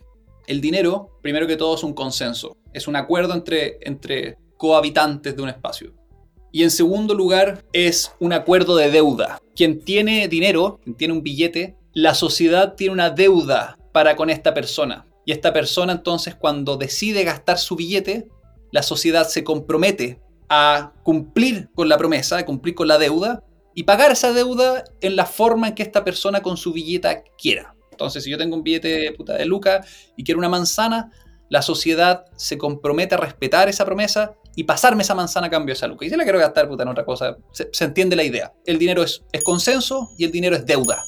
El 0.47 0.61
dinero, 0.61 1.11
primero 1.23 1.47
que 1.47 1.57
todo, 1.57 1.75
es 1.75 1.83
un 1.83 1.95
consenso, 1.95 2.57
es 2.73 2.87
un 2.87 2.97
acuerdo 2.97 3.35
entre, 3.35 3.79
entre 3.83 4.37
cohabitantes 4.57 5.35
de 5.35 5.43
un 5.43 5.49
espacio. 5.49 5.95
Y 6.53 6.63
en 6.63 6.71
segundo 6.71 7.15
lugar, 7.15 7.65
es 7.73 8.13
un 8.21 8.33
acuerdo 8.33 8.77
de 8.77 8.91
deuda. 8.91 9.41
Quien 9.57 9.81
tiene 9.81 10.29
dinero, 10.29 10.79
quien 10.85 10.97
tiene 10.97 11.15
un 11.15 11.23
billete, 11.23 11.77
la 11.93 12.15
sociedad 12.15 12.75
tiene 12.75 12.93
una 12.93 13.11
deuda 13.11 13.77
para 13.93 14.17
con 14.17 14.31
esta 14.31 14.55
persona. 14.55 15.07
Y 15.25 15.33
esta 15.33 15.53
persona 15.53 15.93
entonces 15.95 16.35
cuando 16.35 16.77
decide 16.77 17.25
gastar 17.25 17.59
su 17.59 17.77
billete, 17.77 18.29
la 18.71 18.83
sociedad 18.83 19.27
se 19.27 19.45
compromete 19.45 20.21
a 20.49 20.93
cumplir 21.03 21.71
con 21.75 21.89
la 21.89 21.97
promesa, 21.97 22.39
a 22.39 22.45
cumplir 22.45 22.75
con 22.75 22.89
la 22.89 22.99
deuda, 22.99 23.43
y 23.75 23.83
pagar 23.83 24.13
esa 24.13 24.33
deuda 24.33 24.85
en 25.01 25.17
la 25.17 25.27
forma 25.27 25.69
en 25.69 25.75
que 25.75 25.83
esta 25.83 26.05
persona 26.05 26.43
con 26.43 26.57
su 26.57 26.73
billeta 26.73 27.23
quiera. 27.37 27.75
Entonces, 27.91 28.25
si 28.25 28.31
yo 28.31 28.39
tengo 28.39 28.57
un 28.57 28.63
billete 28.63 29.13
puta, 29.13 29.35
de 29.35 29.45
Luca 29.45 29.85
y 30.17 30.25
quiero 30.25 30.39
una 30.39 30.49
manzana, 30.49 31.13
la 31.49 31.63
sociedad 31.63 32.27
se 32.37 32.59
compromete 32.59 33.15
a 33.15 33.19
respetar 33.19 33.69
esa 33.69 33.85
promesa 33.85 34.35
y 34.57 34.65
pasarme 34.65 35.03
esa 35.03 35.15
manzana 35.15 35.49
a 35.49 35.51
cambio 35.51 35.73
de 35.73 35.77
esa 35.77 35.87
Luca. 35.87 36.05
Y 36.05 36.11
si 36.11 36.17
la 36.17 36.25
quiero 36.25 36.39
gastar 36.39 36.69
puta, 36.69 36.85
en 36.85 36.89
otra 36.89 37.05
cosa, 37.05 37.37
se, 37.53 37.85
entiende 37.85 38.17
la 38.17 38.25
idea. 38.25 38.53
El 38.65 38.79
dinero 38.79 39.03
es, 39.03 39.23
es 39.33 39.43
consenso 39.43 40.11
y 40.19 40.25
el 40.25 40.33
dinero 40.33 40.57
es 40.57 40.65
deuda. 40.67 41.05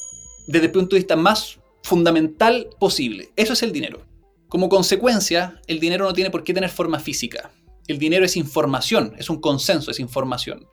Desde 0.47 0.67
el 0.67 0.73
punto 0.73 0.95
de 0.95 1.01
vista 1.01 1.17
más 1.17 1.59
fundamental 1.83 2.69
posible. 2.79 3.31
Eso 3.37 3.53
es 3.53 3.63
el 3.63 3.73
dinero. 3.73 4.05
Como 4.49 4.69
consecuencia, 4.69 5.61
el 5.67 5.81
dinero 5.81 6.05
no 6.05 6.13
tiene 6.13 6.31
por 6.31 6.45
qué 6.45 6.55
tener 6.55 6.71
forma 6.71 6.99
física. 7.01 7.51
El 7.89 7.99
dinero 7.99 8.25
es 8.25 8.37
información, 8.37 9.15
es 9.19 9.31
un 9.31 9.41
consenso, 9.41 9.91
es 9.91 10.01
información 10.01 10.67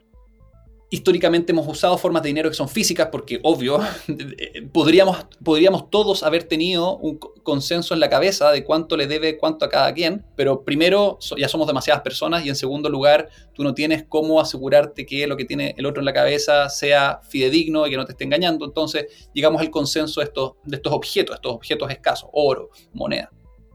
históricamente 0.94 1.50
hemos 1.50 1.66
usado 1.66 1.98
formas 1.98 2.22
de 2.22 2.28
dinero 2.28 2.48
que 2.48 2.54
son 2.54 2.68
físicas 2.68 3.08
porque, 3.10 3.40
obvio, 3.42 3.80
podríamos, 4.72 5.26
podríamos 5.42 5.90
todos 5.90 6.22
haber 6.22 6.44
tenido 6.44 6.96
un 6.98 7.18
consenso 7.18 7.94
en 7.94 8.00
la 8.00 8.08
cabeza 8.08 8.52
de 8.52 8.64
cuánto 8.64 8.96
le 8.96 9.08
debe 9.08 9.36
cuánto 9.36 9.64
a 9.64 9.68
cada 9.68 9.92
quien, 9.92 10.24
pero 10.36 10.64
primero 10.64 11.18
ya 11.36 11.48
somos 11.48 11.66
demasiadas 11.66 12.02
personas 12.02 12.46
y 12.46 12.48
en 12.48 12.54
segundo 12.54 12.88
lugar 12.88 13.28
tú 13.54 13.64
no 13.64 13.74
tienes 13.74 14.04
cómo 14.08 14.40
asegurarte 14.40 15.04
que 15.04 15.26
lo 15.26 15.36
que 15.36 15.44
tiene 15.44 15.74
el 15.76 15.84
otro 15.84 16.00
en 16.00 16.04
la 16.04 16.12
cabeza 16.12 16.68
sea 16.68 17.20
fidedigno 17.28 17.86
y 17.86 17.90
que 17.90 17.96
no 17.96 18.04
te 18.04 18.12
esté 18.12 18.24
engañando. 18.24 18.64
Entonces 18.64 19.28
llegamos 19.32 19.60
al 19.60 19.70
consenso 19.70 20.20
de 20.20 20.26
estos, 20.26 20.52
de 20.64 20.76
estos 20.76 20.92
objetos, 20.92 21.34
estos 21.34 21.52
objetos 21.52 21.90
escasos, 21.90 22.30
oro, 22.32 22.70
moneda. 22.92 23.30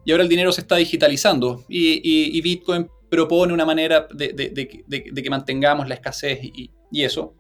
Y 0.06 0.12
ahora 0.12 0.24
el 0.24 0.30
dinero 0.30 0.54
se 0.54 0.62
está 0.62 0.78
digitalizando 0.78 1.66
y, 1.68 2.00
y 2.38 2.42
Bitcoin 2.42 2.90
propone 3.10 3.54
una 3.54 3.66
manera 3.66 4.08
de, 4.14 4.30
de, 4.30 4.84
de, 4.88 5.24
que 5.24 5.30
mantengamos 5.30 5.88
la 5.88 5.96
escasez 5.96 6.40
y, 6.44 6.72
y, 6.92 7.04
eso. 7.04 7.34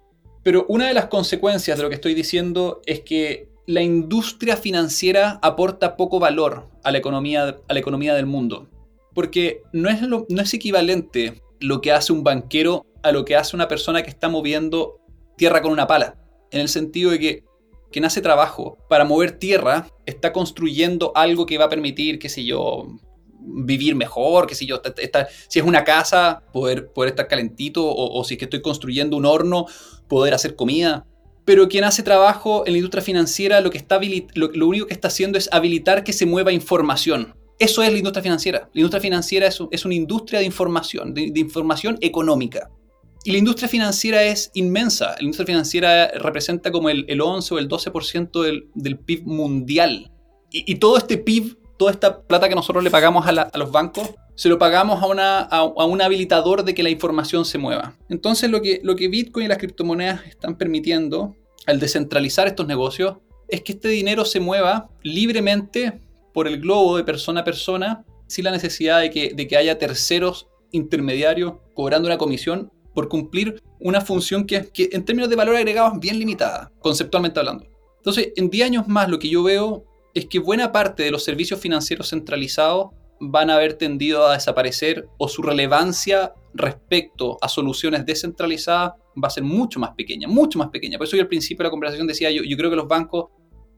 Pero 0.43 0.65
una 0.69 0.87
de 0.87 0.93
las 0.93 1.05
consecuencias 1.05 1.77
de 1.77 1.83
lo 1.83 1.89
que 1.89 1.95
estoy 1.95 2.13
diciendo 2.13 2.81
es 2.85 3.01
que 3.01 3.49
la 3.65 3.81
industria 3.81 4.57
financiera 4.57 5.39
aporta 5.41 5.95
poco 5.95 6.19
valor 6.19 6.67
a 6.83 6.91
la 6.91 6.97
economía, 6.97 7.57
a 7.67 7.73
la 7.73 7.79
economía 7.79 8.15
del 8.15 8.25
mundo. 8.25 8.67
Porque 9.13 9.61
no 9.73 9.89
es, 9.89 10.01
no 10.01 10.25
es 10.41 10.53
equivalente 10.53 11.41
lo 11.59 11.81
que 11.81 11.91
hace 11.91 12.13
un 12.13 12.23
banquero 12.23 12.85
a 13.03 13.11
lo 13.11 13.25
que 13.25 13.35
hace 13.35 13.55
una 13.55 13.67
persona 13.67 14.01
que 14.01 14.09
está 14.09 14.29
moviendo 14.29 14.99
tierra 15.37 15.61
con 15.61 15.71
una 15.71 15.87
pala. 15.87 16.15
En 16.51 16.61
el 16.61 16.69
sentido 16.69 17.11
de 17.11 17.19
que 17.19 17.43
quien 17.91 18.05
hace 18.05 18.21
trabajo 18.21 18.77
para 18.87 19.05
mover 19.05 19.31
tierra 19.33 19.87
está 20.05 20.31
construyendo 20.31 21.11
algo 21.15 21.45
que 21.45 21.57
va 21.57 21.65
a 21.65 21.69
permitir, 21.69 22.19
qué 22.19 22.29
sé 22.29 22.45
yo, 22.45 22.87
vivir 23.51 23.95
mejor, 23.95 24.47
qué 24.47 24.55
sé 24.55 24.65
yo, 24.65 24.81
esta- 24.97 25.27
si 25.47 25.59
es 25.59 25.65
una 25.65 25.83
casa, 25.83 26.43
poder, 26.53 26.91
poder 26.91 27.09
estar 27.11 27.27
calentito, 27.27 27.85
o, 27.87 28.23
si 28.23 28.33
es 28.35 28.37
que 28.37 28.45
estoy 28.45 28.61
construyendo 28.61 29.17
un 29.17 29.25
horno, 29.25 29.65
poder 30.07 30.33
hacer 30.33 30.55
comida. 30.55 31.05
Pero 31.45 31.67
quien 31.67 31.83
hace 31.83 32.03
trabajo 32.03 32.63
en 32.65 32.73
la 32.73 32.77
industria 32.77 33.01
financiera 33.03 33.59
lo, 33.61 33.71
que 33.71 33.77
está 33.79 33.99
lo, 34.35 34.67
único 34.67 34.85
que 34.85 34.93
está 34.93 35.07
haciendo 35.07 35.37
es 35.37 35.49
habilitar 35.51 36.03
que 36.03 36.13
se 36.13 36.25
mueva 36.25 36.51
información. 36.51 37.33
Eso 37.57 37.81
es 37.83 37.91
la 37.91 37.97
industria 37.97 38.21
financiera. 38.23 38.69
La 38.73 38.79
industria 38.81 39.01
financiera 39.01 39.47
es, 39.47 39.59
es 39.71 39.83
una 39.85 39.95
industria 39.95 40.39
de 40.39 40.45
información, 40.45 41.13
de- 41.13 41.31
información 41.35 41.97
económica. 42.01 42.69
Y 43.25 43.31
la 43.33 43.37
industria 43.37 43.67
financiera 43.67 44.23
es 44.23 44.49
inmensa. 44.53 45.15
La 45.17 45.23
industria 45.23 45.45
financiera 45.47 46.07
representa 46.19 46.71
como 46.71 46.89
el, 46.89 47.03
el 47.09 47.19
11 47.19 47.53
o 47.53 47.59
el 47.59 47.67
12% 47.67 48.41
del, 48.43 48.69
del 48.75 48.97
PIB 48.97 49.23
mundial. 49.25 50.11
Y 50.51 50.75
todo 50.75 50.97
este 50.97 51.17
PIB, 51.17 51.57
toda 51.79 51.91
esta 51.93 52.23
plata 52.23 52.49
que 52.49 52.55
nosotros 52.55 52.83
le 52.83 52.91
pagamos 52.91 53.25
a, 53.25 53.57
los 53.57 53.71
bancos, 53.71 54.09
se 54.35 54.49
lo 54.49 54.59
pagamos 54.59 54.99
a, 55.01 55.63
un 55.63 56.01
habilitador 56.01 56.65
de 56.65 56.75
que 56.75 56.83
la 56.83 56.89
información 56.89 57.45
se 57.45 57.57
mueva. 57.57 57.95
Entonces 58.09 58.51
lo 58.51 58.61
que, 58.61 59.07
Bitcoin 59.07 59.45
y 59.45 59.47
las 59.47 59.59
criptomonedas 59.59 60.25
están 60.27 60.57
permitiendo 60.57 61.37
al 61.65 61.79
descentralizar 61.79 62.47
estos 62.47 62.67
negocios 62.67 63.15
es 63.47 63.61
que 63.61 63.71
este 63.71 63.87
dinero 63.87 64.25
se 64.25 64.41
mueva 64.41 64.89
libremente 65.03 66.01
por 66.33 66.49
el 66.49 66.59
globo 66.59 66.97
de 66.97 67.05
persona 67.05 67.41
a 67.41 67.43
persona 67.45 68.03
sin 68.27 68.43
la 68.43 68.51
necesidad 68.51 68.99
de 68.99 69.09
que, 69.09 69.33
de 69.33 69.47
que 69.47 69.55
haya 69.55 69.79
terceros 69.79 70.49
intermediarios 70.71 71.53
cobrando 71.73 72.07
una 72.09 72.17
comisión 72.17 72.73
por 72.93 73.07
cumplir 73.07 73.63
una 73.79 74.01
función 74.01 74.45
que, 74.45 74.67
que 74.67 74.89
en 74.91 75.05
términos 75.05 75.29
de 75.29 75.37
valor 75.37 75.55
agregado 75.55 75.93
es 75.93 75.99
bien 76.01 76.19
limitada, 76.19 76.73
conceptualmente 76.79 77.39
hablando. 77.39 77.65
Entonces, 77.95 78.33
en 78.35 78.49
10 78.49 78.65
años 78.65 78.87
más 78.89 79.07
lo 79.07 79.17
que 79.17 79.29
yo 79.29 79.43
veo 79.43 79.85
es 80.13 80.25
que 80.25 80.39
buena 80.39 80.71
parte 80.71 81.03
de 81.03 81.11
los 81.11 81.23
servicios 81.23 81.59
financieros 81.59 82.09
centralizados 82.09 82.87
van 83.19 83.49
a 83.49 83.55
haber 83.55 83.73
tendido 83.73 84.25
a 84.25 84.33
desaparecer 84.33 85.07
o 85.17 85.27
su 85.27 85.41
relevancia 85.41 86.33
respecto 86.53 87.37
a 87.41 87.49
soluciones 87.49 88.05
descentralizadas 88.05 88.93
va 89.21 89.27
a 89.27 89.31
ser 89.31 89.43
mucho 89.43 89.79
más 89.79 89.91
pequeña, 89.91 90.27
mucho 90.27 90.57
más 90.57 90.69
pequeña. 90.69 90.97
Por 90.97 91.07
eso 91.07 91.17
yo 91.17 91.23
al 91.23 91.27
principio 91.27 91.63
de 91.63 91.67
la 91.67 91.71
conversación 91.71 92.07
decía, 92.07 92.31
yo, 92.31 92.57
creo 92.57 92.69
que 92.69 92.75
los 92.75 92.87
bancos 92.87 93.25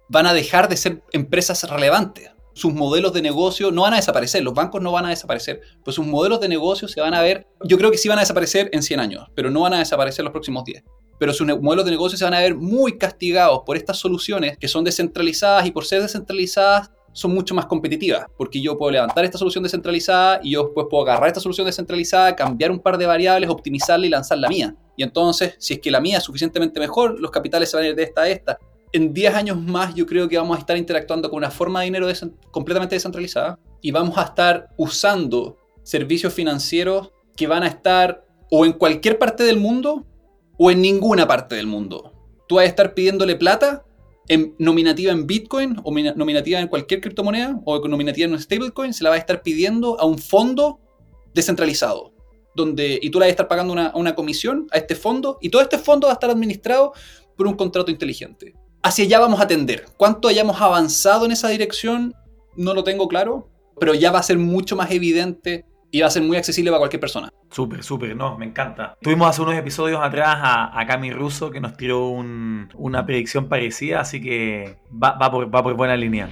van 0.09 0.27
a 0.27 0.33
dejar 0.33 0.69
de 0.69 0.77
ser 0.77 1.03
empresas 1.11 1.67
relevantes. 1.69 2.29
Sus 2.53 2.73
modelos 2.73 3.13
de 3.13 3.21
negocio 3.21 3.71
no 3.71 3.83
van 3.83 3.93
a 3.93 3.95
desaparecer, 3.95 4.43
los 4.43 4.53
bancos 4.53 4.81
no 4.81 4.91
van 4.91 5.05
a 5.05 5.09
desaparecer, 5.09 5.61
pues 5.85 5.95
sus 5.95 6.05
modelos 6.05 6.41
de 6.41 6.49
negocio 6.49 6.87
se 6.87 6.99
van 6.99 7.13
a 7.13 7.21
ver, 7.21 7.47
yo 7.63 7.77
creo 7.77 7.91
que 7.91 7.97
sí 7.97 8.09
van 8.09 8.17
a 8.17 8.21
desaparecer 8.21 8.69
en 8.73 8.83
100 8.83 8.99
años, 8.99 9.27
pero 9.33 9.49
no 9.49 9.61
van 9.61 9.73
a 9.73 9.79
desaparecer 9.79 10.25
los 10.25 10.33
próximos 10.33 10.65
10. 10.65 10.83
Pero 11.21 11.35
sus 11.35 11.45
modelos 11.61 11.85
de 11.85 11.91
negocio 11.91 12.17
se 12.17 12.23
van 12.23 12.33
a 12.33 12.39
ver 12.39 12.55
muy 12.55 12.97
castigados 12.97 13.61
por 13.63 13.77
estas 13.77 13.99
soluciones 13.99 14.57
que 14.57 14.67
son 14.67 14.83
descentralizadas 14.83 15.67
y 15.67 15.71
por 15.71 15.85
ser 15.85 16.01
descentralizadas 16.01 16.89
son 17.13 17.35
mucho 17.35 17.53
más 17.53 17.67
competitivas, 17.67 18.25
porque 18.35 18.59
yo 18.59 18.75
puedo 18.75 18.91
levantar 18.91 19.23
esta 19.23 19.37
solución 19.37 19.63
descentralizada 19.63 20.39
y 20.41 20.53
yo 20.53 20.63
después 20.63 20.87
puedo 20.89 21.03
agarrar 21.03 21.27
esta 21.27 21.39
solución 21.39 21.67
descentralizada, 21.67 22.35
cambiar 22.35 22.71
un 22.71 22.79
par 22.79 22.97
de 22.97 23.05
variables, 23.05 23.51
optimizarla 23.51 24.07
y 24.07 24.09
lanzar 24.09 24.39
la 24.39 24.49
mía. 24.49 24.75
Y 24.97 25.03
entonces, 25.03 25.53
si 25.59 25.75
es 25.75 25.79
que 25.79 25.91
la 25.91 26.01
mía 26.01 26.17
es 26.17 26.23
suficientemente 26.23 26.79
mejor, 26.79 27.19
los 27.19 27.29
capitales 27.29 27.69
se 27.69 27.77
van 27.77 27.85
a 27.85 27.89
ir 27.89 27.95
de 27.95 28.01
esta 28.01 28.21
a 28.21 28.27
esta. 28.27 28.57
En 28.91 29.13
10 29.13 29.35
años 29.35 29.61
más 29.61 29.93
yo 29.93 30.07
creo 30.07 30.27
que 30.27 30.39
vamos 30.39 30.57
a 30.57 30.61
estar 30.61 30.75
interactuando 30.75 31.29
con 31.29 31.37
una 31.37 31.51
forma 31.51 31.81
de 31.81 31.85
dinero 31.85 32.07
completamente 32.49 32.95
descentralizada 32.95 33.59
y 33.79 33.91
vamos 33.91 34.17
a 34.17 34.23
estar 34.23 34.69
usando 34.75 35.55
servicios 35.83 36.33
financieros 36.33 37.11
que 37.35 37.45
van 37.45 37.61
a 37.61 37.67
estar 37.67 38.25
o 38.49 38.65
en 38.65 38.73
cualquier 38.73 39.19
parte 39.19 39.43
del 39.43 39.57
mundo 39.57 40.07
o 40.63 40.69
en 40.69 40.79
ninguna 40.79 41.27
parte 41.27 41.55
del 41.55 41.65
mundo. 41.65 42.13
Tú 42.47 42.55
vas 42.55 42.65
a 42.65 42.67
estar 42.67 42.93
pidiéndole 42.93 43.35
plata 43.35 43.83
en 44.27 44.53
nominativa 44.59 45.11
en 45.11 45.25
Bitcoin 45.25 45.77
o 45.83 45.91
mina- 45.91 46.13
nominativa 46.15 46.59
en 46.59 46.67
cualquier 46.67 47.01
criptomoneda 47.01 47.59
o 47.65 47.87
nominativa 47.87 48.27
en 48.27 48.33
un 48.33 48.39
stablecoin, 48.39 48.93
se 48.93 49.03
la 49.03 49.09
va 49.09 49.15
a 49.15 49.17
estar 49.17 49.41
pidiendo 49.41 49.99
a 49.99 50.05
un 50.05 50.19
fondo 50.19 50.79
descentralizado. 51.33 52.13
Donde, 52.53 52.99
y 53.01 53.09
tú 53.09 53.17
le 53.17 53.23
vas 53.23 53.29
a 53.29 53.31
estar 53.31 53.47
pagando 53.47 53.73
una, 53.73 53.91
una 53.95 54.13
comisión 54.13 54.67
a 54.71 54.77
este 54.77 54.93
fondo 54.93 55.39
y 55.41 55.49
todo 55.49 55.63
este 55.63 55.79
fondo 55.79 56.05
va 56.05 56.13
a 56.13 56.19
estar 56.19 56.29
administrado 56.29 56.93
por 57.35 57.47
un 57.47 57.55
contrato 57.55 57.89
inteligente. 57.89 58.53
Hacia 58.83 59.05
allá 59.05 59.19
vamos 59.19 59.41
a 59.41 59.47
tender. 59.47 59.85
¿Cuánto 59.97 60.27
hayamos 60.27 60.61
avanzado 60.61 61.25
en 61.25 61.31
esa 61.31 61.49
dirección? 61.49 62.13
No 62.55 62.75
lo 62.75 62.83
tengo 62.83 63.07
claro, 63.07 63.49
pero 63.79 63.95
ya 63.95 64.11
va 64.11 64.19
a 64.19 64.23
ser 64.23 64.37
mucho 64.37 64.75
más 64.75 64.91
evidente 64.91 65.65
y 65.91 66.01
va 66.01 66.07
a 66.07 66.09
ser 66.09 66.23
muy 66.23 66.37
accesible 66.37 66.71
para 66.71 66.79
cualquier 66.79 66.99
persona. 67.01 67.29
Súper, 67.49 67.83
súper, 67.83 68.15
no, 68.15 68.37
me 68.37 68.45
encanta. 68.45 68.95
Tuvimos 69.01 69.27
hace 69.29 69.41
unos 69.41 69.55
episodios 69.55 69.99
atrás 70.01 70.37
a, 70.39 70.79
a 70.79 70.85
Cami 70.87 71.11
Russo 71.11 71.51
que 71.51 71.59
nos 71.59 71.75
tiró 71.75 72.07
un- 72.07 72.69
una 72.75 73.05
predicción 73.05 73.49
parecida, 73.49 73.99
así 73.99 74.21
que 74.21 74.77
va, 74.91 75.11
va 75.17 75.29
por, 75.31 75.73
buena 75.75 75.97
línea. 75.97 76.29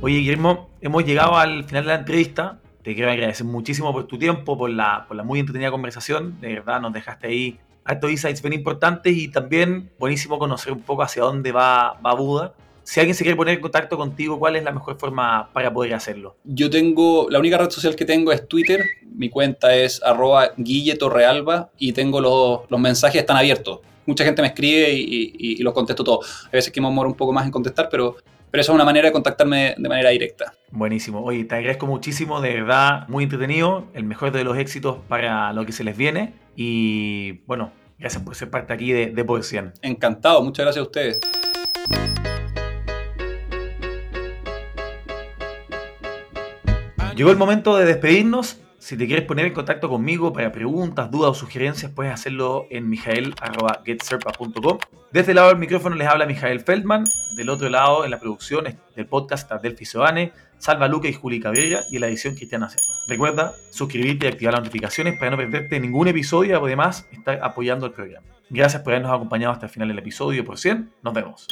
Oye, 0.00 0.18
Guillermo, 0.18 0.70
hemos 0.80 1.04
llegado 1.04 1.36
al 1.36 1.64
final 1.64 1.84
de 1.84 1.88
la 1.88 1.98
entrevista. 1.98 2.60
Te 2.82 2.94
quiero 2.94 3.10
agradecer 3.10 3.44
muchísimo 3.44 3.92
por 3.92 4.06
tu 4.06 4.16
tiempo, 4.16 4.56
por 4.56 4.70
la, 4.70 5.04
por 5.08 5.16
la 5.16 5.24
muy 5.24 5.40
entretenida 5.40 5.70
conversación. 5.72 6.40
De 6.40 6.54
verdad, 6.54 6.80
nos 6.80 6.92
dejaste 6.92 7.26
ahí 7.26 7.58
hartos 7.84 8.10
insights 8.10 8.40
bien 8.42 8.52
importantes 8.52 9.16
y 9.16 9.28
también 9.28 9.90
buenísimo 9.98 10.38
conocer 10.38 10.72
un 10.72 10.82
poco 10.82 11.02
hacia 11.02 11.22
dónde 11.24 11.50
va, 11.50 11.94
va 12.04 12.14
Buda. 12.14 12.54
Si 12.88 13.00
alguien 13.00 13.14
se 13.14 13.22
quiere 13.22 13.36
poner 13.36 13.56
en 13.56 13.60
contacto 13.60 13.98
contigo, 13.98 14.38
¿cuál 14.38 14.56
es 14.56 14.64
la 14.64 14.72
mejor 14.72 14.98
forma 14.98 15.50
para 15.52 15.70
poder 15.70 15.92
hacerlo? 15.92 16.36
Yo 16.44 16.70
tengo, 16.70 17.26
la 17.28 17.38
única 17.38 17.58
red 17.58 17.68
social 17.68 17.94
que 17.94 18.06
tengo 18.06 18.32
es 18.32 18.48
Twitter, 18.48 18.82
mi 19.14 19.28
cuenta 19.28 19.74
es 19.74 20.02
arroba 20.02 20.52
guilletorrealba 20.56 21.68
y 21.76 21.92
tengo 21.92 22.18
los, 22.22 22.60
los 22.70 22.80
mensajes 22.80 23.20
están 23.20 23.36
abiertos. 23.36 23.80
Mucha 24.06 24.24
gente 24.24 24.40
me 24.40 24.48
escribe 24.48 24.90
y, 24.90 25.02
y- 25.02 25.32
y 25.38 25.62
los 25.62 25.74
contesto 25.74 26.02
todos. 26.02 26.46
A 26.46 26.50
veces 26.52 26.72
que 26.72 26.80
me 26.80 26.88
demoro 26.88 27.10
un 27.10 27.14
poco 27.14 27.30
más 27.30 27.44
en 27.44 27.50
contestar, 27.50 27.90
pero, 27.90 28.16
pero 28.50 28.62
esa 28.62 28.72
es 28.72 28.74
una 28.74 28.86
manera 28.86 29.08
de 29.08 29.12
contactarme 29.12 29.74
de 29.76 29.86
manera 29.90 30.08
directa. 30.08 30.54
Buenísimo. 30.70 31.22
Oye, 31.22 31.44
te 31.44 31.56
agradezco 31.56 31.86
muchísimo, 31.86 32.40
de 32.40 32.54
verdad, 32.54 33.06
muy 33.08 33.24
entretenido. 33.24 33.84
El 33.92 34.04
mejor 34.04 34.32
de 34.32 34.44
los 34.44 34.56
éxitos 34.56 34.96
para 35.08 35.52
lo 35.52 35.66
que 35.66 35.72
se 35.72 35.84
les 35.84 35.94
viene. 35.94 36.32
Y 36.56 37.32
bueno, 37.44 37.70
gracias 37.98 38.22
por 38.22 38.34
ser 38.34 38.48
parte 38.48 38.72
aquí 38.72 38.92
de, 38.92 39.08
de 39.10 39.42
100. 39.42 39.74
Encantado, 39.82 40.42
muchas 40.42 40.64
gracias 40.64 40.80
a 40.80 40.86
ustedes. 40.86 41.20
Llegó 47.18 47.32
el 47.32 47.36
momento 47.36 47.76
de 47.76 47.84
despedirnos. 47.84 48.60
Si 48.78 48.96
te 48.96 49.08
quieres 49.08 49.24
poner 49.24 49.46
en 49.46 49.52
contacto 49.52 49.88
conmigo 49.88 50.32
para 50.32 50.52
preguntas, 50.52 51.10
dudas 51.10 51.32
o 51.32 51.34
sugerencias, 51.34 51.90
puedes 51.90 52.12
hacerlo 52.12 52.68
en 52.70 52.88
mijael.getserpa.com. 52.88 54.78
Desde 55.10 55.32
el 55.32 55.34
lado 55.34 55.48
del 55.48 55.58
micrófono 55.58 55.96
les 55.96 56.06
habla 56.06 56.26
Mijael 56.26 56.60
Feldman. 56.60 57.02
Del 57.34 57.50
otro 57.50 57.68
lado, 57.70 58.04
en 58.04 58.12
la 58.12 58.20
producción 58.20 58.66
del 58.94 59.06
podcast 59.06 59.50
Delphi 59.50 59.84
Soane, 59.84 60.32
Salva 60.58 60.86
Luca 60.86 61.08
y 61.08 61.12
Juli 61.12 61.40
Cabrera 61.40 61.82
y 61.90 61.96
en 61.96 62.02
la 62.02 62.06
edición 62.06 62.36
Cristiana 62.36 62.68
C. 62.68 62.78
Recuerda 63.08 63.52
suscribirte 63.72 64.26
y 64.26 64.28
activar 64.28 64.54
las 64.54 64.62
notificaciones 64.62 65.18
para 65.18 65.32
no 65.32 65.38
perderte 65.38 65.80
ningún 65.80 66.06
episodio 66.06 66.52
y 66.52 66.54
además 66.54 67.08
estar 67.10 67.40
apoyando 67.42 67.86
el 67.86 67.92
programa. 67.94 68.28
Gracias 68.48 68.80
por 68.82 68.92
habernos 68.92 69.12
acompañado 69.12 69.52
hasta 69.52 69.66
el 69.66 69.72
final 69.72 69.88
del 69.88 69.98
episodio 69.98 70.44
por 70.44 70.56
100. 70.56 70.88
Nos 71.02 71.14
vemos. 71.14 71.48